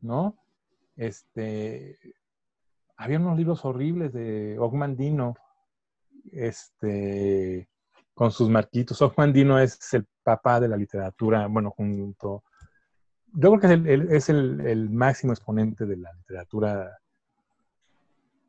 ¿no? 0.00 0.36
Este, 0.96 1.98
había 2.96 3.18
unos 3.18 3.36
libros 3.36 3.64
horribles 3.64 4.12
de 4.12 4.58
Ogmandino, 4.58 5.34
este, 6.32 7.68
con 8.14 8.32
sus 8.32 8.48
marquitos. 8.48 9.00
Ogmandino 9.02 9.58
es 9.58 9.78
el 9.94 10.06
papá 10.22 10.58
de 10.60 10.68
la 10.68 10.76
literatura, 10.76 11.46
bueno, 11.46 11.70
junto 11.70 12.42
yo 13.38 13.54
creo 13.54 13.84
que 13.84 14.16
es, 14.16 14.30
el, 14.30 14.90
máximo 14.90 15.32
exponente 15.32 15.84
de 15.84 15.98
la 15.98 16.12
literatura 16.14 16.98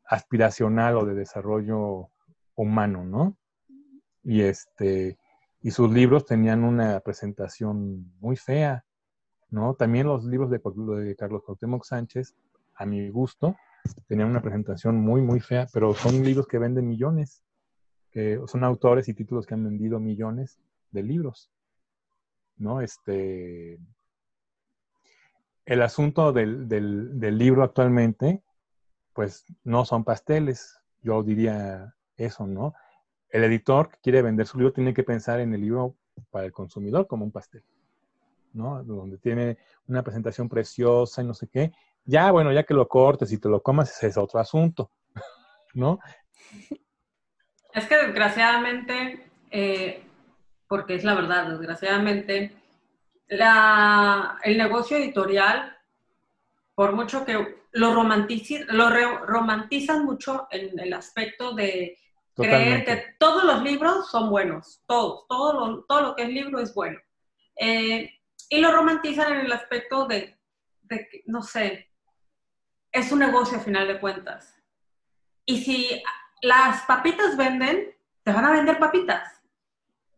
aspiracional 0.06 0.96
o 0.96 1.04
de 1.04 1.14
desarrollo 1.14 2.08
humano, 2.54 3.04
¿no? 3.04 3.36
Y 4.22 4.42
este 4.42 5.18
y 5.60 5.72
sus 5.72 5.92
libros 5.92 6.24
tenían 6.24 6.64
una 6.64 7.00
presentación 7.00 8.14
muy 8.20 8.36
fea, 8.36 8.84
¿no? 9.50 9.74
También 9.74 10.06
los 10.06 10.24
libros 10.24 10.50
de, 10.50 10.60
Carlos 11.16 11.42
Cuauhtémoc 11.44 11.84
Sánchez, 11.84 12.34
a 12.74 12.86
mi 12.86 13.08
gusto, 13.08 13.56
tenían 14.06 14.28
una 14.28 14.42
presentación 14.42 14.96
muy 14.96 15.20
muy 15.22 15.40
fea, 15.40 15.66
pero 15.72 15.94
son 15.94 16.22
libros 16.22 16.46
que 16.46 16.58
venden 16.58 16.88
millones, 16.88 17.42
que 18.10 18.40
son 18.46 18.64
autores 18.64 19.08
y 19.08 19.14
títulos 19.14 19.46
que 19.46 19.54
han 19.54 19.64
vendido 19.64 20.00
millones 20.00 20.58
de 20.90 21.02
libros, 21.02 21.50
¿no? 22.56 22.80
Este 22.80 23.78
el 25.68 25.82
asunto 25.82 26.32
del, 26.32 26.66
libro 27.20 27.62
actualmente, 27.62 28.42
pues 29.12 29.44
no 29.64 29.84
son 29.84 30.02
pasteles. 30.02 30.80
Yo 31.02 31.22
diría 31.22 31.94
eso, 32.16 32.46
¿no? 32.46 32.72
El 33.28 33.44
editor 33.44 33.90
que 33.90 33.98
quiere 34.02 34.22
vender 34.22 34.46
su 34.46 34.56
libro 34.56 34.72
tiene 34.72 34.94
que 34.94 35.02
pensar 35.02 35.40
en 35.40 35.52
el 35.52 35.60
libro 35.60 35.94
para 36.30 36.46
el 36.46 36.52
consumidor 36.52 37.06
como 37.06 37.26
un 37.26 37.32
pastel, 37.32 37.62
¿no? 38.52 38.82
Donde 38.84 39.18
tiene 39.18 39.58
una 39.86 40.02
presentación 40.02 40.48
preciosa 40.48 41.22
y 41.22 41.26
no 41.26 41.34
sé 41.34 41.48
qué. 41.48 41.72
Ya, 42.04 42.30
bueno, 42.30 42.52
ya 42.52 42.64
que 42.64 42.74
lo 42.74 42.88
cortes 42.88 43.32
y 43.32 43.38
te 43.38 43.48
lo 43.48 43.62
comas, 43.62 43.90
ese 43.90 44.08
es 44.08 44.16
otro 44.16 44.40
asunto, 44.40 44.90
¿no? 45.74 45.98
Es 47.74 47.86
que 47.86 47.96
desgraciadamente, 47.96 49.30
eh, 49.50 50.02
porque 50.66 50.94
es 50.94 51.04
la 51.04 51.14
verdad, 51.14 51.50
desgraciadamente, 51.50 52.52
la, 53.28 54.38
el 54.42 54.56
negocio 54.56 54.96
editorial, 54.96 55.76
por 56.74 56.92
mucho 56.92 57.24
que 57.24 57.34
lo, 57.34 57.46
lo 57.72 57.94
romantizan 57.94 60.04
mucho 60.04 60.48
en 60.50 60.78
el 60.78 60.92
aspecto 60.94 61.52
de 61.52 61.98
creer 62.34 62.84
que 62.84 63.04
todos 63.18 63.44
los 63.44 63.62
libros 63.62 64.10
son 64.10 64.30
buenos, 64.30 64.82
todos, 64.86 65.26
todo 65.28 65.52
lo, 65.52 65.84
todo 65.84 66.02
lo 66.02 66.16
que 66.16 66.22
es 66.22 66.28
libro 66.28 66.60
es 66.60 66.74
bueno. 66.74 66.98
Eh, 67.60 68.17
y 68.48 68.60
lo 68.60 68.72
romantizan 68.72 69.32
en 69.32 69.46
el 69.46 69.52
aspecto 69.52 70.06
de, 70.06 70.38
de, 70.82 71.22
no 71.26 71.42
sé, 71.42 71.90
es 72.92 73.12
un 73.12 73.18
negocio 73.18 73.58
a 73.58 73.60
final 73.60 73.88
de 73.88 74.00
cuentas. 74.00 74.54
Y 75.44 75.62
si 75.62 76.02
las 76.42 76.82
papitas 76.82 77.36
venden, 77.36 77.94
te 78.22 78.32
van 78.32 78.44
a 78.44 78.52
vender 78.52 78.78
papitas. 78.78 79.42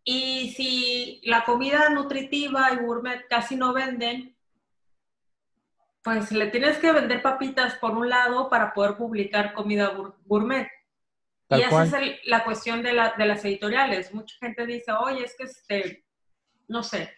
Y 0.05 0.53
si 0.57 1.21
la 1.25 1.45
comida 1.45 1.89
nutritiva 1.91 2.73
y 2.73 2.77
gourmet 2.77 3.27
casi 3.29 3.57
no 3.57 3.73
venden, 3.73 4.37
pues 6.03 6.33
le 6.33 6.47
tienes 6.47 6.79
que 6.79 6.93
vender 6.93 7.23
papitas 7.23 7.75
por 7.77 7.93
un 7.93 8.09
lado 8.09 8.49
para 8.49 8.73
poder 8.73 8.97
publicar 8.97 9.53
comida 9.53 9.93
gourmet. 10.25 10.69
y 11.51 11.61
esa 11.61 12.01
es 12.01 12.21
la 12.25 12.43
cuestión 12.45 12.83
de, 12.83 12.93
las 12.93 13.45
editoriales. 13.45 14.15
Mucha 14.15 14.37
gente 14.39 14.67
dice, 14.67 14.93
oye, 14.93 15.25
es 15.25 15.37
que 15.37 15.45
este, 15.45 16.05
no 16.69 16.83
sé, 16.83 17.15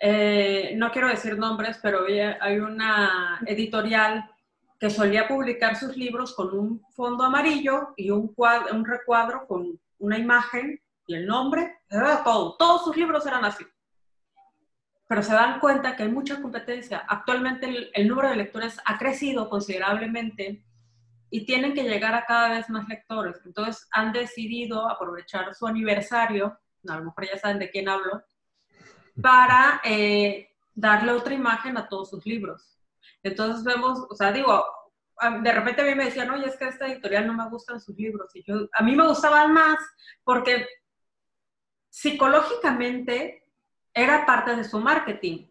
eh, 0.00 0.72
no 0.76 0.90
quiero 0.90 1.08
decir 1.08 1.36
nombres, 1.38 1.78
pero 1.82 2.06
hay 2.40 2.58
una 2.58 3.40
editorial 3.46 4.30
que 4.78 4.88
solía 4.88 5.28
publicar 5.28 5.76
sus 5.76 5.94
libros 5.94 6.34
con 6.34 6.58
un 6.58 6.82
fondo 6.92 7.22
amarillo 7.22 7.92
y 7.96 8.10
un, 8.10 8.34
un 8.72 8.84
recuadro 8.86 9.46
con 9.46 9.78
una 9.98 10.18
imagen 10.18 10.80
y 11.06 11.14
el 11.14 11.26
nombre, 11.26 11.80
era 11.90 12.24
todo. 12.24 12.56
Todos 12.56 12.84
sus 12.84 12.96
libros 12.96 13.26
eran 13.26 13.44
así. 13.44 13.66
Pero 15.06 15.22
se 15.22 15.34
dan 15.34 15.60
cuenta 15.60 15.96
que 15.96 16.04
hay 16.04 16.08
mucha 16.08 16.40
competencia. 16.40 17.04
Actualmente 17.06 17.90
el, 17.92 18.08
número 18.08 18.30
de 18.30 18.36
lectores 18.36 18.78
ha 18.86 18.96
crecido 18.96 19.50
considerablemente 19.50 20.64
y 21.28 21.44
tienen 21.44 21.74
que 21.74 21.82
llegar 21.82 22.14
a 22.14 22.24
cada 22.24 22.50
vez 22.50 22.70
más 22.70 22.88
lectores. 22.88 23.36
Entonces 23.44 23.86
han 23.90 24.12
decidido 24.12 24.88
aprovechar 24.88 25.54
su 25.54 25.66
aniversario, 25.66 26.58
a 26.88 26.96
lo 26.96 27.06
mejor 27.06 27.26
ya 27.26 27.38
saben 27.38 27.58
de 27.58 27.70
quién 27.70 27.88
hablo, 27.88 28.22
para 29.20 29.80
eh, 29.84 30.50
darle 30.74 31.12
otra 31.12 31.34
imagen 31.34 31.76
a 31.76 31.88
todos 31.88 32.10
sus 32.10 32.24
libros. 32.26 32.78
Entonces 33.22 33.64
vemos, 33.64 34.06
o 34.08 34.14
sea, 34.14 34.32
digo, 34.32 34.64
de 35.42 35.52
repente 35.52 35.82
a 35.82 35.84
mí 35.84 35.94
me 35.94 36.06
decían, 36.06 36.30
oye, 36.30 36.46
es 36.46 36.56
que 36.56 36.68
esta 36.68 36.86
editorial 36.86 37.26
no 37.26 37.34
me 37.34 37.48
gustan 37.48 37.80
sus 37.80 37.96
libros. 37.96 38.34
Y 38.34 38.42
yo, 38.42 38.68
a 38.72 38.82
mí 38.82 38.96
me 38.96 39.06
gustaban 39.06 39.52
más 39.52 39.78
porque 40.24 40.66
psicológicamente 41.90 43.46
era 43.92 44.24
parte 44.24 44.56
de 44.56 44.64
su 44.64 44.80
marketing. 44.80 45.46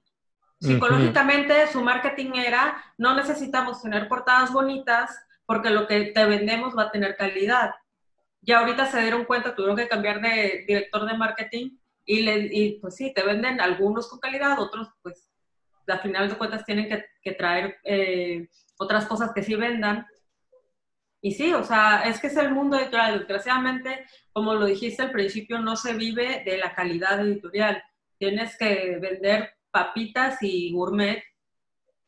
Psicológicamente 0.59 1.67
su 1.67 1.81
marketing 1.81 2.31
era, 2.35 2.83
no 2.97 3.15
necesitamos 3.15 3.81
tener 3.81 4.09
portadas 4.09 4.51
bonitas 4.51 5.17
porque 5.45 5.69
lo 5.69 5.87
que 5.87 6.05
te 6.07 6.25
vendemos 6.25 6.77
va 6.77 6.83
a 6.83 6.91
tener 6.91 7.15
calidad. 7.15 7.71
Ya 8.41 8.59
ahorita 8.59 8.85
se 8.87 9.01
dieron 9.01 9.25
cuenta, 9.25 9.55
tuvieron 9.55 9.77
que 9.77 9.87
cambiar 9.87 10.19
de 10.21 10.65
director 10.67 11.05
de 11.05 11.17
marketing 11.17 11.78
y, 12.09 12.23
le, 12.23 12.79
pues 12.81 12.95
sí, 12.95 13.13
te 13.13 13.23
venden 13.23 13.61
algunos 13.61 14.07
con 14.07 14.19
calidad, 14.19 14.59
otros 14.59 14.87
pues 15.03 15.29
al 15.85 15.99
final 15.99 16.27
de 16.27 16.37
cuentas 16.39 16.65
tienen 16.65 16.89
que, 17.21 17.31
traer 17.33 17.77
eh, 17.83 18.47
otras 18.79 19.05
cosas 19.05 19.31
que 19.31 19.43
sí 19.43 19.53
vendan. 19.53 20.07
Y 21.21 21.33
sí, 21.33 21.53
o 21.53 21.63
sea, 21.63 22.01
es 22.05 22.19
que 22.19 22.25
es 22.25 22.37
el 22.37 22.51
mundo 22.51 22.79
editorial. 22.79 23.19
Desgraciadamente, 23.19 24.07
como 24.33 24.55
lo 24.55 24.65
dijiste 24.65 25.03
al 25.03 25.11
principio, 25.11 25.59
no 25.59 25.75
se 25.75 25.93
vive 25.93 26.41
de 26.43 26.57
la 26.57 26.73
calidad 26.73 27.19
editorial. 27.21 27.83
Tienes 28.17 28.57
que 28.57 28.97
vender 28.99 29.51
papitas 29.69 30.41
y 30.41 30.71
gourmet 30.71 31.23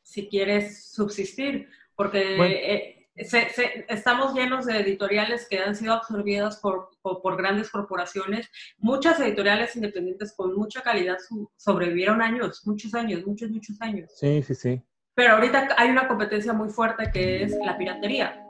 si 0.02 0.28
quieres 0.28 0.90
subsistir, 0.90 1.68
porque 1.94 2.38
eh, 2.40 3.01
estamos 3.14 4.34
llenos 4.34 4.66
de 4.66 4.80
editoriales 4.80 5.46
que 5.48 5.58
han 5.58 5.76
sido 5.76 5.94
absorbidas 5.94 6.58
por, 6.58 6.90
por, 7.02 7.36
grandes 7.36 7.70
corporaciones. 7.70 8.50
Muchas 8.78 9.20
editoriales 9.20 9.76
independientes 9.76 10.34
con 10.34 10.54
mucha 10.54 10.82
calidad 10.82 11.18
sobrevivieron 11.56 12.22
años, 12.22 12.66
muchos 12.66 12.94
años, 12.94 13.26
muchos, 13.26 13.50
muchos 13.50 13.80
años. 13.80 14.10
Sí, 14.16 14.42
sí, 14.42 14.54
sí. 14.54 14.82
Pero 15.14 15.34
ahorita 15.34 15.68
hay 15.76 15.90
una 15.90 16.08
competencia 16.08 16.52
muy 16.52 16.70
fuerte 16.70 17.10
que 17.12 17.42
es 17.42 17.56
la 17.64 17.76
piratería. 17.76 18.42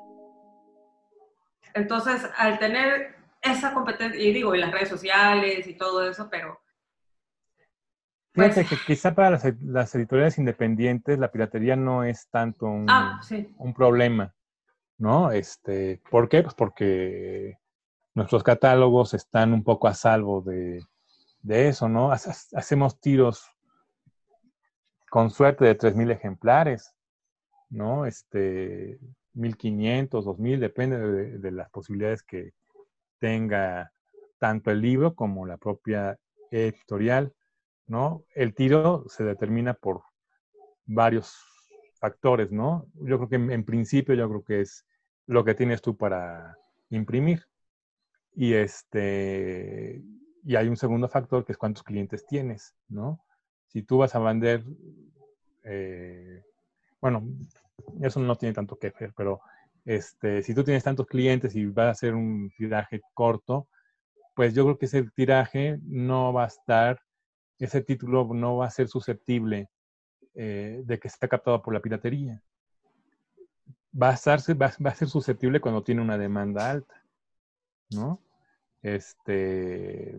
Entonces, 1.74 2.22
al 2.36 2.58
tener 2.58 3.16
esa 3.40 3.74
competencia, 3.74 4.20
y 4.20 4.32
digo, 4.32 4.54
y 4.54 4.60
las 4.60 4.70
redes 4.70 4.88
sociales 4.88 5.66
y 5.66 5.74
todo 5.74 6.08
eso, 6.08 6.28
pero... 6.30 6.60
Fíjate 8.34 8.64
pues 8.64 8.68
que 8.68 8.76
quizá 8.86 9.14
para 9.14 9.30
las, 9.30 9.94
editoriales 9.94 10.38
independientes 10.38 11.18
la 11.18 11.30
piratería 11.30 11.76
no 11.76 12.02
es 12.02 12.30
tanto 12.30 12.64
un, 12.64 12.86
ah, 12.88 13.20
un 13.58 13.74
problema, 13.74 14.34
¿no? 14.98 15.30
Este, 15.30 16.00
¿Por 16.10 16.28
qué? 16.28 16.42
Pues 16.42 16.54
porque 16.54 17.58
nuestros 18.14 18.42
catálogos 18.42 19.14
están 19.14 19.52
un 19.52 19.64
poco 19.64 19.88
a 19.88 19.94
salvo 19.94 20.42
de, 20.42 20.84
de 21.42 21.68
eso, 21.68 21.88
¿no? 21.88 22.12
Hacemos 22.12 23.00
tiros 23.00 23.44
con 25.10 25.30
suerte 25.30 25.64
de 25.64 25.76
3.000 25.76 26.10
ejemplares, 26.12 26.94
¿no? 27.68 28.06
Este, 28.06 28.98
1.500, 29.34 30.24
2.000, 30.24 30.58
depende 30.58 31.38
de, 31.38 31.50
las 31.50 31.70
posibilidades 31.70 32.22
que 32.22 32.52
tenga 33.18 33.92
tanto 34.38 34.70
el 34.70 34.80
libro 34.80 35.14
como 35.14 35.46
la 35.46 35.56
propia 35.56 36.18
editorial, 36.50 37.32
¿no? 37.86 38.24
El 38.34 38.54
tiro 38.54 39.04
se 39.08 39.24
determina 39.24 39.74
por 39.74 40.02
varios 40.86 41.51
factores, 42.02 42.50
¿no? 42.50 42.88
Yo 42.94 43.16
creo 43.16 43.28
que 43.28 43.54
en, 43.54 43.64
principio 43.64 44.16
yo 44.16 44.28
creo 44.28 44.42
que 44.42 44.60
es 44.62 44.84
lo 45.26 45.44
que 45.44 45.54
tienes 45.54 45.80
tú 45.80 45.96
para 45.96 46.58
imprimir. 46.90 47.46
Y 48.34 48.54
este 48.54 50.02
y 50.44 50.56
hay 50.56 50.66
un 50.66 50.76
segundo 50.76 51.08
factor 51.08 51.44
que 51.44 51.52
es 51.52 51.58
cuántos 51.58 51.84
clientes 51.84 52.26
tienes, 52.26 52.74
¿no? 52.88 53.24
Si 53.68 53.84
tú 53.84 53.98
vas 53.98 54.16
a 54.16 54.18
vender 54.18 54.64
eh, 55.62 56.42
bueno, 57.00 57.22
eso 58.00 58.18
no 58.18 58.36
tiene 58.36 58.54
tanto 58.54 58.76
que 58.76 58.92
ver, 58.98 59.12
pero 59.16 59.40
este, 59.84 60.42
si 60.42 60.54
tú 60.54 60.64
tienes 60.64 60.82
tantos 60.82 61.06
clientes 61.06 61.54
y 61.54 61.66
vas 61.66 61.86
a 61.86 61.90
hacer 61.90 62.14
un 62.14 62.50
tiraje 62.56 63.00
corto, 63.14 63.68
pues 64.34 64.54
yo 64.54 64.64
creo 64.64 64.78
que 64.78 64.86
ese 64.86 65.04
tiraje 65.14 65.78
no 65.84 66.32
va 66.32 66.44
a 66.44 66.48
estar, 66.48 67.00
ese 67.58 67.82
título 67.82 68.28
no 68.34 68.56
va 68.56 68.66
a 68.66 68.70
ser 68.70 68.88
susceptible 68.88 69.68
eh, 70.34 70.82
de 70.84 70.98
que 70.98 71.08
esté 71.08 71.28
captado 71.28 71.62
por 71.62 71.74
la 71.74 71.80
piratería. 71.80 72.42
Va 74.00 74.10
a, 74.10 74.14
estar, 74.14 74.40
va, 74.60 74.72
va 74.84 74.90
a 74.90 74.94
ser 74.94 75.08
susceptible 75.08 75.60
cuando 75.60 75.82
tiene 75.82 76.00
una 76.00 76.16
demanda 76.16 76.70
alta, 76.70 77.04
¿no? 77.90 78.20
Este, 78.82 80.18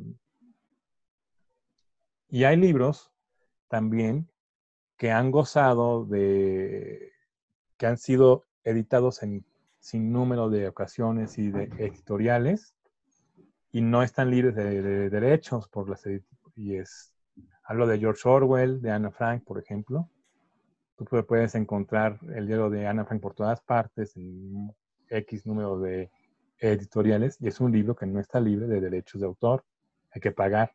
y 2.29 2.43
hay 2.45 2.55
libros 2.55 3.11
también 3.67 4.29
que 4.97 5.11
han 5.11 5.31
gozado 5.31 6.05
de, 6.05 7.11
que 7.77 7.87
han 7.87 7.97
sido 7.97 8.45
editados 8.63 9.23
en 9.23 9.45
sin 9.79 10.13
número 10.13 10.49
de 10.49 10.69
ocasiones 10.69 11.37
y 11.37 11.51
de 11.51 11.63
editoriales 11.77 12.73
y 13.73 13.81
no 13.81 14.01
están 14.01 14.31
libres 14.31 14.55
de, 14.55 15.09
derechos 15.09 15.67
por 15.67 15.89
las 15.89 16.07
y 16.55 16.75
es 16.75 17.12
hablo 17.63 17.87
de 17.87 17.99
George 17.99 18.27
Orwell, 18.27 18.81
de 18.81 18.91
Anna 18.91 19.11
Frank, 19.11 19.43
por 19.43 19.59
ejemplo. 19.59 20.09
Tú 20.95 21.05
puedes 21.05 21.55
encontrar 21.55 22.19
el 22.35 22.45
libro 22.45 22.69
de 22.69 22.87
Anna 22.87 23.05
Frank 23.05 23.21
por 23.21 23.33
todas 23.33 23.61
partes 23.61 24.15
en 24.15 24.73
X 25.09 25.45
número 25.45 25.79
de 25.79 26.11
editoriales 26.59 27.37
y 27.39 27.47
es 27.47 27.59
un 27.59 27.71
libro 27.71 27.95
que 27.95 28.05
no 28.05 28.19
está 28.19 28.39
libre 28.39 28.67
de 28.67 28.79
derechos 28.79 29.21
de 29.21 29.27
autor. 29.27 29.65
Hay 30.11 30.21
que 30.21 30.31
pagar. 30.31 30.73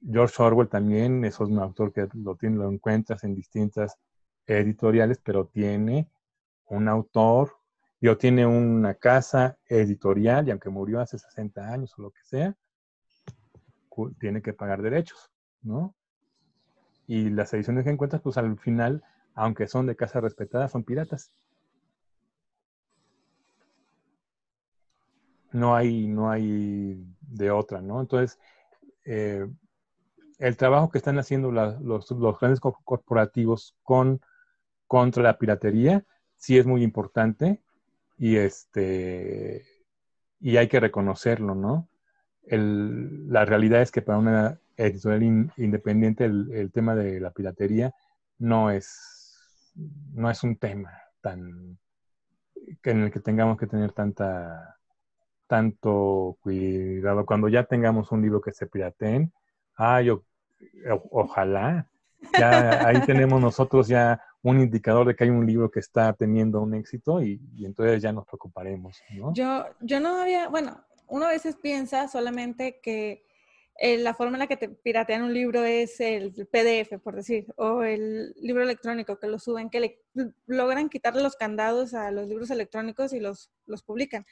George 0.00 0.42
Orwell 0.42 0.68
también 0.68 1.24
es 1.24 1.38
un 1.40 1.58
autor 1.58 1.92
que 1.92 2.08
lo, 2.14 2.36
tiene, 2.36 2.56
lo 2.56 2.70
encuentras 2.70 3.24
en 3.24 3.34
distintas 3.34 3.98
editoriales, 4.46 5.20
pero 5.22 5.46
tiene 5.46 6.10
un 6.66 6.88
autor, 6.88 7.56
o 8.08 8.16
tiene 8.16 8.46
una 8.46 8.94
casa 8.94 9.58
editorial 9.66 10.46
y 10.46 10.50
aunque 10.50 10.70
murió 10.70 11.00
hace 11.00 11.18
60 11.18 11.72
años 11.72 11.98
o 11.98 12.02
lo 12.02 12.10
que 12.10 12.22
sea, 12.24 12.54
tiene 14.20 14.42
que 14.42 14.52
pagar 14.52 14.82
derechos, 14.82 15.30
¿no? 15.66 15.94
Y 17.06 17.30
las 17.30 17.52
ediciones 17.54 17.84
que 17.84 17.90
encuentras, 17.90 18.22
pues 18.22 18.36
al 18.38 18.58
final, 18.58 19.02
aunque 19.34 19.68
son 19.68 19.86
de 19.86 19.96
casa 19.96 20.20
respetada, 20.20 20.68
son 20.68 20.84
piratas. 20.84 21.32
no 25.56 25.74
hay, 25.74 26.06
no 26.06 26.30
hay 26.30 27.02
de 27.20 27.50
otra, 27.50 27.80
¿no? 27.80 28.00
Entonces, 28.00 28.38
eh, 29.04 29.46
el 30.38 30.56
trabajo 30.56 30.90
que 30.90 30.98
están 30.98 31.18
haciendo 31.18 31.50
los, 31.50 31.80
los, 32.10 32.38
grandes 32.38 32.60
corporativos 32.60 33.74
con, 33.82 34.20
contra 34.86 35.22
la 35.22 35.38
piratería 35.38 36.04
sí 36.36 36.58
es 36.58 36.66
muy 36.66 36.82
importante 36.82 37.62
y, 38.18 38.36
este, 38.36 39.64
y 40.40 40.58
hay 40.58 40.68
que 40.68 40.80
reconocerlo, 40.80 41.54
¿no? 41.54 41.88
La 42.48 43.44
realidad 43.44 43.82
es 43.82 43.90
que 43.90 44.02
para 44.02 44.18
una 44.18 44.60
editorial 44.76 45.52
independiente 45.56 46.24
el, 46.24 46.70
tema 46.72 46.94
de 46.94 47.20
la 47.20 47.30
piratería 47.30 47.94
no 48.38 48.70
es, 48.70 49.72
no 50.12 50.30
es 50.30 50.42
un 50.42 50.56
tema 50.56 50.92
tan 51.20 51.78
en 52.82 53.02
el 53.02 53.10
que 53.10 53.20
tengamos 53.20 53.58
que 53.58 53.66
tener 53.66 53.92
tanta 53.92 54.76
tanto 55.46 56.36
cuidado. 56.40 57.24
Cuando 57.24 57.48
ya 57.48 57.64
tengamos 57.64 58.10
un 58.10 58.22
libro 58.22 58.40
que 58.40 58.52
se 58.52 58.66
pirateen, 58.66 59.32
ah, 59.76 60.02
yo, 60.02 60.24
ojalá, 61.10 61.88
ya 62.36 62.86
ahí 62.86 63.00
tenemos 63.06 63.40
nosotros 63.40 63.86
ya 63.88 64.20
un 64.42 64.60
indicador 64.60 65.06
de 65.06 65.14
que 65.14 65.24
hay 65.24 65.30
un 65.30 65.46
libro 65.46 65.70
que 65.70 65.80
está 65.80 66.12
teniendo 66.12 66.60
un 66.60 66.74
éxito 66.74 67.22
y, 67.22 67.40
entonces 67.60 68.02
ya 68.02 68.12
nos 68.12 68.26
preocuparemos, 68.26 69.00
¿no? 69.10 69.32
Yo, 69.34 69.64
yo 69.80 70.00
no 70.00 70.20
había, 70.20 70.48
bueno, 70.48 70.84
uno 71.08 71.26
a 71.26 71.30
veces 71.30 71.56
piensa 71.56 72.08
solamente 72.08 72.80
que 72.82 73.24
eh, 73.78 73.98
la 73.98 74.14
forma 74.14 74.36
en 74.36 74.40
la 74.40 74.46
que 74.46 74.56
te 74.56 74.68
piratean 74.68 75.22
un 75.22 75.34
libro 75.34 75.62
es 75.64 76.00
el 76.00 76.32
PDF, 76.32 76.98
por 77.02 77.14
decir, 77.14 77.46
o 77.56 77.82
el 77.82 78.32
libro 78.36 78.62
electrónico 78.62 79.18
que 79.18 79.26
lo 79.26 79.38
suben, 79.38 79.68
que 79.68 79.80
le 79.80 80.02
logran 80.46 80.88
quitarle 80.88 81.22
los 81.22 81.36
candados 81.36 81.92
a 81.92 82.10
los 82.10 82.26
libros 82.26 82.50
electrónicos 82.50 83.12
y 83.12 83.20
los, 83.20 83.50
los 83.66 83.82
publican. 83.82 84.24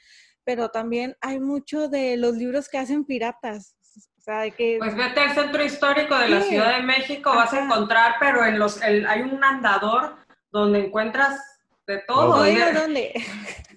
Pero 0.43 0.69
también 0.69 1.15
hay 1.21 1.39
mucho 1.39 1.89
de 1.89 2.17
los 2.17 2.35
libros 2.35 2.69
que 2.69 2.79
hacen 2.79 3.05
piratas. 3.05 3.75
O 4.17 4.21
sea, 4.21 4.39
de 4.41 4.51
que... 4.51 4.77
Pues 4.79 4.95
vete 4.95 5.19
al 5.19 5.35
centro 5.35 5.63
histórico 5.63 6.17
de 6.17 6.29
la 6.29 6.41
Ciudad 6.41 6.77
de 6.77 6.83
México, 6.83 7.29
vas 7.35 7.53
a 7.53 7.63
encontrar, 7.63 8.15
pero 8.19 8.43
en 8.43 8.57
los, 8.57 8.81
hay 8.81 9.21
un 9.21 9.43
andador 9.43 10.15
donde 10.51 10.85
encuentras 10.85 11.39
de 11.85 11.99
todo. 12.07 12.47
¿Y 12.47 12.55
de, 12.55 12.73
dónde? 12.73 13.25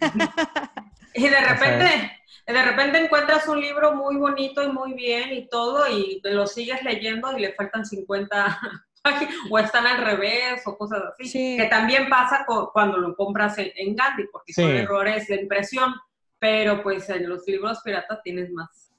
y 1.15 1.29
de 1.29 1.41
repente 1.41 2.18
de 2.53 2.63
repente 2.63 2.99
encuentras 2.99 3.47
un 3.47 3.61
libro 3.61 3.95
muy 3.95 4.17
bonito 4.17 4.63
y 4.63 4.69
muy 4.69 4.95
bien 4.95 5.35
y 5.35 5.49
todo 5.49 5.87
y 5.87 6.21
lo 6.25 6.47
sigues 6.47 6.83
leyendo 6.83 7.37
y 7.37 7.43
le 7.43 7.53
faltan 7.53 7.85
50 7.85 8.59
páginas 9.03 9.35
o 9.51 9.59
están 9.59 9.87
al 9.87 10.03
revés 10.03 10.63
o 10.67 10.77
cosas 10.79 11.03
así. 11.13 11.57
Que 11.59 11.67
también 11.67 12.09
pasa 12.09 12.47
cuando 12.73 12.97
lo 12.97 13.15
compras 13.15 13.57
en, 13.59 13.95
Gandhi 13.95 14.25
porque 14.33 14.55
son 14.55 14.71
errores 14.71 15.27
de 15.29 15.43
impresión, 15.43 15.95
pero 16.39 16.83
pues 16.83 17.09
en 17.11 17.29
los 17.29 17.47
libros 17.47 17.81
piratas 17.85 18.23
tienes 18.23 18.51
más, 18.51 18.93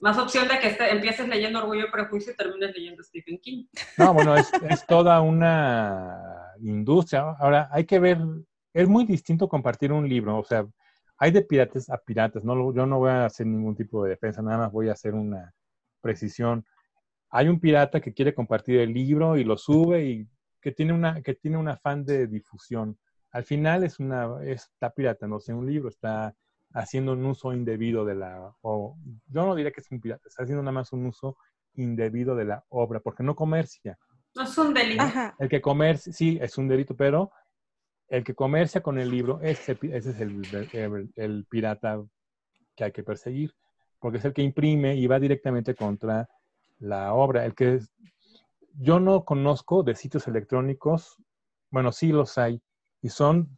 más 0.00 0.18
opción 0.18 0.46
de 0.48 0.58
que 0.58 0.68
este, 0.68 0.90
empieces 0.90 1.26
leyendo 1.28 1.60
Orgullo 1.60 1.86
y 1.86 1.90
Prejuicio 1.90 2.34
y 2.34 2.36
termines 2.36 2.76
leyendo 2.76 3.02
Stephen 3.02 3.38
King. 3.38 3.64
No, 3.96 4.12
bueno, 4.12 4.36
es, 4.36 4.50
es 4.68 4.86
toda 4.86 5.18
una 5.22 6.52
industria. 6.60 7.36
Ahora, 7.38 7.70
hay 7.72 7.86
que 7.86 7.98
ver, 7.98 8.18
es 8.74 8.86
muy 8.86 9.06
distinto 9.06 9.48
compartir 9.48 9.92
un 9.92 10.06
libro, 10.06 10.38
o 10.38 10.44
sea, 10.44 10.66
hay 11.22 11.30
de 11.30 11.42
piratas 11.42 11.88
a 11.88 11.98
piratas, 11.98 12.42
no, 12.42 12.74
yo 12.74 12.84
no 12.84 12.98
voy 12.98 13.10
a 13.10 13.26
hacer 13.26 13.46
ningún 13.46 13.76
tipo 13.76 14.02
de 14.02 14.10
defensa, 14.10 14.42
nada 14.42 14.58
más 14.58 14.72
voy 14.72 14.88
a 14.88 14.92
hacer 14.94 15.14
una 15.14 15.54
precisión. 16.00 16.66
Hay 17.30 17.46
un 17.46 17.60
pirata 17.60 18.00
que 18.00 18.12
quiere 18.12 18.34
compartir 18.34 18.80
el 18.80 18.92
libro 18.92 19.36
y 19.36 19.44
lo 19.44 19.56
sube 19.56 20.04
y 20.04 20.28
que 20.60 20.72
tiene 20.72 20.92
una 20.92 21.22
que 21.22 21.34
tiene 21.34 21.58
un 21.58 21.68
afán 21.68 22.04
de 22.04 22.26
difusión. 22.26 22.98
Al 23.30 23.44
final 23.44 23.84
es 23.84 24.00
una 24.00 24.42
está 24.42 24.90
piratándose 24.90 25.54
un 25.54 25.64
libro, 25.64 25.90
está 25.90 26.34
haciendo 26.72 27.12
un 27.12 27.24
uso 27.24 27.52
indebido 27.52 28.04
de 28.04 28.16
la 28.16 28.52
o 28.60 28.96
yo 29.28 29.46
no 29.46 29.54
diría 29.54 29.70
que 29.70 29.80
es 29.80 29.92
un 29.92 30.00
pirata, 30.00 30.24
está 30.26 30.42
haciendo 30.42 30.64
nada 30.64 30.72
más 30.72 30.92
un 30.92 31.06
uso 31.06 31.36
indebido 31.74 32.34
de 32.34 32.46
la 32.46 32.64
obra 32.68 32.98
porque 32.98 33.22
no 33.22 33.36
comercia. 33.36 33.96
No 34.34 34.42
es 34.42 34.58
un 34.58 34.74
delito. 34.74 35.04
El 35.38 35.48
que 35.48 35.60
comercia, 35.60 36.12
sí, 36.12 36.36
es 36.42 36.58
un 36.58 36.66
delito, 36.66 36.96
pero 36.96 37.30
el 38.12 38.24
que 38.24 38.34
comercia 38.34 38.82
con 38.82 38.98
el 38.98 39.10
libro, 39.10 39.40
ese, 39.40 39.78
ese 39.80 40.10
es 40.10 40.20
el, 41.16 41.46
pirata 41.48 42.04
que 42.76 42.84
hay 42.84 42.92
que 42.92 43.02
perseguir, 43.02 43.54
porque 43.98 44.18
es 44.18 44.24
el 44.26 44.34
que 44.34 44.42
imprime 44.42 44.96
y 44.96 45.06
va 45.06 45.18
directamente 45.18 45.74
contra 45.74 46.28
la 46.78 47.14
obra. 47.14 47.46
El 47.46 47.54
que 47.54 47.80
yo 48.78 49.00
no 49.00 49.24
conozco 49.24 49.82
de 49.82 49.94
sitios 49.94 50.28
electrónicos, 50.28 51.16
bueno, 51.70 51.90
sí 51.90 52.12
los 52.12 52.36
hay, 52.36 52.60
y 53.00 53.08
son 53.08 53.56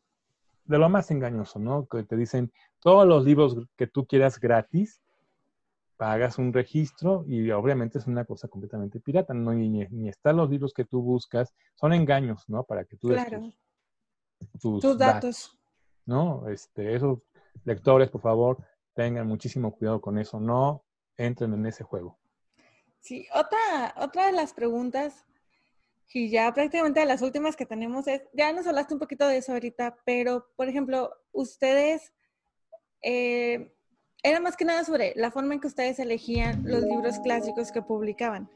de 0.67 0.79
lo 0.79 0.89
más 0.89 1.11
engañoso, 1.11 1.59
¿no? 1.59 1.89
Que 1.89 2.05
te 2.05 2.17
dicen 2.17 2.53
todos 2.79 3.09
los 3.09 3.25
libros 3.25 3.57
que 3.75 3.89
tú 3.89 4.07
quieras 4.07 4.39
gratis, 4.39 5.03
pagas 5.97 6.39
un 6.39 6.53
registro 6.53 7.25
y 7.27 7.51
obviamente 7.51 7.99
es 7.99 8.07
una 8.07 8.25
cosa 8.25 8.47
completamente 8.47 9.01
pirata, 9.01 9.35
¿no? 9.35 9.53
Ni, 9.53 9.69
ni 9.69 10.09
están 10.09 10.37
los 10.37 10.49
libros 10.49 10.73
que 10.73 10.85
tú 10.85 11.03
buscas, 11.03 11.53
son 11.75 11.93
engaños, 11.93 12.49
¿no? 12.49 12.63
Para 12.63 12.85
que 12.85 12.97
tú 12.97 13.09
claro 13.09 13.41
tus, 13.41 13.64
datos. 14.99 15.57
¿No? 16.07 16.49
Este, 16.49 16.95
esos 16.95 17.21
lectores, 17.65 18.11
por 18.11 18.21
favor, 18.21 18.59
tengan 18.95 19.27
muchísimo 19.27 19.75
cuidado 19.75 20.01
con 20.01 20.19
eso, 20.19 20.41
no 20.41 20.85
entren 21.17 21.55
en 21.55 21.67
ese 21.67 21.85
juego. 21.85 22.19
Sí, 23.01 23.27
otra, 23.35 23.95
otra 23.99 24.27
de 24.27 24.33
las 24.33 24.53
preguntas, 24.55 25.27
y 26.13 26.31
ya 26.31 26.53
prácticamente 26.55 27.01
de 27.01 27.07
las 27.07 27.23
últimas 27.23 27.57
que 27.57 27.67
tenemos 27.67 28.07
es, 28.07 28.23
ya 28.33 28.53
nos 28.53 28.67
hablaste 28.67 28.95
un 28.95 29.01
poquito 29.01 29.27
de 29.27 29.39
eso 29.39 29.53
ahorita, 29.53 29.97
pero 30.05 30.47
por 30.57 30.69
ejemplo, 30.69 31.13
ustedes, 31.33 32.13
eh, 33.03 33.75
era 34.23 34.41
más 34.41 34.57
que 34.57 34.65
nada 34.65 34.85
sobre 34.85 35.13
la 35.17 35.31
forma 35.31 35.55
en 35.55 35.61
que 35.61 35.67
ustedes 35.67 35.99
elegían 35.99 36.63
los 36.65 36.83
libros 36.83 37.19
clásicos 37.19 37.73
que 37.73 37.83
publicaban. 37.83 38.49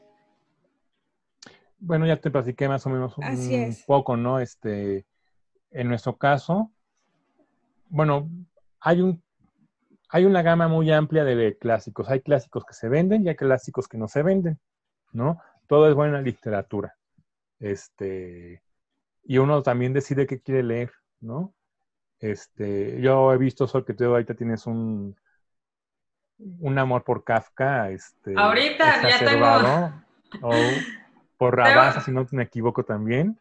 Bueno, 1.77 2.05
ya 2.05 2.17
te 2.17 2.31
platiqué 2.31 2.67
más 2.67 2.85
o 2.85 2.89
menos 2.89 3.17
un 3.17 3.75
poco, 3.85 4.17
¿no? 4.17 4.39
Este, 4.39 5.05
en 5.71 5.87
nuestro 5.87 6.17
caso, 6.17 6.71
bueno, 7.89 8.29
hay, 8.79 9.01
un, 9.01 9.23
hay 10.09 10.25
una 10.25 10.41
gama 10.41 10.67
muy 10.67 10.91
amplia 10.91 11.23
de 11.23 11.57
clásicos. 11.57 12.09
Hay 12.09 12.21
clásicos 12.21 12.65
que 12.65 12.73
se 12.73 12.89
venden 12.89 13.25
y 13.25 13.29
hay 13.29 13.35
clásicos 13.35 13.87
que 13.87 13.97
no 13.97 14.07
se 14.07 14.23
venden, 14.23 14.59
¿no? 15.11 15.41
Todo 15.67 15.89
es 15.89 15.95
buena 15.95 16.21
literatura. 16.21 16.95
Este, 17.59 18.63
y 19.23 19.37
uno 19.37 19.61
también 19.63 19.93
decide 19.93 20.27
qué 20.27 20.41
quiere 20.41 20.63
leer, 20.63 20.91
¿no? 21.19 21.53
Este, 22.19 22.99
yo 23.01 23.31
he 23.33 23.37
visto, 23.37 23.67
Sol, 23.67 23.85
que 23.85 23.93
tú 23.93 24.05
ahorita 24.05 24.33
tienes 24.33 24.65
un, 24.65 25.15
un 26.37 26.79
amor 26.79 27.03
por 27.03 27.23
Kafka. 27.23 27.89
Este, 27.91 28.33
ahorita 28.37 29.09
ya 29.09 29.19
tengo. 29.19 30.47
O 30.47 30.53
por 31.37 31.55
Rabasa, 31.57 32.01
si 32.01 32.11
no 32.11 32.25
me 32.31 32.43
equivoco 32.43 32.83
también. 32.83 33.39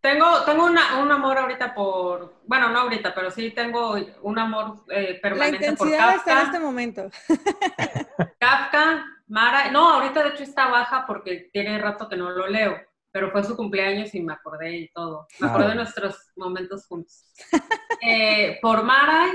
Tengo, 0.00 0.44
tengo 0.46 0.64
una, 0.64 0.98
un 1.02 1.12
amor 1.12 1.36
ahorita 1.36 1.74
por, 1.74 2.40
bueno, 2.46 2.70
no 2.70 2.80
ahorita, 2.80 3.14
pero 3.14 3.30
sí 3.30 3.50
tengo 3.50 3.96
un 4.22 4.38
amor 4.38 4.84
eh, 4.88 5.18
permanente 5.20 5.74
por 5.74 5.90
Kafka. 5.90 6.14
está 6.14 6.40
en 6.40 6.46
este 6.46 6.58
momento. 6.58 7.10
Kafka, 8.40 9.04
Mara, 9.28 9.70
no, 9.70 9.90
ahorita 9.90 10.22
de 10.22 10.30
hecho 10.30 10.42
está 10.42 10.68
baja 10.68 11.04
porque 11.06 11.50
tiene 11.52 11.78
rato 11.78 12.08
que 12.08 12.16
no 12.16 12.30
lo 12.30 12.46
leo, 12.46 12.80
pero 13.12 13.30
fue 13.30 13.44
su 13.44 13.54
cumpleaños 13.54 14.14
y 14.14 14.22
me 14.22 14.32
acordé 14.32 14.74
y 14.78 14.88
todo. 14.88 15.26
Me 15.38 15.48
acordé 15.48 15.68
de 15.68 15.74
nuestros 15.74 16.32
momentos 16.36 16.86
juntos. 16.86 17.32
Eh, 18.02 18.58
por 18.62 18.82
Mara 18.82 19.26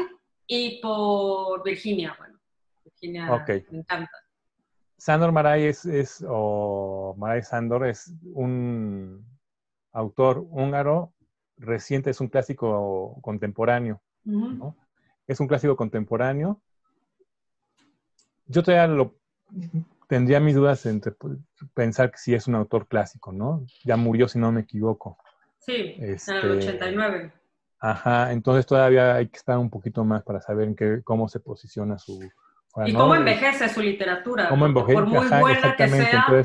y 0.47 0.81
por 0.81 1.63
Virginia, 1.63 2.15
bueno, 2.17 2.39
Virginia 2.83 3.45
me 3.45 3.77
encanta. 3.77 4.17
Sandor 4.97 5.31
Maray 5.31 5.65
es, 5.65 5.85
es, 5.85 6.25
o 6.27 7.13
Maray 7.15 7.43
Sandor 7.43 7.85
es 7.85 8.11
un 8.33 9.23
autor 9.95 10.45
húngaro 10.49 11.13
reciente, 11.57 12.09
es 12.09 12.19
un 12.19 12.27
clásico 12.27 13.17
contemporáneo. 13.21 14.01
Es 15.25 15.39
un 15.39 15.47
clásico 15.47 15.75
contemporáneo. 15.75 16.61
Yo 18.47 18.61
todavía 18.61 18.87
lo, 18.87 19.15
tendría 20.07 20.39
mis 20.39 20.55
dudas 20.55 20.85
entre 20.85 21.13
pensar 21.73 22.11
que 22.11 22.17
sí 22.17 22.33
es 22.33 22.47
un 22.47 22.55
autor 22.55 22.87
clásico, 22.87 23.31
¿no? 23.31 23.65
Ya 23.83 23.95
murió, 23.95 24.27
si 24.27 24.37
no 24.37 24.51
me 24.51 24.61
equivoco. 24.61 25.17
Sí, 25.57 25.95
este, 25.99 26.31
en 26.31 26.37
el 26.37 26.51
89. 26.57 27.33
Ajá, 27.79 28.31
entonces 28.31 28.65
todavía 28.65 29.15
hay 29.15 29.27
que 29.29 29.37
estar 29.37 29.57
un 29.57 29.69
poquito 29.69 30.03
más 30.03 30.23
para 30.23 30.41
saber 30.41 30.67
en 30.67 30.75
qué, 30.75 31.01
cómo 31.03 31.29
se 31.29 31.39
posiciona 31.39 31.97
su... 31.97 32.19
y 32.85 32.93
cómo 32.93 33.15
envejece 33.15 33.69
su 33.69 33.81
literatura. 33.81 34.49
Cómo 34.49 34.65
envejece, 34.65 34.93
por 34.93 35.05
muy 35.07 35.27
buena 35.27 35.75
que 35.75 35.87
sea, 35.87 36.43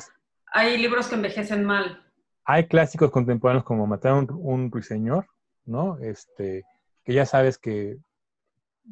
hay 0.52 0.78
libros 0.78 1.08
que 1.08 1.14
envejecen 1.14 1.64
mal 1.64 2.09
hay 2.52 2.66
clásicos 2.66 3.10
contemporáneos 3.10 3.64
como 3.64 3.86
Matar 3.86 4.12
a 4.12 4.16
un, 4.16 4.70
ruiseñor, 4.72 5.26
¿no? 5.66 5.98
Este, 5.98 6.64
que 7.04 7.14
ya 7.14 7.24
sabes 7.24 7.58
que 7.58 7.98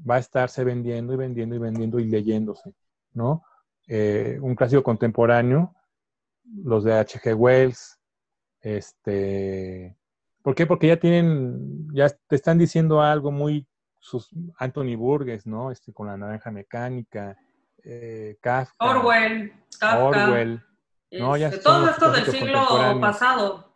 va 0.08 0.16
a 0.16 0.20
estarse 0.20 0.62
vendiendo 0.62 1.12
y 1.12 1.16
vendiendo 1.16 1.56
y 1.56 1.58
vendiendo 1.58 1.98
y 1.98 2.04
leyéndose, 2.04 2.72
¿no? 3.12 3.42
Eh, 3.88 4.38
un 4.40 4.54
clásico 4.54 4.84
contemporáneo, 4.84 5.74
los 6.62 6.84
de 6.84 6.94
H.G. 6.94 7.34
Wells, 7.34 7.98
este, 8.60 9.96
¿por 10.42 10.54
qué? 10.54 10.66
Porque 10.66 10.86
ya 10.86 10.98
tienen, 10.98 11.88
ya 11.92 12.08
te 12.08 12.36
están 12.36 12.58
diciendo 12.58 13.02
algo 13.02 13.32
muy 13.32 13.66
sus 13.98 14.30
Anthony 14.58 14.94
Burgess, 14.96 15.46
¿no? 15.48 15.72
Este, 15.72 15.92
con 15.92 16.06
la 16.06 16.16
naranja 16.16 16.52
mecánica, 16.52 17.36
eh, 17.82 18.36
Kafka. 18.40 18.76
Orwell, 18.78 19.52
Kafka. 19.80 20.04
Orwell. 20.04 20.62
No, 21.10 21.36
ya 21.36 21.48
Este, 21.48 21.62
son 21.62 21.72
todo 21.72 21.80
los 21.86 21.90
esto 21.90 22.12
del 22.12 22.24
siglo 22.26 23.00
pasado, 23.00 23.74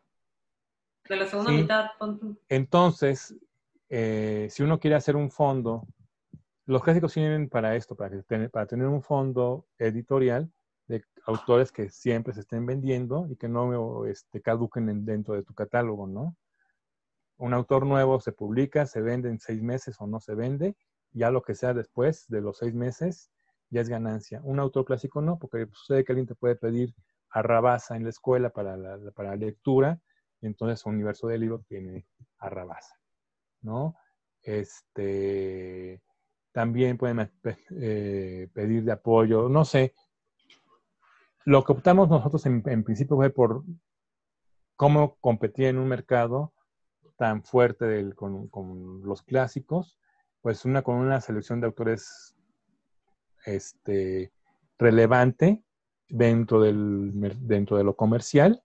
de 1.08 1.16
la 1.16 1.26
segunda 1.26 1.50
Sí. 1.50 1.56
mitad. 1.62 1.90
Entonces, 2.48 3.34
eh, 3.88 4.48
si 4.50 4.62
uno 4.62 4.78
quiere 4.78 4.96
hacer 4.96 5.16
un 5.16 5.30
fondo, 5.30 5.86
los 6.66 6.82
clásicos 6.82 7.12
sirven 7.12 7.48
para 7.48 7.74
esto, 7.74 7.94
para, 7.96 8.10
que 8.16 8.22
tener, 8.22 8.50
para 8.50 8.66
tener 8.66 8.86
un 8.86 9.02
fondo 9.02 9.66
editorial 9.78 10.50
de 10.86 11.04
autores 11.26 11.72
que 11.72 11.88
siempre 11.88 12.34
se 12.34 12.40
estén 12.40 12.66
vendiendo 12.66 13.26
y 13.28 13.36
que 13.36 13.48
no 13.48 14.04
este, 14.06 14.40
caduquen 14.42 14.88
en- 14.88 15.04
dentro 15.04 15.34
de 15.34 15.42
tu 15.42 15.54
catálogo, 15.54 16.06
¿no? 16.06 16.36
Un 17.38 17.54
autor 17.54 17.86
nuevo 17.86 18.20
se 18.20 18.32
publica, 18.32 18.86
se 18.86 19.00
vende 19.00 19.28
en 19.28 19.40
seis 19.40 19.62
meses 19.62 19.96
o 20.00 20.06
no 20.06 20.20
se 20.20 20.34
vende, 20.34 20.76
ya 21.12 21.30
lo 21.30 21.42
que 21.42 21.54
sea 21.54 21.74
después 21.74 22.28
de 22.28 22.40
los 22.40 22.58
seis 22.58 22.74
meses 22.74 23.30
ya 23.70 23.80
es 23.80 23.88
ganancia. 23.88 24.40
Un 24.44 24.60
autor 24.60 24.84
clásico 24.84 25.20
no, 25.22 25.38
porque 25.38 25.66
sucede 25.72 26.04
que 26.04 26.12
alguien 26.12 26.26
te 26.26 26.34
puede 26.34 26.56
pedir 26.56 26.94
a 27.32 27.42
Rabasa 27.42 27.96
en 27.96 28.04
la 28.04 28.10
escuela 28.10 28.50
para 28.50 28.76
la, 28.76 28.98
para 29.12 29.34
lectura, 29.36 29.98
entonces 30.40 30.84
un 30.86 30.94
universo 30.94 31.28
de 31.28 31.38
libro 31.38 31.64
tiene 31.68 32.06
a 32.38 32.48
Rabasa, 32.48 32.98
¿no? 33.62 33.96
Este, 34.42 36.02
también 36.52 36.98
pueden 36.98 37.30
eh, 37.70 38.48
pedir 38.52 38.84
de 38.84 38.92
apoyo, 38.92 39.48
no 39.48 39.64
sé. 39.64 39.94
Lo 41.44 41.64
que 41.64 41.72
optamos 41.72 42.08
nosotros 42.08 42.44
en, 42.46 42.62
en 42.66 42.84
principio 42.84 43.16
fue 43.16 43.30
por 43.30 43.64
cómo 44.76 45.16
competir 45.20 45.66
en 45.66 45.78
un 45.78 45.88
mercado 45.88 46.52
tan 47.16 47.42
fuerte 47.42 47.84
del- 47.84 48.14
con, 48.14 48.48
con 48.48 49.02
los 49.02 49.22
clásicos, 49.22 49.98
pues 50.40 50.64
una 50.64 50.82
con 50.82 50.96
una 50.96 51.20
selección 51.20 51.60
de 51.60 51.66
autores 51.68 52.34
este, 53.44 54.32
relevante 54.78 55.62
dentro, 56.12 56.60
del, 56.60 57.10
dentro 57.40 57.78
de 57.78 57.84
lo 57.84 57.96
comercial, 57.96 58.62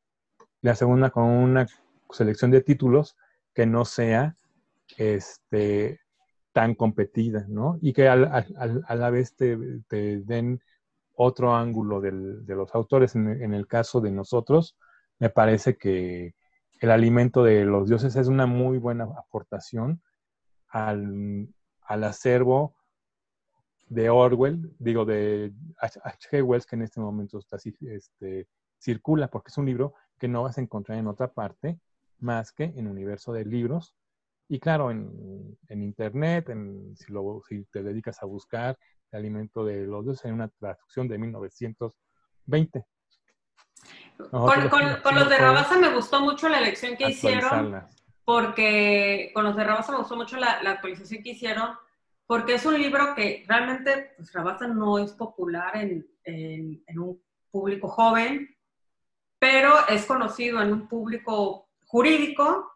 la 0.62 0.76
segunda 0.76 1.10
con 1.10 1.24
una 1.24 1.66
selección 2.12 2.52
de 2.52 2.62
títulos 2.62 3.16
que 3.54 3.66
no 3.66 3.86
sea 3.86 4.36
este, 4.98 6.02
tan 6.52 6.76
competida, 6.76 7.46
¿no? 7.48 7.80
Y 7.82 7.94
que 7.94 8.10
a 8.10 8.16
la 8.18 9.10
vez 9.10 9.36
te, 9.36 9.58
den 9.88 10.62
otro 11.16 11.56
ángulo 11.56 12.02
de 12.02 12.12
los 12.56 12.76
autores. 12.76 13.16
En, 13.16 13.30
en 13.42 13.54
el 13.54 13.66
caso 13.66 14.02
de 14.02 14.12
nosotros, 14.12 14.76
me 15.18 15.30
parece 15.30 15.78
que 15.78 16.36
el 16.82 16.92
alimento 16.92 17.44
de 17.44 17.64
los 17.64 17.88
dioses 17.88 18.16
es 18.18 18.28
una 18.28 18.46
muy 18.46 18.78
buena 18.78 19.06
aportación 19.06 20.02
al, 20.68 21.48
al 21.82 22.04
acervo 22.04 22.76
de 23.90 24.10
Orwell, 24.10 24.74
digo, 24.80 25.06
de 25.06 25.54
H.G. 25.80 26.44
Wells, 26.44 26.66
que 26.66 26.76
en 26.76 26.82
este 26.84 27.00
momento 27.00 27.40
está, 27.40 27.56
así, 27.56 27.74
este, 27.82 28.48
circula, 28.80 29.28
porque 29.30 29.50
es 29.50 29.58
un 29.58 29.66
libro 29.66 29.94
que 30.20 30.28
no 30.28 30.44
vas 30.44 30.58
a 30.58 30.62
encontrar 30.62 30.98
en 30.98 31.08
otra 31.08 31.32
parte 31.32 31.80
más 32.20 32.52
que 32.52 32.66
en 32.66 32.88
universo 32.88 33.32
de 33.34 33.46
libros. 33.46 33.96
Y 34.50 34.60
claro, 34.60 34.92
en, 34.92 35.58
en 35.68 35.84
internet, 35.84 36.50
en, 36.50 36.96
si, 36.98 37.12
lo, 37.12 37.42
si 37.48 37.66
te 37.66 37.84
dedicas 37.84 38.22
a 38.24 38.26
buscar 38.26 38.78
el 39.12 39.20
alimento 39.20 39.64
de 39.66 39.86
los 39.86 40.04
dioses, 40.06 40.26
hay 40.26 40.32
una 40.32 40.48
traducción 40.50 41.08
de 41.08 41.18
1920. 41.18 42.86
Con, 44.18 44.30
Nosotros 44.32 44.70
con- 44.70 45.02
con 45.02 45.16
los 45.16 45.30
de 45.30 45.38
Rabasa 45.38 45.78
me 45.78 45.94
gustó 45.94 46.22
mucho 46.22 46.50
la 46.50 46.60
elección 46.60 46.98
que 46.98 47.10
hicieron, 47.10 47.84
porque 48.26 49.32
con 49.34 49.44
los 49.44 49.56
de 49.56 49.64
Rabasa 49.64 49.92
me 49.92 50.00
gustó 50.00 50.16
mucho 50.16 50.38
la, 50.38 50.62
la 50.64 50.72
actualización 50.72 51.22
que 51.24 51.30
hicieron, 51.32 51.70
porque 52.28 52.56
es 52.56 52.66
un 52.66 52.78
libro 52.80 53.16
que 53.16 53.46
realmente 53.48 54.12
pues, 54.18 54.32
Rabasa 54.34 54.68
no 54.68 55.00
es 55.00 55.14
popular 55.14 55.76
en, 55.78 56.06
en- 56.24 56.84
en 56.86 57.00
un 57.00 57.22
público 57.50 57.88
joven, 57.88 58.54
pero 59.40 59.74
es 59.88 60.06
conocido 60.06 60.62
en 60.62 60.74
un 60.74 60.88
público 60.88 61.70
jurídico, 61.86 62.70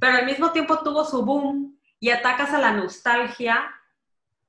pero 0.00 0.16
al 0.18 0.26
mismo 0.26 0.50
tiempo 0.52 0.78
tuvo 0.80 1.04
su 1.04 1.24
boom 1.24 1.78
y 2.00 2.10
atacas 2.10 2.52
a 2.52 2.58
la 2.58 2.72
nostalgia 2.72 3.70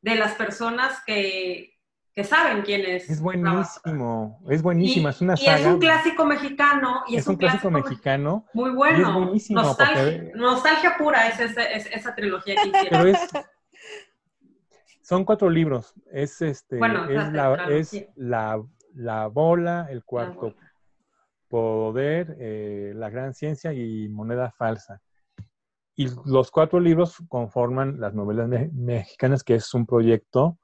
de 0.01 0.15
las 0.15 0.33
personas 0.33 0.99
que, 1.05 1.75
que 2.15 2.23
saben 2.23 2.61
quién 2.63 2.81
es. 2.81 3.09
Es 3.09 3.21
Rabasa. 3.21 3.81
buenísimo, 3.83 4.41
es 4.49 4.61
buenísima, 4.61 5.09
Y- 5.09 5.13
es 5.13 5.21
una 5.21 5.33
y 5.33 5.37
saga. 5.37 5.57
es 5.59 5.65
un 5.67 5.79
clásico 5.79 6.25
mexicano. 6.25 7.03
Y 7.07 7.15
es, 7.15 7.21
es 7.21 7.27
un 7.27 7.35
clásico 7.35 7.69
mex- 7.69 7.83
mexicano, 7.89 8.45
Muy 8.53 8.71
bueno. 8.71 8.97
Y 8.97 9.01
es 9.01 9.13
buenísimo, 9.13 9.61
Nostalgia, 9.61 10.03
porque- 10.03 10.31
nostalgia 10.35 10.97
pura 10.97 11.27
es, 11.27 11.39
ese- 11.39 11.73
es 11.75 11.85
esa 11.87 12.15
trilogía 12.15 12.55
que 12.55 12.67
hicieron. 12.69 12.87
pero 12.89 13.07
es 13.07 13.29
son 15.09 15.25
cuatro 15.25 15.49
libros. 15.49 15.95
Es 16.11 16.39
este 16.41 16.77
Bueno, 16.77 17.05
es 17.05 17.33
la 17.33 17.65
es 17.67 18.05
la, 18.15 18.63
la 18.93 19.25
bola, 19.27 19.87
el 19.89 20.03
cuarto 20.03 20.51
bola. 20.51 20.73
poder, 21.47 22.35
eh, 22.39 22.93
la 22.95 23.09
gran 23.09 23.33
ciencia 23.33 23.73
y 23.73 24.07
moneda 24.07 24.51
falsa. 24.51 25.01
Y 25.95 26.07
los 26.25 26.51
cuatro 26.51 26.79
libros 26.79 27.17
conforman 27.27 27.99
las 27.99 28.13
novelas 28.13 28.47
me- 28.47 28.69
mexicanas, 28.71 29.43
que 29.43 29.55
es 29.55 29.73
un 29.73 29.87
proyecto 29.87 30.59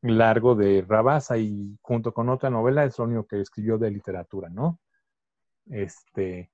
largo 0.00 0.54
de 0.54 0.84
Rabasa 0.88 1.36
y 1.36 1.76
junto 1.82 2.12
con 2.14 2.30
otra 2.30 2.48
novela 2.48 2.84
es 2.84 2.98
lo 2.98 3.04
único 3.04 3.26
que 3.26 3.40
escribió 3.42 3.76
de 3.76 3.90
literatura, 3.90 4.48
¿no? 4.48 4.80
Este, 5.66 6.50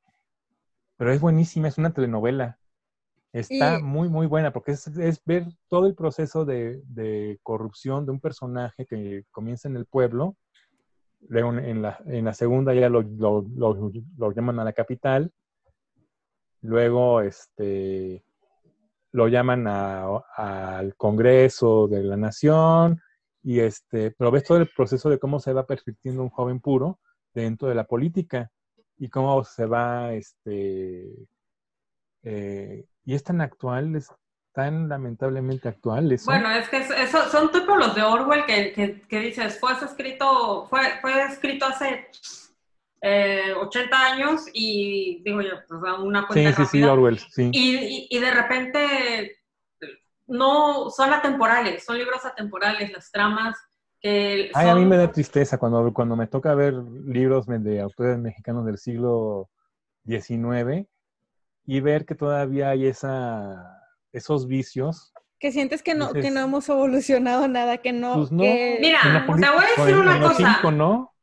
pero 0.97 1.12
es 1.12 1.20
buenísima, 1.20 1.68
es 1.68 1.79
una 1.79 1.93
telenovela. 1.93 2.59
Está 3.35 3.80
muy, 3.80 4.09
muy 4.09 4.28
buena 4.28 4.53
porque 4.53 4.70
es, 4.70 5.24
ver 5.24 5.47
todo 5.68 5.87
el 5.89 5.97
proceso 5.97 6.45
de, 6.45 6.80
de 6.87 7.41
corrupción 7.43 8.07
de 8.07 8.12
un 8.12 8.20
personaje 8.20 8.87
que 8.87 9.24
comienza 9.32 9.68
en 9.68 9.76
el 9.76 9.87
pueblo, 9.87 10.37
luego 11.28 11.53
en- 11.55 11.82
la, 11.82 11.99
en 12.07 12.26
la 12.26 12.32
segunda 12.32 12.72
ya 12.74 12.89
lo, 12.89 13.03
lo- 13.03 14.32
llaman 14.32 14.61
a 14.61 14.64
la 14.64 14.72
capital, 14.72 15.32
luego 16.61 17.22
este, 17.22 18.24
lo 19.11 19.26
llaman 19.26 19.66
al 19.66 20.95
Congreso 20.97 21.89
de 21.89 22.05
la 22.05 22.16
Nación, 22.16 23.01
y 23.43 23.59
este, 23.59 24.12
pero 24.12 24.30
ves 24.30 24.45
todo 24.45 24.59
el 24.59 24.68
proceso 24.74 25.11
de 25.11 25.18
cómo 25.18 25.41
se 25.41 25.53
va 25.53 25.66
perfectiendo 25.66 26.22
un 26.22 26.30
joven 26.30 26.61
puro 26.61 27.01
dentro 27.35 27.66
de 27.68 27.74
la 27.74 27.85
política 27.85 28.49
y 28.97 29.09
cómo 29.09 29.43
se 29.43 29.66
va, 29.66 30.14
este, 30.14 31.12
eh, 32.22 32.87
y 33.05 33.14
es 33.14 33.22
tan 33.24 33.40
actual, 33.40 33.94
es 33.96 34.11
tan 34.52 34.88
lamentablemente 34.88 35.68
actual 35.68 36.12
eso. 36.12 36.26
Bueno, 36.26 36.50
es 36.50 36.68
que 36.68 36.78
es- 36.78 36.90
eso, 36.90 37.28
son 37.30 37.50
tipo 37.50 37.76
los 37.76 37.94
de 37.94 38.02
Orwell 38.02 38.44
que, 38.46 38.72
que, 38.72 39.00
que 39.02 39.20
dices, 39.20 39.59
fue 39.59 39.72
escrito, 39.72 40.66
fue, 40.68 40.80
fue 41.00 41.24
escrito 41.24 41.66
hace 41.66 42.09
eh, 43.00 43.52
80 43.61 44.12
años 44.12 44.46
y 44.52 45.22
digo 45.24 45.42
yo, 45.42 45.55
pues 45.68 45.80
una 46.00 46.20
sí, 46.22 46.26
cuenta 46.28 46.50
sí, 46.52 46.64
sí, 46.66 46.78
rápida. 46.78 46.92
Orwell, 46.92 47.18
sí. 47.18 47.50
Y, 47.52 47.76
y- 47.76 48.07
y 48.11 48.18
de 48.18 48.30
repente 48.30 49.36
no 50.26 50.88
son 50.90 51.12
atemporales, 51.12 51.84
son 51.84 51.98
libros 51.98 52.24
atemporales, 52.24 52.90
las 52.92 53.11
tramas 53.11 53.59
que 54.00 54.50
Ay, 54.55 54.68
a 54.68 54.72
son- 54.72 54.80
mí 54.82 54.88
me 54.88 54.96
da 54.96 55.11
tristeza 55.11 55.59
cuando, 55.59 55.92
cuando 55.92 56.16
me 56.16 56.26
toca 56.28 56.55
ver 56.55 56.74
libros 56.74 57.46
de 57.46 57.80
autores 57.80 58.18
mexicanos 58.18 58.64
del 58.64 58.78
siglo 58.78 59.50
XIX 60.07 60.86
y 61.67 61.81
ver 61.81 62.05
que 62.07 62.15
todavía 62.15 62.71
hay 62.71 62.87
esa, 62.87 63.81
esos 64.12 64.47
vicios. 64.47 65.12
Que 65.39 65.53
sientes 65.53 65.83
que 65.83 65.95
no, 65.95 66.12
que 66.12 66.31
no 66.31 66.41
hemos 66.41 66.69
evolucionado 66.69 67.49
nada, 67.49 67.79
que 67.79 67.93
no, 67.93 68.15
Pues 68.15 68.33
no. 68.33 68.43
que- 68.43 68.79
Mira, 68.81 69.01
te 69.03 69.33
voy 69.33 69.45
a 69.45 69.61
decir 69.77 69.95
en- 69.95 69.99
una 70.01 70.21
cosa. 70.21 70.55
cinco, 70.55 70.71
¿no? 70.71 71.15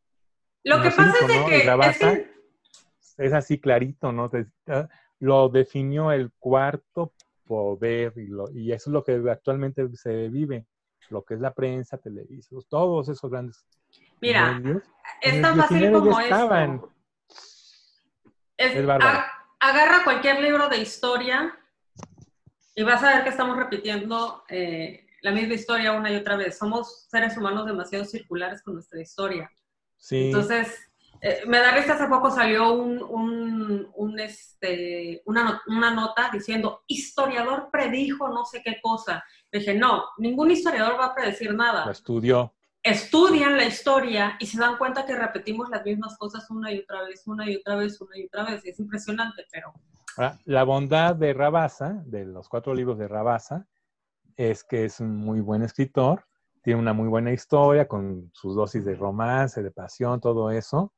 Lo 0.63 0.75
en 0.77 0.81
que 0.83 0.89
pasa 0.91 1.13
cinco, 1.17 1.17
es 1.21 1.27
de 1.27 1.39
¿no? 1.39 1.45
que, 1.47 1.57
es 1.57 1.65
Rabasa 1.65 2.13
que- 2.13 2.31
es 3.17 3.33
así 3.33 3.59
clarito, 3.59 4.11
¿no? 4.11 4.29
Te- 4.29 4.45
ah, 4.67 4.87
lo 5.19 5.49
definió 5.49 6.11
el 6.11 6.31
cuarto 6.39 7.13
poder 7.45 8.13
y, 8.17 8.27
lo- 8.27 8.51
y 8.51 8.71
eso 8.71 8.89
es 8.89 8.93
lo 8.93 9.03
que 9.03 9.21
actualmente 9.29 9.87
se 9.95 10.29
vive, 10.29 10.65
lo 11.09 11.23
que 11.23 11.33
es 11.35 11.39
la 11.39 11.53
prensa, 11.53 11.97
televisión, 11.97 12.61
todos 12.69 13.09
esos 13.09 13.29
grandes 13.29 13.65
mira, 14.21 14.53
medios. 14.59 14.83
es 15.21 15.41
tan 15.41 15.57
fácil 15.57 15.77
19 15.79 15.91
ya 16.05 16.11
como 16.11 16.19
estaban. 16.21 16.75
esto. 16.75 16.91
Es- 18.57 18.75
Es 18.75 18.85
bárbaro. 18.85 19.17
a- 19.19 19.31
agarra 19.61 20.03
cualquier 20.03 20.41
libro 20.41 20.67
de 20.69 20.79
historia 20.79 21.57
y 22.75 22.83
vas 22.83 23.03
a 23.03 23.13
ver 23.15 23.23
que 23.23 23.29
estamos 23.29 23.57
repitiendo 23.57 24.43
eh, 24.49 25.07
la 25.21 25.31
misma 25.31 25.53
historia 25.53 25.91
una 25.93 26.11
y 26.11 26.15
otra 26.15 26.35
vez. 26.35 26.57
Somos 26.57 27.07
seres 27.09 27.37
humanos 27.37 27.65
demasiado 27.65 28.05
circulares 28.05 28.61
con 28.63 28.73
nuestra 28.75 28.99
historia. 29.01 29.51
Sí, 29.97 30.25
Entonces, 30.25 30.79
eh, 31.21 31.43
me 31.45 31.59
da 31.59 31.71
risa, 31.71 31.93
hace 31.93 32.07
poco 32.07 32.31
salió 32.31 32.73
un, 32.73 33.03
un- 33.03 33.91
un, 33.95 34.19
este, 34.19 35.21
una, 35.25 35.61
una 35.67 35.91
nota 35.91 36.29
diciendo, 36.33 36.83
historiador 36.87 37.69
predijo 37.71 38.29
no 38.29 38.45
sé 38.45 38.63
qué 38.63 38.79
cosa. 38.81 39.23
Dije, 39.51 39.75
no, 39.75 40.05
ningún 40.17 40.49
historiador 40.49 40.99
va 40.99 41.07
a 41.07 41.15
predecir 41.15 41.53
nada 41.53 41.85
lo 41.85 41.91
estudió. 41.91 42.53
Estudian 42.83 43.57
la 43.57 43.65
historia 43.65 44.37
y 44.39 44.47
se 44.47 44.59
dan 44.59 44.77
cuenta 44.77 45.05
que 45.05 45.15
repetimos 45.15 45.69
las 45.69 45.85
mismas 45.85 46.17
cosas 46.17 46.49
una 46.49 46.71
y 46.71 46.79
otra 46.79 47.03
vez, 47.03 47.27
una 47.27 47.49
y 47.49 47.55
otra 47.55 47.75
vez, 47.75 47.99
una 48.01 48.17
y 48.17 48.25
otra 48.25 48.45
vez. 48.45 48.65
Es 48.65 48.79
impresionante, 48.79 49.45
pero 49.51 49.73
la 50.45 50.63
bondad 50.63 51.15
de 51.15 51.33
Rabasa, 51.33 52.01
de 52.05 52.25
los 52.25 52.49
cuatro 52.49 52.73
libros 52.73 52.97
de 52.97 53.07
Rabasa, 53.07 53.67
es 54.35 54.63
que 54.63 54.85
es 54.85 54.99
un 54.99 55.15
muy 55.15 55.41
buen 55.41 55.61
escritor, 55.63 56.25
tiene 56.63 56.79
una 56.79 56.93
muy 56.93 57.07
buena 57.07 57.31
historia 57.31 57.87
con 57.87 58.29
sus 58.33 58.55
dosis 58.55 58.83
de 58.85 58.95
romance, 58.95 59.63
de 59.63 59.71
pasión, 59.71 60.19
todo 60.19 60.51
eso, 60.51 60.93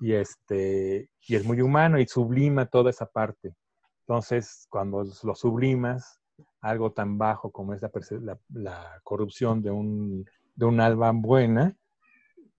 y, 0.00 0.12
este, 0.12 1.10
y 1.26 1.36
es 1.36 1.44
muy 1.44 1.60
humano 1.60 1.98
y 1.98 2.06
sublima 2.06 2.66
toda 2.66 2.90
esa 2.90 3.06
parte. 3.06 3.54
Entonces, 4.00 4.66
cuando 4.68 5.04
lo 5.22 5.34
sublimas, 5.34 6.20
algo 6.60 6.92
tan 6.92 7.16
bajo 7.16 7.50
como 7.50 7.74
es 7.74 7.82
la, 7.82 8.38
la, 8.52 9.00
corrupción 9.04 9.62
de 9.62 9.70
un, 9.70 10.24
de 10.54 10.64
un 10.66 10.80
alba 10.80 11.10
buena, 11.12 11.76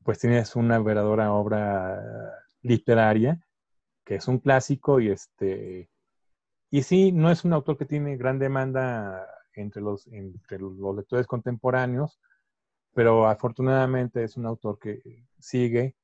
pues 0.03 0.19
tienes 0.19 0.55
una 0.55 0.79
verdadera 0.79 1.33
obra 1.33 2.01
literaria 2.61 3.39
que 4.05 4.15
es 4.15 4.27
un 4.27 4.39
clásico 4.39 4.99
y 4.99 5.09
este 5.09 5.89
y 6.69 6.83
sí 6.83 7.11
no 7.11 7.31
es 7.31 7.43
un 7.43 7.53
autor 7.53 7.77
que 7.77 7.85
tiene 7.85 8.15
gran 8.17 8.39
demanda 8.39 9.27
entre 9.53 9.81
los 9.81 10.07
entre 10.07 10.59
los 10.59 10.95
lectores 10.95 11.27
contemporáneos 11.27 12.19
pero 12.93 13.27
afortunadamente 13.27 14.23
es 14.23 14.37
un 14.37 14.45
autor 14.45 14.79
que 14.79 15.25
sigue 15.39 15.95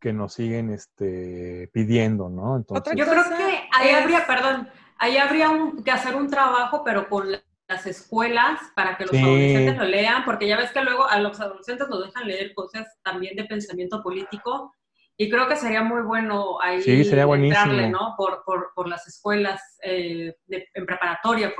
que 0.00 0.12
nos 0.12 0.34
siguen 0.34 0.70
este 0.70 1.68
pidiendo 1.72 2.28
no 2.28 2.56
entonces 2.56 2.94
yo 2.96 3.04
creo 3.04 3.24
que 3.24 3.68
ahí 3.72 3.90
habría 3.90 4.26
perdón 4.26 4.68
ahí 4.98 5.16
habría 5.16 5.50
que 5.84 5.90
hacer 5.90 6.14
un 6.14 6.28
trabajo 6.28 6.82
pero 6.84 7.08
con 7.08 7.26
las 7.68 7.86
escuelas 7.86 8.60
para 8.74 8.96
que 8.96 9.04
los 9.04 9.14
adolescentes 9.14 9.76
lo 9.78 9.84
lean, 9.84 10.24
porque 10.24 10.46
ya 10.46 10.56
ves 10.56 10.70
que 10.70 10.82
luego 10.82 11.08
a 11.08 11.18
los 11.18 11.40
adolescentes 11.40 11.88
nos 11.88 12.04
dejan 12.04 12.28
leer 12.28 12.54
cosas 12.54 12.86
también 13.02 13.36
de 13.36 13.44
pensamiento 13.44 14.02
político 14.02 14.72
y 15.16 15.30
creo 15.30 15.48
que 15.48 15.56
sería 15.56 15.82
muy 15.82 16.02
bueno 16.02 16.60
ahí 16.60 16.82
sí, 16.82 17.04
sería 17.04 17.24
entrarle, 17.24 17.88
¿no? 17.88 18.14
Por, 18.16 18.44
por, 18.44 18.72
por 18.74 18.86
las 18.86 19.08
escuelas 19.08 19.78
eh, 19.82 20.36
en 20.48 20.86
preparatoria, 20.86 21.52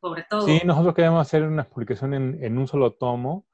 sobre 0.00 0.26
todo. 0.28 0.46
Sí, 0.46 0.60
nosotros 0.64 0.94
queremos 0.94 1.20
hacer 1.20 1.44
una 1.44 1.64
publicación 1.64 2.12
en, 2.12 2.38
en, 2.42 2.58
un 2.58 2.66
solo 2.66 2.92
tomo, 2.92 3.46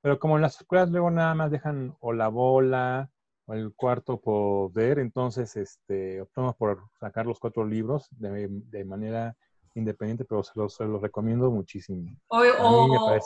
pero 0.00 0.18
como 0.18 0.36
en 0.36 0.42
las 0.42 0.60
escuelas 0.60 0.88
luego 0.90 1.10
nada 1.10 1.34
más 1.34 1.50
dejan 1.50 1.96
o 2.00 2.12
la 2.12 2.28
bola 2.28 3.10
o 3.46 3.54
el 3.54 3.74
cuarto 3.74 4.20
poder, 4.20 5.00
entonces 5.00 5.56
este, 5.56 6.20
optamos 6.20 6.54
por 6.54 6.84
sacar 7.00 7.26
los 7.26 7.40
cuatro 7.40 7.66
libros 7.66 8.06
de, 8.12 8.46
de 8.48 8.84
manera 8.84 9.36
independiente, 9.74 10.24
pero 10.24 10.42
se 10.42 10.52
los, 10.56 10.74
se 10.74 10.84
los 10.84 11.00
recomiendo 11.00 11.50
muchísimo. 11.50 12.10
O, 12.28 12.38
o, 12.40 13.18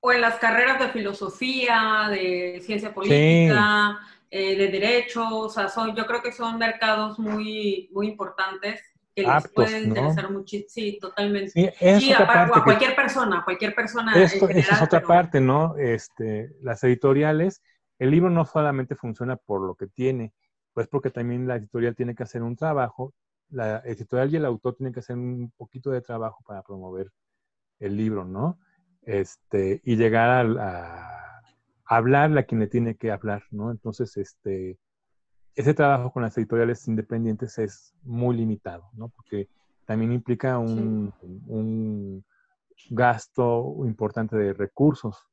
o, 0.00 0.12
en 0.12 0.20
las 0.20 0.36
carreras 0.36 0.78
de 0.78 0.88
filosofía, 0.88 2.08
de 2.10 2.60
ciencia 2.64 2.94
política. 2.94 3.98
Eh, 4.30 4.56
de 4.56 4.68
derechos, 4.68 5.26
o 5.30 5.48
sea, 5.48 5.70
son, 5.70 5.96
yo 5.96 6.06
creo 6.06 6.20
que 6.20 6.32
son 6.32 6.58
mercados 6.58 7.18
muy, 7.18 7.88
muy 7.94 8.08
importantes 8.08 8.82
que 9.14 9.22
les 9.22 9.48
pueden 9.48 9.84
interesar 9.88 10.30
mucho. 10.30 10.58
Sí, 10.68 10.98
totalmente. 11.00 11.50
Sí, 11.50 12.12
a, 12.12 12.50
cualquier 12.62 12.94
persona, 12.94 13.42
cualquier 13.42 13.74
persona. 13.74 14.12
Esto, 14.22 14.50
esa 14.50 14.74
es 14.74 14.82
otra 14.82 15.00
parte, 15.00 15.40
¿no? 15.40 15.78
Este, 15.78 16.50
las 16.60 16.84
editoriales, 16.84 17.62
el 17.98 18.10
libro 18.10 18.28
no 18.28 18.44
solamente 18.44 18.94
funciona 18.94 19.36
por 19.36 19.62
lo 19.62 19.74
que 19.76 19.86
tiene, 19.86 20.34
pues 20.74 20.88
porque 20.88 21.08
también 21.08 21.48
la 21.48 21.56
editorial 21.56 21.96
tiene 21.96 22.14
que 22.14 22.22
hacer 22.22 22.42
un 22.42 22.54
trabajo, 22.54 23.14
la 23.50 23.78
editorial 23.84 24.32
y 24.32 24.36
el 24.36 24.44
autor 24.44 24.74
tienen 24.76 24.92
que 24.92 25.00
hacer 25.00 25.16
un 25.16 25.52
poquito 25.56 25.90
de 25.90 26.00
trabajo 26.00 26.42
para 26.46 26.62
promover 26.62 27.10
el 27.78 27.96
libro, 27.96 28.24
¿no? 28.24 28.58
Este, 29.02 29.80
y 29.84 29.96
llegar 29.96 30.46
a 30.58 31.18
hablarle 31.88 32.40
a 32.40 32.42
quien 32.44 32.60
le 32.60 32.66
tiene 32.66 32.96
que 32.96 33.10
hablar, 33.10 33.42
¿no? 33.50 33.70
Entonces, 33.70 34.16
este, 34.16 34.78
ese 35.54 35.74
trabajo 35.74 36.12
con 36.12 36.22
las 36.22 36.36
editoriales 36.36 36.86
independientes 36.86 37.58
es 37.58 37.94
muy 38.02 38.36
limitado, 38.36 38.90
¿no? 38.92 39.08
Porque 39.08 39.48
también 39.86 40.12
implica 40.12 40.58
un, 40.58 41.12
un 41.46 42.24
gasto 42.90 43.74
importante 43.84 44.36
de 44.36 44.52
recursos, 44.52 45.26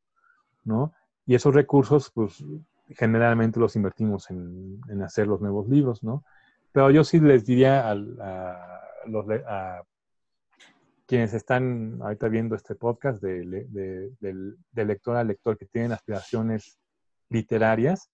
¿no? 0.63 0.93
Y 1.25 1.35
esos 1.35 1.53
recursos, 1.53 2.09
pues, 2.11 2.43
generalmente 2.89 3.59
los 3.59 3.75
invertimos 3.75 4.29
en, 4.29 4.79
en 4.87 5.01
hacer 5.03 5.27
los 5.27 5.41
nuevos 5.41 5.67
libros, 5.67 6.03
¿no? 6.03 6.23
Pero 6.75 6.91
yo 6.91 7.05
sí 7.05 7.21
les 7.21 7.45
diría 7.45 7.89
a, 7.89 7.95
los, 7.95 9.25
a 9.47 9.81
quienes 11.07 11.33
están 11.33 12.01
ahorita 12.01 12.27
viendo 12.27 12.53
este 12.53 12.75
podcast 12.75 13.23
de, 13.23 13.65
de, 13.69 14.85
lector 14.85 15.15
a 15.15 15.23
lector 15.23 15.57
que 15.57 15.67
tienen 15.67 15.93
aspiraciones 15.93 16.77
literarias, 17.29 18.11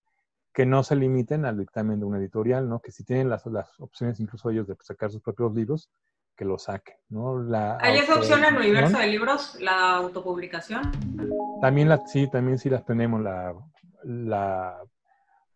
que 0.54 0.64
no 0.64 0.84
se 0.84 0.94
limiten 0.94 1.44
al 1.44 1.58
dictamen 1.58 1.98
de 1.98 2.06
una 2.06 2.18
editorial, 2.18 2.68
¿no? 2.68 2.78
Que 2.78 2.92
si 2.92 3.02
tienen 3.02 3.28
las, 3.28 3.44
las 3.46 3.68
opciones 3.80 4.20
incluso 4.20 4.48
ellos 4.48 4.68
de 4.68 4.76
sacar 4.80 5.10
sus 5.10 5.22
propios 5.22 5.52
libros, 5.56 5.90
que 6.36 6.44
lo 6.44 6.56
saquen, 6.56 6.94
¿no? 7.08 7.42
La 7.42 7.78
¿Hay 7.80 7.98
esa 7.98 8.14
opción 8.14 8.44
en 8.44 8.54
el 8.54 8.60
universo 8.60 8.96
de 8.96 9.08
libros, 9.08 9.60
la 9.60 9.96
autopublicación? 9.96 10.82
También 11.60 11.88
la, 11.88 12.06
sí, 12.06 12.30
también 12.30 12.60
sí 12.60 12.70
las 12.70 12.84
tenemos, 12.84 13.22
la, 13.22 13.56
la 14.04 14.80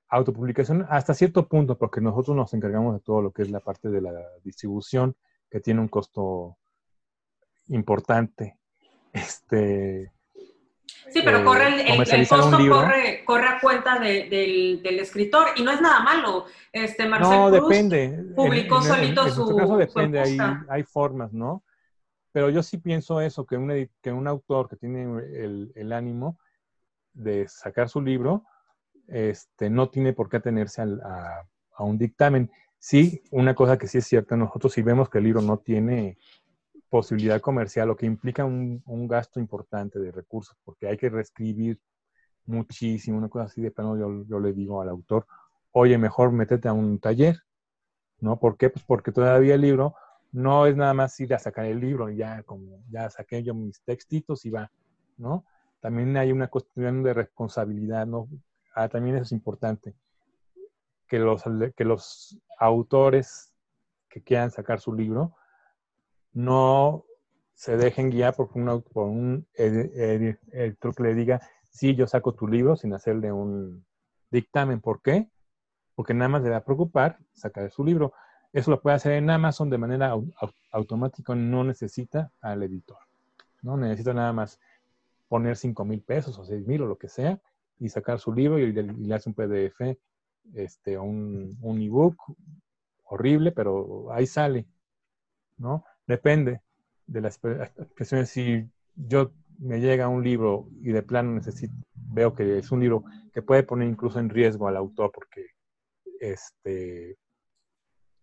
autopublicación 0.09 0.87
hasta 0.89 1.15
cierto 1.15 1.49
punto, 1.49 1.77
porque 1.77 2.01
nosotros 2.01 2.37
nos 2.37 2.55
encargamos 2.55 2.95
de 2.95 3.01
todo 3.01 3.23
lo 3.23 3.33
que 3.33 3.43
es 3.43 3.51
la 3.51 3.61
parte 3.61 3.89
de 3.89 4.01
la 4.01 4.13
distribución, 4.45 5.17
que 5.51 5.61
tiene 5.61 5.81
un 5.81 5.89
costo 5.89 6.57
importante. 7.69 8.59
Este, 9.13 10.13
sí, 11.09 11.23
pero 11.25 11.45
corre 11.45 11.69
el, 11.69 12.01
el, 12.01 12.29
costo 12.29 12.59
corre, 12.69 13.25
corre, 13.25 13.49
a 13.49 13.61
cuenta 13.61 13.99
del, 13.99 14.83
del, 14.83 15.01
escritor 15.01 15.49
y 15.57 15.63
no 15.63 15.71
es 15.71 15.81
nada 15.81 16.01
malo. 16.01 16.45
Este 16.73 17.09
Marcel 17.09 17.39
no, 17.39 17.51
depende. 17.51 18.25
publicó 18.35 18.83
solito 18.83 19.29
su. 19.31 19.57
caso 19.57 19.77
depende, 19.77 20.21
hay, 20.21 20.37
hay, 20.69 20.83
formas, 20.83 21.33
¿no? 21.33 21.65
Pero 22.33 22.51
yo 22.51 22.63
sí 22.63 22.77
pienso 22.77 23.21
eso, 23.21 23.47
que 23.47 23.57
un, 23.57 23.89
que 24.03 24.13
un 24.13 24.29
autor 24.29 24.69
que 24.69 24.77
tiene 24.77 25.05
el, 25.05 25.73
el 25.75 25.93
ánimo 25.93 26.39
de 27.15 27.49
sacar 27.49 27.89
su 27.89 28.03
libro, 28.03 28.45
este, 29.09 29.71
no 29.71 29.89
tiene 29.89 30.13
por 30.13 30.29
qué 30.29 30.39
atenerse 30.39 30.83
a, 30.83 31.47
un 31.79 31.99
dictamen. 31.99 32.51
Sí, 32.79 33.23
una 33.31 33.55
cosa 33.55 33.79
que 33.79 33.87
sí 33.87 33.99
es 33.99 34.07
cierta, 34.07 34.37
nosotros 34.37 34.73
si 34.73 34.83
vemos 34.83 35.09
que 35.09 35.19
el 35.19 35.25
libro 35.25 35.43
no 35.43 35.59
tiene 35.59 36.19
posibilidad 36.89 37.41
comercial, 37.41 37.89
lo 37.89 37.97
que 37.97 38.07
implica 38.07 38.45
un, 38.45 38.83
gasto 39.09 39.41
importante 39.41 39.99
de 39.99 40.13
recursos, 40.13 40.57
porque 40.65 40.89
hay 40.89 40.97
que 40.97 41.11
reescribir 41.11 41.81
muchísimo, 42.47 43.19
una 43.19 43.29
cosa 43.29 43.47
así 43.47 43.61
de 43.61 43.71
plano, 43.71 43.99
yo, 43.99 44.25
yo 44.27 44.41
le 44.41 44.53
digo 44.53 44.81
al 44.81 44.89
autor, 44.89 45.27
oye, 45.73 45.99
mejor 45.99 46.33
métete 46.33 46.69
a 46.69 46.73
un 46.73 46.99
taller, 46.99 47.43
¿no? 48.21 48.39
¿Por 48.39 48.57
qué? 48.57 48.71
Pues 48.71 48.85
porque 48.85 49.13
todavía 49.13 49.55
el 49.55 49.61
libro 49.63 49.95
no 50.33 50.67
es 50.67 50.77
nada 50.77 50.95
más 50.95 51.19
ir 51.21 51.35
a 51.35 51.39
sacar 51.39 51.67
el 51.67 51.81
libro, 51.81 52.11
ya 52.11 52.43
como 52.43 52.83
ya 52.91 53.11
saqué 53.11 53.43
yo 53.43 53.55
mis 53.55 53.83
textitos 53.83 54.45
y 54.45 54.51
va, 54.51 54.71
¿no? 55.17 55.45
También 55.81 56.17
hay 56.17 56.33
una 56.33 56.49
cuestión 56.49 57.03
de 57.03 57.15
responsabilidad, 57.15 58.07
¿no? 58.07 58.29
Ah, 58.77 58.91
también 58.91 59.17
eso 59.17 59.23
es 59.23 59.33
importante, 59.33 59.95
que 61.09 61.19
los, 61.19 61.43
que 61.75 61.85
los 61.87 62.39
autores 62.59 63.55
que 64.11 64.23
quieran 64.23 64.51
sacar 64.51 64.81
su 64.81 64.93
libro, 64.93 65.35
no 66.35 67.07
se 67.55 67.79
dejen 67.79 68.11
guiar 68.11 68.37
por 68.37 68.51
un, 68.55 69.47
editor 69.55 70.95
que 70.95 71.03
le 71.03 71.15
diga, 71.15 71.41
sí, 71.71 71.95
yo 71.95 72.07
saco 72.07 72.35
tu 72.35 72.47
libro 72.47 72.77
sin 72.77 72.93
hacerle 72.93 73.33
un 73.33 73.87
dictamen. 74.31 74.83
¿Por 74.83 75.01
qué? 75.01 75.31
Porque 75.95 76.13
nada 76.13 76.29
más 76.29 76.43
le 76.43 76.51
va 76.51 76.59
a 76.59 76.65
preocupar 76.65 77.19
sacar 77.33 77.71
su 77.71 77.83
libro. 77.83 78.13
Eso 78.53 78.71
lo 78.71 78.83
puede 78.83 78.97
hacer 78.97 79.13
en 79.13 79.31
Amazon 79.31 79.71
de 79.71 79.79
manera 79.79 80.15
automática, 80.71 81.35
no 81.35 81.65
necesita 81.65 82.31
al 82.43 82.63
editor. 82.63 82.99
No 83.63 83.79
necesita 83.79 84.13
nada 84.13 84.35
más 84.35 84.61
poner 85.29 85.57
5 85.57 85.83
mil 85.87 86.03
pesos 86.03 86.39
o 86.39 86.45
6 86.45 86.67
mil 86.67 86.83
o 86.83 86.87
lo 86.87 86.99
que 86.99 87.09
sea 87.09 87.41
y 87.79 87.89
sacar 87.89 88.19
su 88.19 88.33
libro 88.33 88.59
y 88.59 88.73
le, 88.73 89.15
hace 89.15 89.29
un 89.29 89.35
PDF, 89.35 89.99
este, 90.55 90.99
un, 90.99 91.57
un 91.61 91.81
ebook 91.81 92.17
horrible, 93.05 93.53
pero 93.53 94.13
ahí 94.13 94.27
sale, 94.27 94.67
¿no? 95.57 95.85
Depende 96.07 96.63
de 97.07 97.21
las 97.21 97.41
expresiones. 97.45 98.31
Si 98.31 98.69
yo 98.95 99.33
me 99.59 99.81
llega 99.81 100.09
un 100.09 100.23
libro 100.23 100.69
y 100.83 100.93
de 100.93 101.03
plano 101.03 101.33
necesito, 101.33 101.75
veo 101.95 102.35
que 102.35 102.59
es 102.59 102.71
un 102.71 102.81
libro 102.81 103.05
que 103.33 103.43
puede 103.43 103.63
poner 103.63 103.89
incluso 103.89 104.19
en 104.19 104.31
riesgo 104.31 104.69
al 104.69 104.77
autor 104.77 105.11
porque 105.13 105.47
este, 106.21 107.17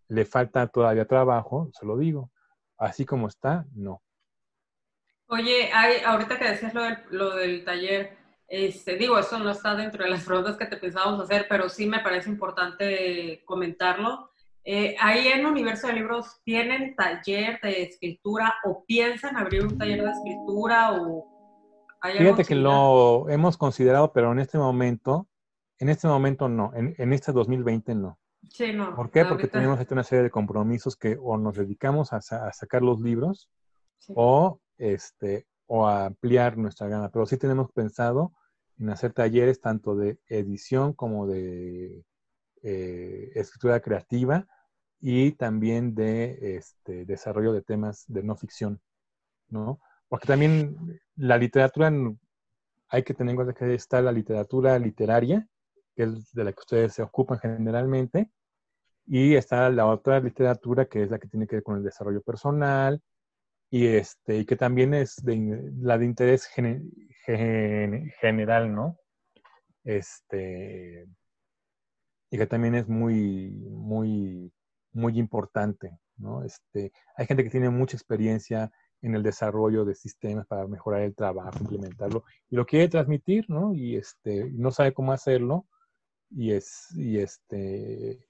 le 0.08 0.26
falta 0.26 0.68
todavía 0.68 1.06
trabajo, 1.06 1.70
se 1.74 1.86
lo 1.86 1.98
digo. 1.98 2.32
Así 2.78 3.06
como 3.06 3.28
está, 3.28 3.66
no. 3.74 4.02
Oye, 5.28 5.72
hay, 5.72 6.02
ahorita 6.04 6.38
que 6.38 6.50
decías 6.50 6.74
lo 6.74 6.84
del, 6.84 6.98
lo 7.12 7.36
del 7.36 7.64
taller, 7.64 8.18
este, 8.54 8.98
digo, 8.98 9.18
eso 9.18 9.40
no 9.40 9.50
está 9.50 9.76
dentro 9.76 10.04
de 10.04 10.12
las 10.12 10.24
preguntas 10.26 10.58
que 10.58 10.66
te 10.66 10.78
pensábamos 10.78 11.22
hacer, 11.22 11.48
pero 11.50 11.70
sí 11.70 11.88
me 11.88 12.00
parece 12.00 12.30
importante 12.30 13.42
comentarlo. 13.46 14.32
Eh, 14.64 14.96
ahí 15.00 15.28
en 15.28 15.46
Universo 15.46 15.88
de 15.88 15.94
Libros, 15.94 16.40
¿tienen 16.44 16.96
taller 16.96 17.60
de 17.62 17.84
escritura 17.84 18.54
o 18.64 18.86
piensan 18.86 19.36
abrir 19.36 19.64
un 19.66 19.78
taller 19.78 20.04
de 20.04 20.12
escritura 20.12 20.94
o 20.94 21.30
Fíjate 22.18 22.44
que 22.44 22.56
lo 22.56 23.30
hemos 23.30 23.56
considerado, 23.58 24.12
pero 24.12 24.34
en 24.34 24.40
este 24.40 24.58
momento, 24.58 25.30
en 25.80 25.88
este 25.88 26.06
momento 26.06 26.50
no, 26.50 26.74
en, 26.76 26.94
en 26.98 27.14
este 27.14 27.32
2020 27.32 27.96
no. 27.96 28.20
Sí, 28.50 28.74
no. 28.74 28.94
¿Por 28.94 29.10
qué? 29.10 29.24
Porque 29.26 29.48
tenemos 29.48 29.80
una 29.90 30.04
serie 30.04 30.24
de 30.24 30.30
compromisos 30.30 30.98
que 30.98 31.18
o 31.20 31.38
nos 31.38 31.56
dedicamos 31.56 32.12
a, 32.12 32.22
sacar 32.22 32.82
los 32.82 33.00
libros 33.00 33.50
o 34.10 34.60
este 34.78 35.48
o 35.66 35.88
a 35.88 36.08
ampliar 36.08 36.58
nuestra 36.58 36.88
gama, 36.88 37.10
pero 37.10 37.26
sí 37.26 37.38
tenemos 37.38 37.72
pensado 37.72 38.34
en 38.80 38.90
hacer 38.90 39.14
talleres 39.14 39.62
tanto 39.62 39.96
de 39.96 40.20
edición 40.28 40.94
como 40.94 41.28
de 41.28 42.04
eh, 42.64 43.32
escritura 43.36 43.80
creativa 43.82 44.48
y 45.00 45.34
también 45.34 45.96
de 45.96 46.58
este, 46.58 47.06
desarrollo 47.06 47.54
de 47.54 47.62
temas 47.62 48.06
de 48.08 48.24
no 48.24 48.36
ficción, 48.36 48.82
¿no? 49.50 49.80
Porque 50.08 50.28
también 50.28 51.02
la 51.16 51.38
literatura, 51.38 51.92
hay 52.90 53.04
que 53.04 53.14
tener 53.14 53.32
en 53.32 53.36
cuenta 53.36 53.54
que 53.54 53.74
está 53.74 54.02
la 54.02 54.12
literatura 54.12 54.78
literaria, 54.80 55.48
que 55.96 56.04
es 56.04 56.32
de 56.32 56.44
la 56.44 56.54
que 56.54 56.60
ustedes 56.62 56.94
se 56.94 57.02
ocupan 57.02 57.40
generalmente, 57.40 58.32
y 59.06 59.36
está 59.36 59.70
la 59.70 59.86
otra 59.88 60.20
literatura 60.20 60.86
que 60.86 61.04
es 61.04 61.12
la 61.12 61.20
que 61.20 61.28
tiene 61.28 61.48
que 61.48 61.58
ver 61.58 61.64
con 61.64 61.78
el 61.78 61.84
desarrollo 61.84 62.22
personal 62.22 63.02
y 63.74 63.88
este 63.88 64.38
y 64.38 64.46
que 64.46 64.56
también 64.56 64.94
es 64.94 65.16
de, 65.24 65.72
la 65.80 65.98
de 65.98 66.06
interés 66.06 66.46
general, 67.26 68.76
¿no? 68.76 69.00
Este 69.84 71.08
y 72.30 72.38
que 72.38 72.46
también 72.46 72.76
es 72.76 72.88
muy 72.88 73.50
muy 73.72 74.54
muy 74.92 75.18
importante, 75.18 75.98
¿no? 76.18 76.44
Este, 76.44 76.92
hay 77.16 77.26
gente 77.26 77.44
que 77.44 77.50
tiene 77.50 77.72
mucha 77.72 77.98
experiencia 77.98 78.72
en 79.02 79.16
el 79.16 79.24
desarrollo 79.24 79.86
de 79.86 79.96
sistemas 79.96 80.46
para 80.46 80.68
mejorar 80.68 81.02
el 81.02 81.16
trabajo, 81.16 81.58
implementarlo, 81.60 82.26
y 82.52 82.56
lo 82.56 82.68
quiere 82.68 82.90
transmitir, 82.90 83.46
¿no? 83.50 83.74
Y 83.74 83.96
este, 83.96 84.52
no 84.52 84.70
sabe 84.70 84.94
cómo 84.94 85.14
hacerlo, 85.14 85.66
y 86.30 86.52
es, 86.52 86.90
y 86.96 87.18
este, 87.18 88.28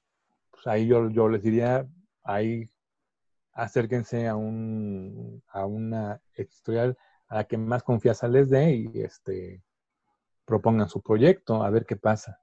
pues 0.51 0.67
ahí 0.67 0.87
yo, 0.87 1.09
yo 1.09 1.27
les 1.27 1.43
diría, 1.43 1.85
ahí 2.23 2.69
acérquense 3.53 4.27
a 4.27 4.35
un, 4.35 5.43
a 5.47 5.65
una 5.65 6.21
editorial 6.35 6.97
a 7.27 7.35
la 7.35 7.43
que 7.45 7.57
más 7.57 7.83
confianza 7.83 8.27
les 8.27 8.49
dé 8.49 8.71
y 8.71 9.01
este, 9.01 9.63
propongan 10.45 10.89
su 10.89 11.01
proyecto, 11.01 11.63
a 11.63 11.69
ver 11.69 11.85
qué 11.85 11.95
pasa. 11.95 12.41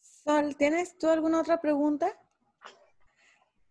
Sol, 0.00 0.56
¿tienes 0.56 0.98
tú 0.98 1.08
alguna 1.08 1.40
otra 1.40 1.60
pregunta? 1.60 2.08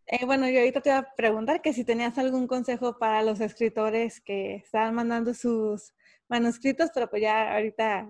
Eh, 0.08 0.26
bueno, 0.26 0.48
yo 0.48 0.60
ahorita 0.60 0.82
te 0.82 0.90
iba 0.90 1.00
a 1.00 1.16
preguntar 1.16 1.62
que 1.62 1.74
si 1.74 1.84
tenías 1.84 2.18
algún 2.18 2.48
consejo 2.48 2.98
para 3.00 3.24
los 3.24 3.42
escritores 3.42 4.22
que 4.22 4.56
estaban 4.56 4.94
mandando 4.94 5.34
sus 5.34 5.94
manuscritos, 6.28 6.92
pero 6.94 7.10
pues 7.10 7.24
ya 7.24 7.54
ahorita 7.54 8.08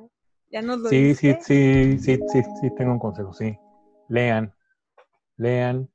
ya 0.52 0.62
nos 0.62 0.80
lo 0.80 0.90
sí, 0.90 1.16
Sí, 1.16 1.34
sí, 1.42 1.98
sí, 1.98 2.20
sí, 2.28 2.44
sí, 2.62 2.76
tengo 2.76 2.92
un 2.92 3.00
consejo, 3.00 3.34
sí. 3.34 3.58
Lean, 4.10 4.54
lean, 5.38 5.90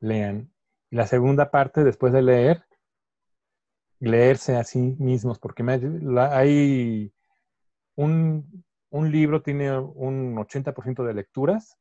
lean. 0.00 0.50
Y 0.90 0.96
la 0.96 1.06
segunda 1.06 1.50
parte, 1.50 1.84
después 1.84 2.12
de 2.12 2.22
leer, 2.22 2.64
leerse 3.98 4.56
a 4.56 4.64
sí 4.64 4.96
mismos, 4.98 5.38
porque 5.38 5.64
hay 6.30 7.12
un, 7.94 8.64
un 8.90 9.12
libro 9.12 9.42
tiene 9.42 9.78
un 9.78 10.36
80% 10.36 11.04
de 11.04 11.14
lecturas 11.14 11.78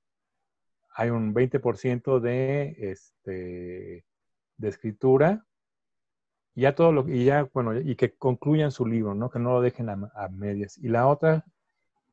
hay 0.96 1.10
un 1.10 1.34
20% 1.34 2.20
de, 2.22 2.76
este, 2.80 4.06
de 4.58 4.68
escritura 4.68 5.46
y 6.56 6.62
ya 6.62 6.74
todo 6.74 6.94
lo 6.94 7.10
y 7.10 7.26
ya 7.26 7.50
bueno 7.54 7.78
y 7.78 7.98
que 7.98 8.16
concluyan 8.16 8.72
su 8.72 8.86
libro 8.86 9.14
no 9.14 9.30
que 9.30 9.40
no 9.40 9.52
lo 9.52 9.62
dejen 9.62 9.90
a, 9.90 10.30
medias. 10.30 10.78
Y 10.78 10.88
la 10.88 11.08
otra 11.08 11.46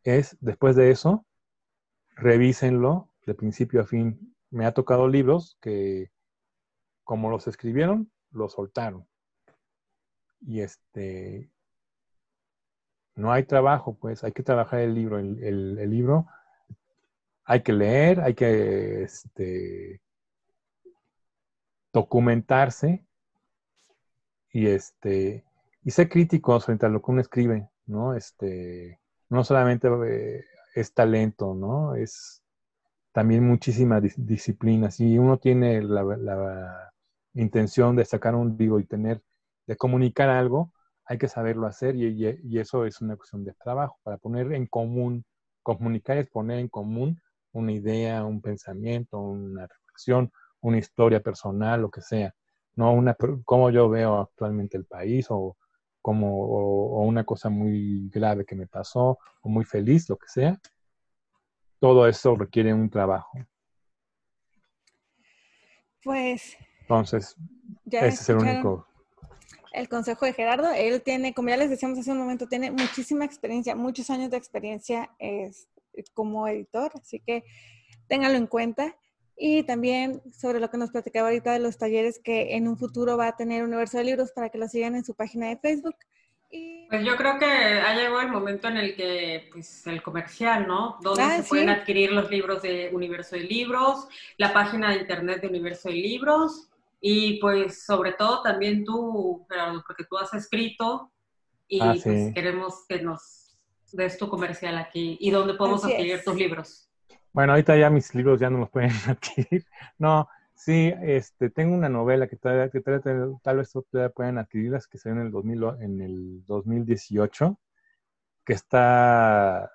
es 0.03 0.37
después 0.41 0.75
de 0.75 0.91
eso 0.91 1.25
revísenlo 2.17 3.09
de 3.25 3.35
principio 3.35 3.83
a 3.83 3.85
fin. 3.85 4.35
Me 4.51 4.67
ha 4.67 4.73
tocado 4.73 5.07
libros 5.07 5.57
que 5.61 6.11
como 7.13 7.29
los 7.29 7.47
escribieron 7.47 8.11
los 8.31 8.53
soltaron 8.53 9.07
y 10.41 10.61
este 10.61 11.51
no 13.15 13.31
hay 13.31 13.45
trabajo 13.45 13.99
pues 14.01 14.25
hay 14.25 14.33
que 14.33 14.43
trabajar 14.43 14.81
el 14.81 14.95
libro 14.95 15.19
el 15.19 15.91
libro 15.91 16.27
hay 17.45 17.63
que 17.63 17.73
leer, 17.73 18.21
hay 18.21 18.35
que 18.35 19.03
este, 19.03 20.01
documentarse 21.93 23.05
y 24.51 24.67
este 24.67 25.45
y 25.85 25.91
ser 25.91 26.09
críticos 26.09 26.65
frente 26.67 26.87
a 26.87 26.89
lo 26.89 27.03
que 27.03 27.11
uno 27.11 27.21
escribe, 27.21 27.69
¿no? 27.87 28.15
Este, 28.15 29.01
no 29.29 29.43
solamente 29.43 29.89
eh, 30.07 30.45
es 30.75 30.95
talento, 30.95 31.55
¿no? 31.55 31.97
Es 31.97 32.43
también 33.13 33.45
muchísima 33.47 34.01
disciplina. 34.01 34.91
Si 34.91 35.19
uno 35.19 35.39
tiene 35.39 35.83
la, 35.83 36.92
intención 37.35 37.97
de 37.97 38.05
sacar 38.05 38.35
un 38.35 38.57
libro 38.57 38.81
y 38.81 38.85
tener, 38.85 39.23
de 39.67 39.77
comunicar 39.77 40.29
algo, 40.29 40.73
hay 41.05 41.19
que 41.19 41.29
saberlo 41.29 41.67
hacer 41.67 41.97
y, 41.97 42.39
y, 42.43 42.59
eso 42.59 42.87
es 42.87 43.01
una 43.01 43.17
cuestión 43.17 43.45
de 43.45 43.53
trabajo, 43.55 43.99
para 44.03 44.19
poner 44.19 44.53
en 44.53 44.67
común, 44.67 45.25
comunicar 45.63 46.19
es 46.19 46.29
poner 46.29 46.59
en 46.59 46.69
común 46.69 47.21
una 47.53 47.73
idea, 47.73 48.25
un 48.25 48.41
pensamiento, 48.41 49.19
una 49.19 49.67
reflexión, 49.67 50.33
una 50.61 50.79
historia 50.79 51.21
personal, 51.21 51.83
lo 51.83 51.91
que 51.91 52.01
sea. 52.01 52.35
No 52.75 52.93
una, 52.93 53.17
cómo 53.45 53.71
yo 53.71 53.89
veo 53.91 54.21
actualmente 54.21 54.79
el 54.79 54.87
país 54.87 55.27
o, 55.29 55.57
como, 56.01 56.45
o, 56.45 57.03
una 57.03 57.25
cosa 57.25 57.51
muy 57.51 58.09
grave 58.09 58.45
que 58.45 58.57
me 58.57 58.67
pasó 58.67 59.19
o 59.43 59.49
muy 59.49 59.65
feliz, 59.65 60.09
lo 60.09 60.17
que 60.17 60.29
sea. 60.29 60.59
Todo 61.79 62.07
eso 62.07 62.35
requiere 62.37 62.73
un 62.73 62.89
trabajo. 62.89 63.39
Pues. 66.03 66.57
Entonces, 66.93 67.37
ese 67.91 68.09
es 68.09 68.29
el 68.29 68.37
único. 68.37 68.87
El 69.73 69.89
consejo 69.89 70.27
de 70.27 70.35
Gerardo, 70.35 70.71
él 70.71 71.01
tiene, 71.03 71.33
como 71.33 71.49
ya 71.49 71.57
les 71.57 71.71
decíamos 71.71 71.99
hace 71.99 72.13
un 72.13 72.19
momento, 72.19 72.47
tiene 72.47 72.71
muchísima 72.71 73.25
experiencia, 73.25 73.75
muchos 73.75 74.11
años 74.11 74.31
de 74.31 74.37
experiencia 74.37 75.11
es, 75.19 75.69
como 76.15 76.47
editor, 76.47 76.93
así 76.95 77.21
que 77.21 77.45
ténganlo 78.09 78.37
en 78.37 78.47
cuenta. 78.47 78.97
Y 79.35 79.63
también 79.63 80.21
sobre 80.31 80.61
lo 80.61 80.71
que 80.71 80.77
nos 80.77 80.91
platicaba 80.91 81.29
ahorita 81.29 81.53
de 81.53 81.59
los 81.59 81.79
talleres 81.79 82.21
que 82.23 82.55
en 82.55 82.69
un 82.69 82.77
futuro 82.77 83.17
va 83.17 83.29
a 83.29 83.37
tener 83.37 83.65
Universo 83.65 83.97
de 83.97 84.05
Libros 84.05 84.31
para 84.33 84.51
que 84.51 84.59
lo 84.59 84.69
sigan 84.69 84.95
en 84.95 85.05
su 85.05 85.15
página 85.15 85.49
de 85.49 85.57
Facebook. 85.57 85.97
Pues 86.91 87.07
yo 87.07 87.17
creo 87.17 87.39
que 87.39 87.47
ha 87.47 87.95
llegado 87.95 88.21
el 88.21 88.29
momento 88.29 88.69
en 88.69 88.77
el 88.77 88.95
que, 88.95 89.49
pues, 89.51 89.87
el 89.87 90.03
comercial, 90.03 90.67
¿no? 90.69 90.99
Donde 91.01 91.23
ah, 91.23 91.43
se 91.43 91.49
pueden 91.49 91.71
adquirir 91.71 92.13
los 92.13 92.31
libros 92.31 92.61
de 92.61 92.91
Universo 92.93 93.37
de 93.37 93.45
Libros, 93.45 94.07
la 94.37 94.53
página 94.53 94.91
de 94.91 95.01
internet 95.01 95.41
de 95.41 95.49
Universo 95.49 95.89
de 95.89 95.95
Libros, 95.95 96.69
y 97.05 97.41
pues 97.41 97.85
sobre 97.85 98.13
todo 98.13 98.43
también 98.43 98.85
tú, 98.85 99.45
porque 99.87 100.05
tú 100.09 100.17
has 100.17 100.33
escrito 100.35 101.13
y 101.67 101.81
ah, 101.81 101.97
pues 102.03 102.33
queremos 102.33 102.85
que 102.89 103.03
nos 103.03 103.59
de 103.93 104.09
tu 104.11 104.29
comercial 104.29 104.79
aquí 104.79 105.19
y 105.21 105.31
dónde 105.33 105.55
podemos 105.55 105.85
adquirir 105.85 106.23
tus 106.25 106.37
libros. 106.37 106.89
Bueno, 107.33 107.53
ahorita 107.53 107.77
ya 107.77 107.91
mis 107.91 108.15
libros 108.15 108.41
ya 108.41 108.49
no 108.51 108.59
los 108.59 108.71
pueden 108.71 108.93
adquirir. 109.09 109.67
No, 109.99 110.29
sí, 110.55 110.95
este, 111.03 111.51
tengo 111.51 111.75
una 111.75 111.89
novela 111.89 112.29
que, 112.29 112.37
tal, 112.37 112.71
que 112.71 112.81
tal, 112.81 113.57
vez 113.57 113.73
todavía 113.73 114.11
pueden 114.11 114.39
adquirirlas, 114.39 114.87
que 114.87 114.97
salió 114.97 115.21
en 115.21 115.27
el, 115.27 115.33
2000, 115.33 115.63
en 115.81 116.01
el 116.01 116.47
2018, 116.47 117.59
que 118.45 118.53
está 118.53 119.71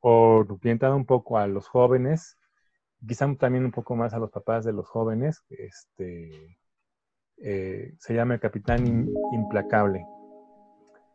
orientada 0.00 0.96
un 0.96 1.06
poco 1.06 1.38
a 1.38 1.46
los 1.46 1.68
jóvenes, 1.68 2.36
quizá 3.06 3.32
también 3.36 3.64
un 3.64 3.72
poco 3.72 3.96
más 3.96 4.14
a 4.14 4.18
los 4.18 4.30
papás 4.30 4.64
de 4.64 4.72
los 4.72 4.86
jóvenes. 4.86 5.42
Este, 5.48 6.58
eh, 7.38 7.94
se 7.98 8.14
llama 8.14 8.34
El 8.34 8.40
Capitán 8.40 9.08
Implacable. 9.32 10.06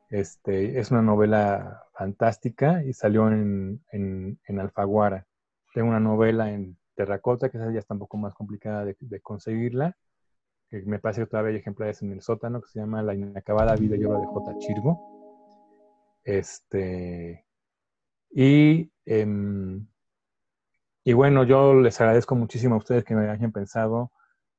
Este, 0.10 0.78
es 0.80 0.92
una 0.92 1.02
novela 1.02 1.84
fantástica 1.94 2.84
y 2.84 2.94
salió 2.94 3.30
en, 3.30 3.82
en, 3.92 4.60
Alfaguara. 4.60 5.26
Tengo 5.74 5.88
una 5.88 6.02
novela 6.02 6.52
en 6.52 6.78
terracota, 6.96 7.50
que 7.50 7.58
esa 7.58 7.72
ya 7.72 7.80
está 7.80 7.94
un 7.94 8.02
poco 8.02 8.18
más 8.18 8.34
complicada 8.34 8.84
de, 8.84 9.22
conseguirla, 9.22 9.96
me 10.70 11.00
parece 11.00 11.22
que 11.22 11.28
todavía 11.28 11.52
hay 11.52 11.58
ejemplares 11.58 12.02
en 12.02 12.12
el 12.12 12.22
sótano, 12.22 12.62
que 12.62 12.70
se 12.70 12.80
llama 12.80 13.02
La 13.02 13.14
inacabada 13.14 13.76
vida 13.76 13.96
y 13.96 14.04
obra 14.06 14.20
de 14.20 14.26
J. 14.26 14.58
Chirgo. 14.60 15.00
Este, 16.24 17.46
y, 18.30 18.92
em, 19.06 19.88
y 21.04 21.14
bueno, 21.14 21.44
yo 21.44 21.74
les 21.74 22.00
agradezco 22.02 22.36
muchísimo 22.36 22.76
a 22.76 22.80
ustedes 22.80 23.04
que 23.04 23.16
me 23.16 23.30
hayan 23.30 23.52
pensado 23.52 24.12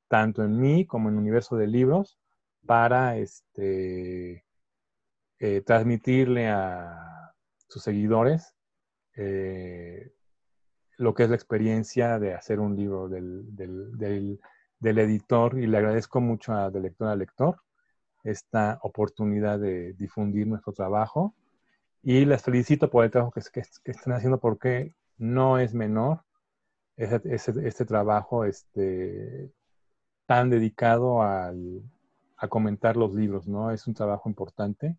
tanto 0.08 0.44
en 0.44 0.60
mí 0.60 0.86
como 0.86 1.08
en 1.08 1.14
el 1.14 1.20
universo 1.20 1.56
de 1.56 1.66
libros 1.66 2.18
para 2.66 3.16
este 3.16 4.44
eh, 5.38 5.60
transmitirle 5.62 6.48
a 6.48 7.34
sus 7.68 7.82
seguidores 7.82 8.54
eh, 9.16 10.12
lo 10.98 11.14
que 11.14 11.24
es 11.24 11.30
la 11.30 11.36
experiencia 11.36 12.18
de 12.18 12.34
hacer 12.34 12.60
un 12.60 12.76
libro 12.76 13.08
del, 13.08 14.38
editor. 14.80 15.58
Y 15.58 15.66
le 15.66 15.78
agradezco 15.78 16.20
mucho 16.20 16.52
a 16.52 16.70
del 16.70 16.82
lector 16.82 17.08
al 17.08 17.18
lector 17.18 17.56
esta 18.22 18.78
oportunidad 18.82 19.58
de 19.58 19.94
difundir 19.94 20.46
nuestro 20.46 20.72
trabajo. 20.72 21.34
Y 22.02 22.24
les 22.24 22.42
felicito 22.42 22.88
por 22.90 23.04
el 23.04 23.10
trabajo 23.10 23.32
que, 23.32 23.90
están 23.90 24.12
haciendo 24.12 24.38
porque 24.38 24.94
no 25.18 25.58
es 25.58 25.74
menor 25.74 26.22
este, 27.02 27.84
trabajo 27.84 28.44
este, 28.44 29.50
tan 30.26 30.50
dedicado 30.50 31.22
al, 31.22 31.82
a 32.36 32.48
comentar 32.48 32.96
los 32.96 33.14
libros, 33.14 33.46
¿no? 33.46 33.70
Es 33.70 33.86
un 33.86 33.94
trabajo 33.94 34.28
importante 34.28 34.96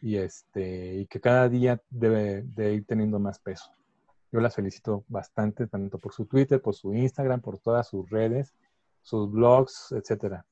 y, 0.00 0.16
este, 0.16 0.94
y 0.94 1.06
que 1.06 1.20
cada 1.20 1.48
día 1.48 1.80
debe 1.90 2.42
de 2.42 2.74
ir 2.74 2.86
teniendo 2.86 3.18
más 3.18 3.38
peso. 3.38 3.70
Yo 4.32 4.40
las 4.40 4.54
felicito 4.54 5.04
bastante, 5.08 5.66
tanto 5.66 5.98
por 5.98 6.12
su 6.12 6.26
Twitter, 6.26 6.62
por 6.62 6.74
su 6.74 6.94
Instagram, 6.94 7.40
por 7.40 7.58
todas 7.58 7.88
sus 7.88 8.08
redes, 8.10 8.54
sus 9.02 9.30
blogs, 9.30 9.92
etcétera. 9.92 10.46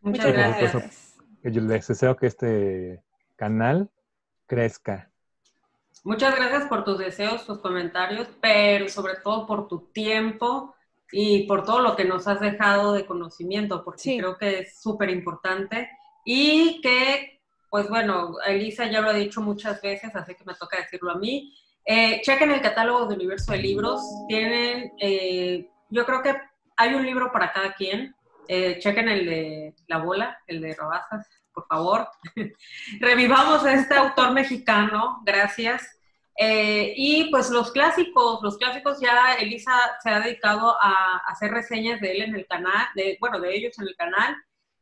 Muchas 0.00 0.32
gracias. 0.32 1.16
Yo 1.42 1.60
les 1.60 1.86
deseo 1.86 2.16
que 2.16 2.26
este 2.26 3.02
canal 3.36 3.90
crezca. 4.46 5.10
Muchas 6.06 6.36
gracias 6.36 6.64
por 6.68 6.84
tus 6.84 6.98
deseos, 6.98 7.46
tus 7.46 7.60
comentarios, 7.60 8.28
pero 8.42 8.90
sobre 8.90 9.14
todo 9.16 9.46
por 9.46 9.68
tu 9.68 9.90
tiempo 9.90 10.74
y 11.10 11.46
por 11.46 11.64
todo 11.64 11.80
lo 11.80 11.96
que 11.96 12.04
nos 12.04 12.28
has 12.28 12.40
dejado 12.40 12.92
de 12.92 13.06
conocimiento, 13.06 13.82
porque 13.82 14.18
creo 14.18 14.36
que 14.36 14.58
es 14.58 14.78
súper 14.82 15.08
importante 15.08 15.88
y 16.22 16.82
que, 16.82 17.40
pues 17.70 17.88
bueno, 17.88 18.34
Elisa 18.46 18.84
ya 18.90 19.00
lo 19.00 19.08
ha 19.08 19.14
dicho 19.14 19.40
muchas 19.40 19.80
veces, 19.80 20.14
así 20.14 20.34
que 20.34 20.44
me 20.44 20.54
toca 20.54 20.76
decirlo 20.76 21.10
a 21.10 21.18
mí. 21.18 21.54
Eh, 21.86 22.20
chequen 22.22 22.50
el 22.50 22.60
catálogo 22.60 23.06
de 23.06 23.14
Universo 23.14 23.52
de 23.52 23.58
Libros, 23.58 24.02
tienen, 24.28 24.92
eh, 25.00 25.70
yo 25.88 26.04
creo 26.04 26.22
que 26.22 26.34
hay 26.76 26.92
un 26.92 27.06
libro 27.06 27.32
para 27.32 27.50
cada 27.50 27.72
quien, 27.72 28.14
eh, 28.48 28.78
chequen 28.78 29.08
el 29.08 29.26
de 29.26 29.74
La 29.86 29.98
Bola, 29.98 30.38
el 30.46 30.60
de 30.60 30.74
Robazas, 30.74 31.28
por 31.52 31.66
favor. 31.66 32.08
Revivamos 33.00 33.64
a 33.64 33.74
este 33.74 33.94
autor 33.94 34.32
mexicano, 34.32 35.22
gracias. 35.24 35.98
Eh, 36.36 36.94
y 36.96 37.30
pues 37.30 37.50
los 37.50 37.70
clásicos, 37.70 38.42
los 38.42 38.58
clásicos 38.58 39.00
ya 39.00 39.34
Elisa 39.34 39.72
se 40.02 40.10
ha 40.10 40.18
dedicado 40.18 40.76
a, 40.80 41.18
hacer 41.28 41.52
reseñas 41.52 42.00
de 42.00 42.10
él 42.10 42.22
en 42.22 42.34
el 42.34 42.46
canal, 42.46 42.88
de, 42.96 43.16
bueno, 43.20 43.38
de 43.40 43.54
ellos 43.54 43.78
en 43.78 43.86
el 43.86 43.94
canal, 43.94 44.34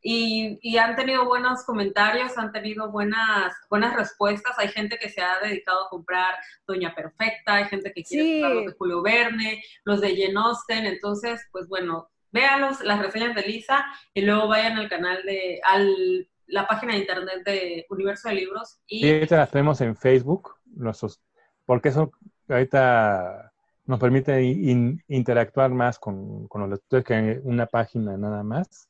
y, 0.04 0.58
y, 0.62 0.78
han 0.78 0.96
tenido 0.96 1.26
buenos 1.26 1.62
comentarios, 1.64 2.36
han 2.36 2.50
tenido 2.50 2.90
buenas, 2.90 3.54
buenas 3.70 3.94
respuestas. 3.94 4.58
Hay 4.58 4.66
gente 4.68 4.98
que 4.98 5.08
se 5.08 5.20
ha 5.22 5.38
dedicado 5.38 5.84
a 5.86 5.88
comprar 5.90 6.34
Doña 6.66 6.92
Perfecta, 6.92 7.54
hay 7.54 7.66
gente 7.66 7.92
que 7.92 8.02
quiere 8.02 8.40
comprar 8.40 8.56
los 8.56 8.66
de 8.66 8.78
Julio 8.78 9.02
Verne, 9.02 9.62
los 9.84 10.00
de 10.00 10.16
Jane 10.16 10.40
Austen, 10.40 10.86
entonces, 10.86 11.46
pues 11.52 11.68
bueno, 11.68 12.10
vean 12.32 12.62
las 12.82 12.98
reseñas 12.98 13.34
de 13.34 13.42
Elisa 13.42 13.84
y 14.12 14.22
luego 14.22 14.48
vayan 14.48 14.78
al 14.78 14.88
canal 14.88 15.22
de, 15.24 15.60
al 15.64 16.26
la 16.46 16.66
página 16.66 16.92
de 16.92 17.00
internet 17.00 17.42
de 17.44 17.86
Universo 17.88 18.28
de 18.28 18.34
Libros. 18.34 18.80
Y 18.86 19.00
sí, 19.00 19.26
las 19.30 19.50
tenemos 19.50 19.80
en 19.80 19.96
Facebook, 19.96 20.56
nuestros 20.66 21.20
porque 21.64 21.88
eso 21.90 22.12
ahorita 22.48 23.52
nos 23.86 23.98
permite 23.98 24.42
interactuar 24.42 25.70
más 25.70 25.98
con, 25.98 26.48
los 26.52 26.68
lectores 26.68 27.04
que 27.04 27.40
una 27.44 27.66
página 27.66 28.16
nada 28.16 28.42
más. 28.42 28.88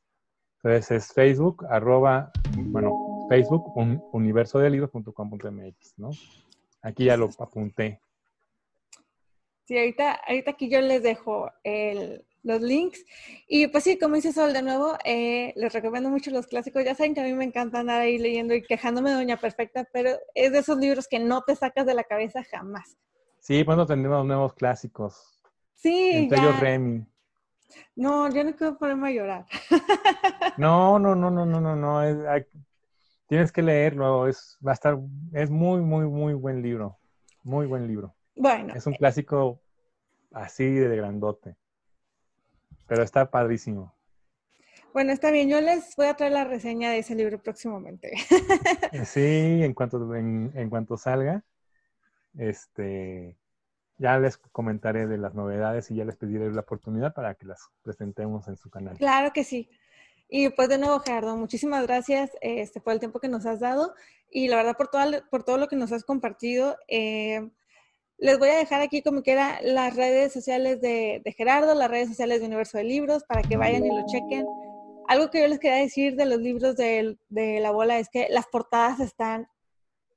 Entonces 0.57 0.91
es 0.91 1.13
Facebook, 1.13 1.65
arroba, 1.69 2.31
bueno, 2.57 3.27
Facebook, 3.29 3.75
un, 3.75 4.01
universodelibros.com.mx, 4.11 5.93
¿no? 5.97 6.11
Aquí 6.81 7.05
ya 7.05 7.17
lo 7.17 7.29
apunté. 7.39 7.99
Sí, 9.65 9.77
ahorita, 9.77 10.19
ahorita 10.27 10.51
aquí 10.51 10.69
yo 10.69 10.81
les 10.81 11.03
dejo 11.03 11.51
el, 11.63 12.25
los 12.43 12.61
links. 12.61 13.03
Y 13.47 13.67
pues 13.67 13.83
sí, 13.83 13.97
como 13.97 14.15
dice 14.15 14.33
Sol, 14.33 14.53
de 14.53 14.61
nuevo, 14.61 14.97
eh, 15.03 15.53
les 15.55 15.73
recomiendo 15.73 16.09
mucho 16.09 16.31
los 16.31 16.47
clásicos. 16.47 16.83
Ya 16.83 16.95
saben 16.95 17.13
que 17.13 17.21
a 17.21 17.23
mí 17.23 17.33
me 17.33 17.45
encanta 17.45 17.79
andar 17.79 18.01
ahí 18.01 18.17
leyendo 18.17 18.53
y 18.53 18.61
quejándome 18.61 19.09
de 19.09 19.15
Doña 19.15 19.37
Perfecta, 19.37 19.87
pero 19.91 20.11
es 20.35 20.51
de 20.51 20.59
esos 20.59 20.77
libros 20.77 21.07
que 21.07 21.19
no 21.19 21.41
te 21.41 21.55
sacas 21.55 21.85
de 21.85 21.95
la 21.95 22.03
cabeza 22.03 22.43
jamás. 22.43 22.97
Sí, 23.39 23.63
pues 23.63 23.77
no 23.77 23.85
tendremos 23.85 24.25
nuevos 24.25 24.53
clásicos. 24.53 25.39
Sí. 25.73 26.11
Entre 26.13 26.39
ellos 26.39 26.59
Remy. 26.59 27.05
No, 27.95 28.31
yo 28.33 28.43
no 28.43 28.55
quiero 28.55 28.77
ponerme 28.77 29.09
a 29.09 29.11
llorar. 29.11 29.45
No, 30.57 30.99
no, 30.99 31.15
no, 31.15 31.31
no, 31.31 31.47
no, 31.47 31.59
no, 31.59 31.75
no. 31.75 32.01
tienes 33.25 33.51
que 33.51 33.63
leerlo. 33.63 34.27
Es, 34.27 34.59
va 34.65 34.69
a 34.69 34.75
estar, 34.75 34.99
es 35.31 35.49
muy, 35.49 35.81
muy, 35.81 36.05
muy 36.05 36.35
buen 36.35 36.61
libro. 36.61 36.99
Muy 37.41 37.65
buen 37.65 37.87
libro. 37.87 38.13
Bueno. 38.35 38.75
Es 38.75 38.85
un 38.85 38.93
clásico 38.93 39.59
así 40.31 40.65
de 40.65 40.95
grandote. 40.95 41.55
Pero 42.87 43.03
está 43.03 43.29
padrísimo. 43.29 43.93
Bueno, 44.93 45.11
está 45.11 45.31
bien. 45.31 45.49
Yo 45.49 45.59
les 45.59 45.95
voy 45.95 46.05
a 46.05 46.13
traer 46.13 46.33
la 46.33 46.43
reseña 46.43 46.91
de 46.91 46.99
ese 46.99 47.15
libro 47.15 47.41
próximamente. 47.41 48.11
sí, 49.05 49.63
en 49.63 49.73
cuanto, 49.73 50.13
en, 50.15 50.69
cuanto 50.69 50.97
salga, 50.97 51.43
este, 52.37 53.35
ya 53.97 54.19
les 54.19 54.37
comentaré 54.37 55.07
de 55.07 55.17
las 55.17 55.33
novedades 55.33 55.89
y 55.89 55.95
ya 55.95 56.05
les 56.05 56.15
pediré 56.15 56.51
la 56.51 56.61
oportunidad 56.61 57.13
para 57.13 57.33
que 57.33 57.47
las 57.47 57.69
presentemos 57.81 58.47
en 58.47 58.55
su 58.55 58.69
canal. 58.69 58.95
Claro 58.97 59.33
que 59.33 59.43
sí. 59.43 59.67
Y 60.29 60.49
pues 60.49 60.69
de 60.69 60.77
nuevo, 60.77 60.99
Gerardo, 60.99 61.37
muchísimas 61.37 61.85
gracias 61.87 62.31
este, 62.41 62.79
por 62.79 62.93
el 62.93 62.99
tiempo 62.99 63.19
que 63.19 63.27
nos 63.29 63.45
has 63.47 63.59
dado 63.59 63.95
y 64.29 64.47
la 64.47 64.57
verdad 64.57 64.77
por 64.77 64.89
todo, 64.89 65.03
por 65.29 65.43
todo 65.43 65.57
lo 65.57 65.67
que 65.67 65.75
nos 65.75 65.91
has 65.91 66.03
compartido. 66.03 66.77
Eh, 66.87 67.49
les 68.23 68.39
voy 68.39 68.47
a 68.47 68.57
dejar 68.57 68.81
aquí 68.81 69.01
como 69.01 69.21
quiera 69.21 69.59
las 69.63 69.97
redes 69.97 70.31
sociales 70.31 70.79
de, 70.79 71.21
Gerardo, 71.35 71.75
las 71.75 71.91
redes 71.91 72.07
sociales 72.07 72.39
de 72.39 72.45
Universo 72.45 72.77
de 72.77 72.85
Libros, 72.85 73.25
para 73.25 73.41
que 73.41 73.57
vayan 73.57 73.85
y 73.85 73.89
lo 73.89 74.05
chequen. 74.07 74.45
Algo 75.09 75.29
que 75.29 75.41
yo 75.41 75.47
les 75.49 75.59
quería 75.59 75.79
decir 75.79 76.15
de 76.15 76.25
los 76.25 76.39
libros 76.39 76.77
de, 76.77 77.17
la 77.29 77.71
bola 77.71 77.99
es 77.99 78.07
que 78.07 78.27
las 78.29 78.47
portadas 78.47 79.01
están 79.01 79.49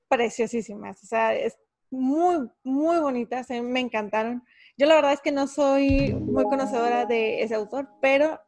preciosísimas, 0.07 1.03
o 1.03 1.07
sea, 1.09 1.35
es 1.35 1.59
muy, 1.91 2.49
muy 2.63 2.99
bonitas, 2.99 3.51
me 3.51 3.81
encantaron. 3.81 4.45
Yo 4.79 4.87
la 4.87 4.95
verdad 4.95 5.15
es 5.15 5.21
que 5.21 5.33
no 5.33 5.49
soy 5.49 6.15
muy 6.15 6.45
conocedora 6.45 7.07
de 7.07 7.43
ese 7.43 7.57
autor, 7.57 7.91
pero, 8.01 8.41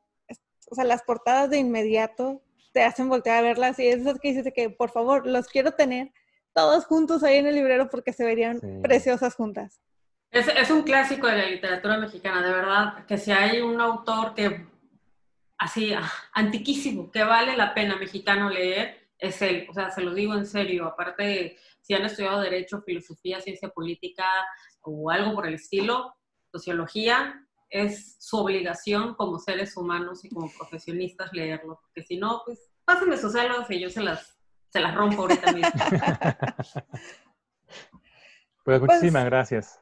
o 0.70 0.74
sea, 0.76 0.84
las 0.84 1.02
portadas 1.02 1.50
de 1.50 1.58
inmediato 1.58 2.42
te 2.72 2.84
hacen 2.84 3.08
voltear 3.08 3.38
a 3.38 3.48
verlas 3.48 3.76
y 3.80 3.88
es 3.88 4.06
eso 4.06 4.14
que 4.20 4.32
dices 4.32 4.52
que 4.54 4.70
por 4.70 4.90
favor 4.90 5.26
los 5.26 5.48
quiero 5.48 5.72
tener 5.72 6.12
todos 6.58 6.86
juntos 6.86 7.22
ahí 7.22 7.36
en 7.36 7.46
el 7.46 7.54
librero 7.54 7.88
porque 7.88 8.12
se 8.12 8.24
verían 8.24 8.60
preciosas 8.82 9.36
juntas. 9.36 9.80
Es, 10.32 10.70
un 10.70 10.82
clásico 10.82 11.28
de 11.28 11.38
la 11.38 11.46
literatura 11.46 11.98
mexicana, 11.98 12.42
de 12.44 12.52
verdad, 12.52 13.06
que 13.06 13.16
si 13.16 13.30
hay 13.30 13.60
un 13.60 13.80
autor 13.80 14.34
que, 14.34 14.66
así, 15.56 15.92
ah, 15.92 16.10
antiquísimo, 16.32 17.12
que 17.12 17.22
vale 17.22 17.56
la 17.56 17.72
pena 17.74 17.96
mexicano 17.96 18.50
leer, 18.50 19.08
es 19.18 19.40
él. 19.40 19.66
O 19.70 19.72
sea, 19.72 19.90
se 19.90 20.02
lo 20.02 20.12
digo 20.12 20.34
en 20.34 20.46
serio. 20.46 20.86
Aparte, 20.86 21.56
si 21.80 21.94
han 21.94 22.04
estudiado 22.04 22.40
Derecho, 22.40 22.82
Filosofía, 22.82 23.40
Ciencia 23.40 23.68
Política 23.68 24.28
o 24.80 25.10
algo 25.10 25.34
por 25.34 25.46
el 25.46 25.54
estilo, 25.54 26.12
Sociología, 26.50 27.46
es 27.70 28.16
su 28.18 28.38
obligación 28.38 29.14
como 29.14 29.38
seres 29.38 29.76
humanos 29.76 30.24
y 30.24 30.28
como 30.28 30.52
profesionistas 30.52 31.32
leerlo. 31.32 31.78
Porque 31.80 32.02
si 32.02 32.16
no, 32.16 32.42
pues 32.44 32.68
pásenme 32.84 33.16
sus 33.16 33.32
celos 33.32 33.70
y 33.70 33.78
yo 33.78 33.90
se 33.90 34.02
las 34.02 34.37
se 34.70 34.80
las 34.80 34.94
rompo 34.94 35.22
ahorita 35.22 35.52
mismo. 35.52 35.70
pues 38.64 38.80
muchísimas 38.80 39.24
gracias. 39.24 39.80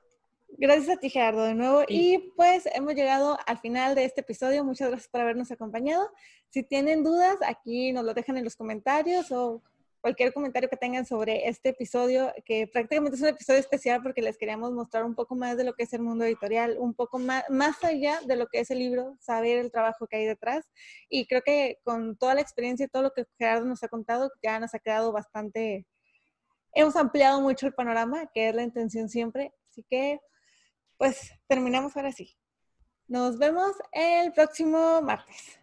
Gracias 0.58 0.96
a 0.96 1.00
ti, 1.00 1.10
Gerardo, 1.10 1.44
de 1.44 1.54
nuevo. 1.54 1.82
Y 1.86 2.32
pues 2.36 2.66
hemos 2.74 2.94
llegado 2.94 3.38
al 3.46 3.58
final 3.58 3.94
de 3.94 4.04
este 4.04 4.22
episodio. 4.22 4.64
Muchas 4.64 4.88
gracias 4.88 5.08
por 5.08 5.20
habernos 5.20 5.50
acompañado. 5.50 6.10
Si 6.48 6.62
tienen 6.62 7.04
dudas, 7.04 7.36
aquí 7.46 7.92
nos 7.92 8.04
lo 8.04 8.14
dejan 8.14 8.38
en 8.38 8.44
los 8.44 8.56
comentarios 8.56 9.30
o 9.32 9.62
cualquier 10.06 10.32
comentario 10.32 10.68
que 10.68 10.76
tengan 10.76 11.04
sobre 11.04 11.48
este 11.48 11.70
episodio, 11.70 12.32
que 12.44 12.68
prácticamente 12.68 13.16
es 13.16 13.22
un 13.22 13.28
episodio 13.30 13.58
especial 13.58 14.04
porque 14.04 14.22
les 14.22 14.38
queríamos 14.38 14.70
mostrar 14.70 15.04
un 15.04 15.16
poco 15.16 15.34
más 15.34 15.56
de 15.56 15.64
lo 15.64 15.74
que 15.74 15.82
es 15.82 15.92
el 15.94 16.02
mundo 16.02 16.24
editorial, 16.24 16.76
un 16.78 16.94
poco 16.94 17.18
más, 17.18 17.42
más 17.50 17.82
allá 17.82 18.20
de 18.24 18.36
lo 18.36 18.46
que 18.46 18.60
es 18.60 18.70
el 18.70 18.78
libro, 18.78 19.16
saber 19.18 19.58
el 19.58 19.72
trabajo 19.72 20.06
que 20.06 20.18
hay 20.18 20.24
detrás. 20.26 20.64
Y 21.08 21.26
creo 21.26 21.42
que 21.44 21.80
con 21.82 22.16
toda 22.16 22.36
la 22.36 22.40
experiencia 22.40 22.86
y 22.86 22.88
todo 22.88 23.02
lo 23.02 23.10
que 23.10 23.24
Gerardo 23.36 23.66
nos 23.66 23.82
ha 23.82 23.88
contado, 23.88 24.30
ya 24.44 24.60
nos 24.60 24.76
ha 24.76 24.78
quedado 24.78 25.10
bastante, 25.10 25.88
hemos 26.72 26.94
ampliado 26.94 27.40
mucho 27.40 27.66
el 27.66 27.74
panorama, 27.74 28.30
que 28.32 28.50
es 28.50 28.54
la 28.54 28.62
intención 28.62 29.08
siempre. 29.08 29.52
Así 29.72 29.84
que, 29.90 30.20
pues, 30.98 31.32
terminamos 31.48 31.96
ahora 31.96 32.12
sí. 32.12 32.36
Nos 33.08 33.38
vemos 33.38 33.72
el 33.90 34.32
próximo 34.32 35.02
martes. 35.02 35.58